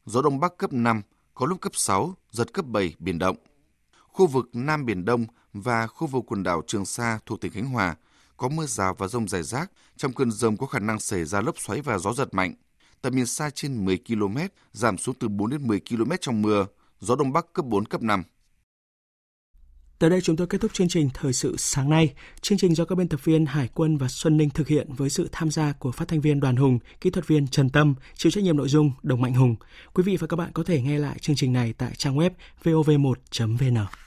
gió 0.06 0.22
Đông 0.22 0.40
Bắc 0.40 0.58
cấp 0.58 0.74
5, 0.74 1.02
có 1.34 1.46
lúc 1.46 1.62
cấp 1.62 1.72
6, 1.76 2.16
giật 2.32 2.54
cấp 2.54 2.66
7, 2.66 2.96
biển 3.00 3.20
động. 3.20 3.36
Khu 4.16 4.28
vực 4.28 4.50
Nam 4.54 4.86
Biển 4.86 5.06
Đông 5.06 5.26
và 5.54 5.88
khu 5.88 6.08
vực 6.08 6.24
quần 6.28 6.44
đảo 6.44 6.62
Trường 6.68 6.86
Sa 6.86 7.20
thuộc 7.26 7.42
tỉnh 7.42 7.52
Khánh 7.52 7.66
Hòa 7.66 7.96
có 8.38 8.50
mưa 8.50 8.66
rào 8.66 8.96
và 8.98 9.08
rông 9.08 9.28
rải 9.28 9.44
rác, 9.44 9.72
trong 9.98 10.14
cơn 10.14 10.32
rông 10.32 10.58
có 10.58 10.68
khả 10.68 10.80
năng 10.80 11.00
xảy 11.00 11.26
ra 11.26 11.42
lốc 11.42 11.60
xoáy 11.60 11.82
và 11.82 11.98
gió 11.98 12.14
giật 12.14 12.34
mạnh. 12.34 12.54
Tầm 13.02 13.16
nhìn 13.16 13.26
xa 13.26 13.50
trên 13.50 13.86
10 13.86 14.00
km, 14.08 14.38
giảm 14.72 14.98
xuống 14.98 15.16
từ 15.20 15.28
4 15.28 15.50
đến 15.50 15.68
10 15.68 15.82
km 15.90 16.12
trong 16.22 16.42
mưa, 16.42 16.66
gió 17.00 17.16
Đông 17.16 17.34
Bắc 17.34 17.54
cấp 17.54 17.66
4, 17.66 17.86
cấp 17.86 18.02
5. 18.02 18.24
Tới 20.00 20.10
đây 20.10 20.22
chúng 20.22 20.36
tôi 20.36 20.48
kết 20.48 20.62
thúc 20.62 20.74
chương 20.74 20.88
trình 20.88 21.10
Thời 21.14 21.34
sự 21.34 21.56
sáng 21.58 21.90
nay. 21.90 22.14
Chương 22.42 22.58
trình 22.58 22.76
do 22.76 22.86
các 22.86 22.96
biên 22.96 23.08
tập 23.08 23.20
viên 23.24 23.46
Hải 23.46 23.70
quân 23.74 23.98
và 23.98 24.08
Xuân 24.08 24.38
Ninh 24.38 24.50
thực 24.50 24.68
hiện 24.68 24.94
với 24.94 25.10
sự 25.10 25.30
tham 25.32 25.52
gia 25.52 25.72
của 25.72 25.92
phát 25.92 26.08
thanh 26.08 26.22
viên 26.22 26.40
Đoàn 26.40 26.56
Hùng, 26.56 26.80
kỹ 27.02 27.10
thuật 27.10 27.28
viên 27.28 27.48
Trần 27.48 27.70
Tâm, 27.70 27.96
chịu 28.16 28.32
trách 28.32 28.44
nhiệm 28.44 28.58
nội 28.58 28.70
dung 28.70 28.92
Đồng 29.04 29.22
Mạnh 29.22 29.34
Hùng. 29.34 29.56
Quý 29.94 30.04
vị 30.04 30.18
và 30.18 30.28
các 30.28 30.36
bạn 30.38 30.52
có 30.54 30.64
thể 30.64 30.82
nghe 30.82 31.00
lại 31.00 31.20
chương 31.20 31.36
trình 31.36 31.54
này 31.54 31.74
tại 31.78 31.92
trang 31.98 32.18
web 32.18 32.30
vov1.vn. 32.64 34.05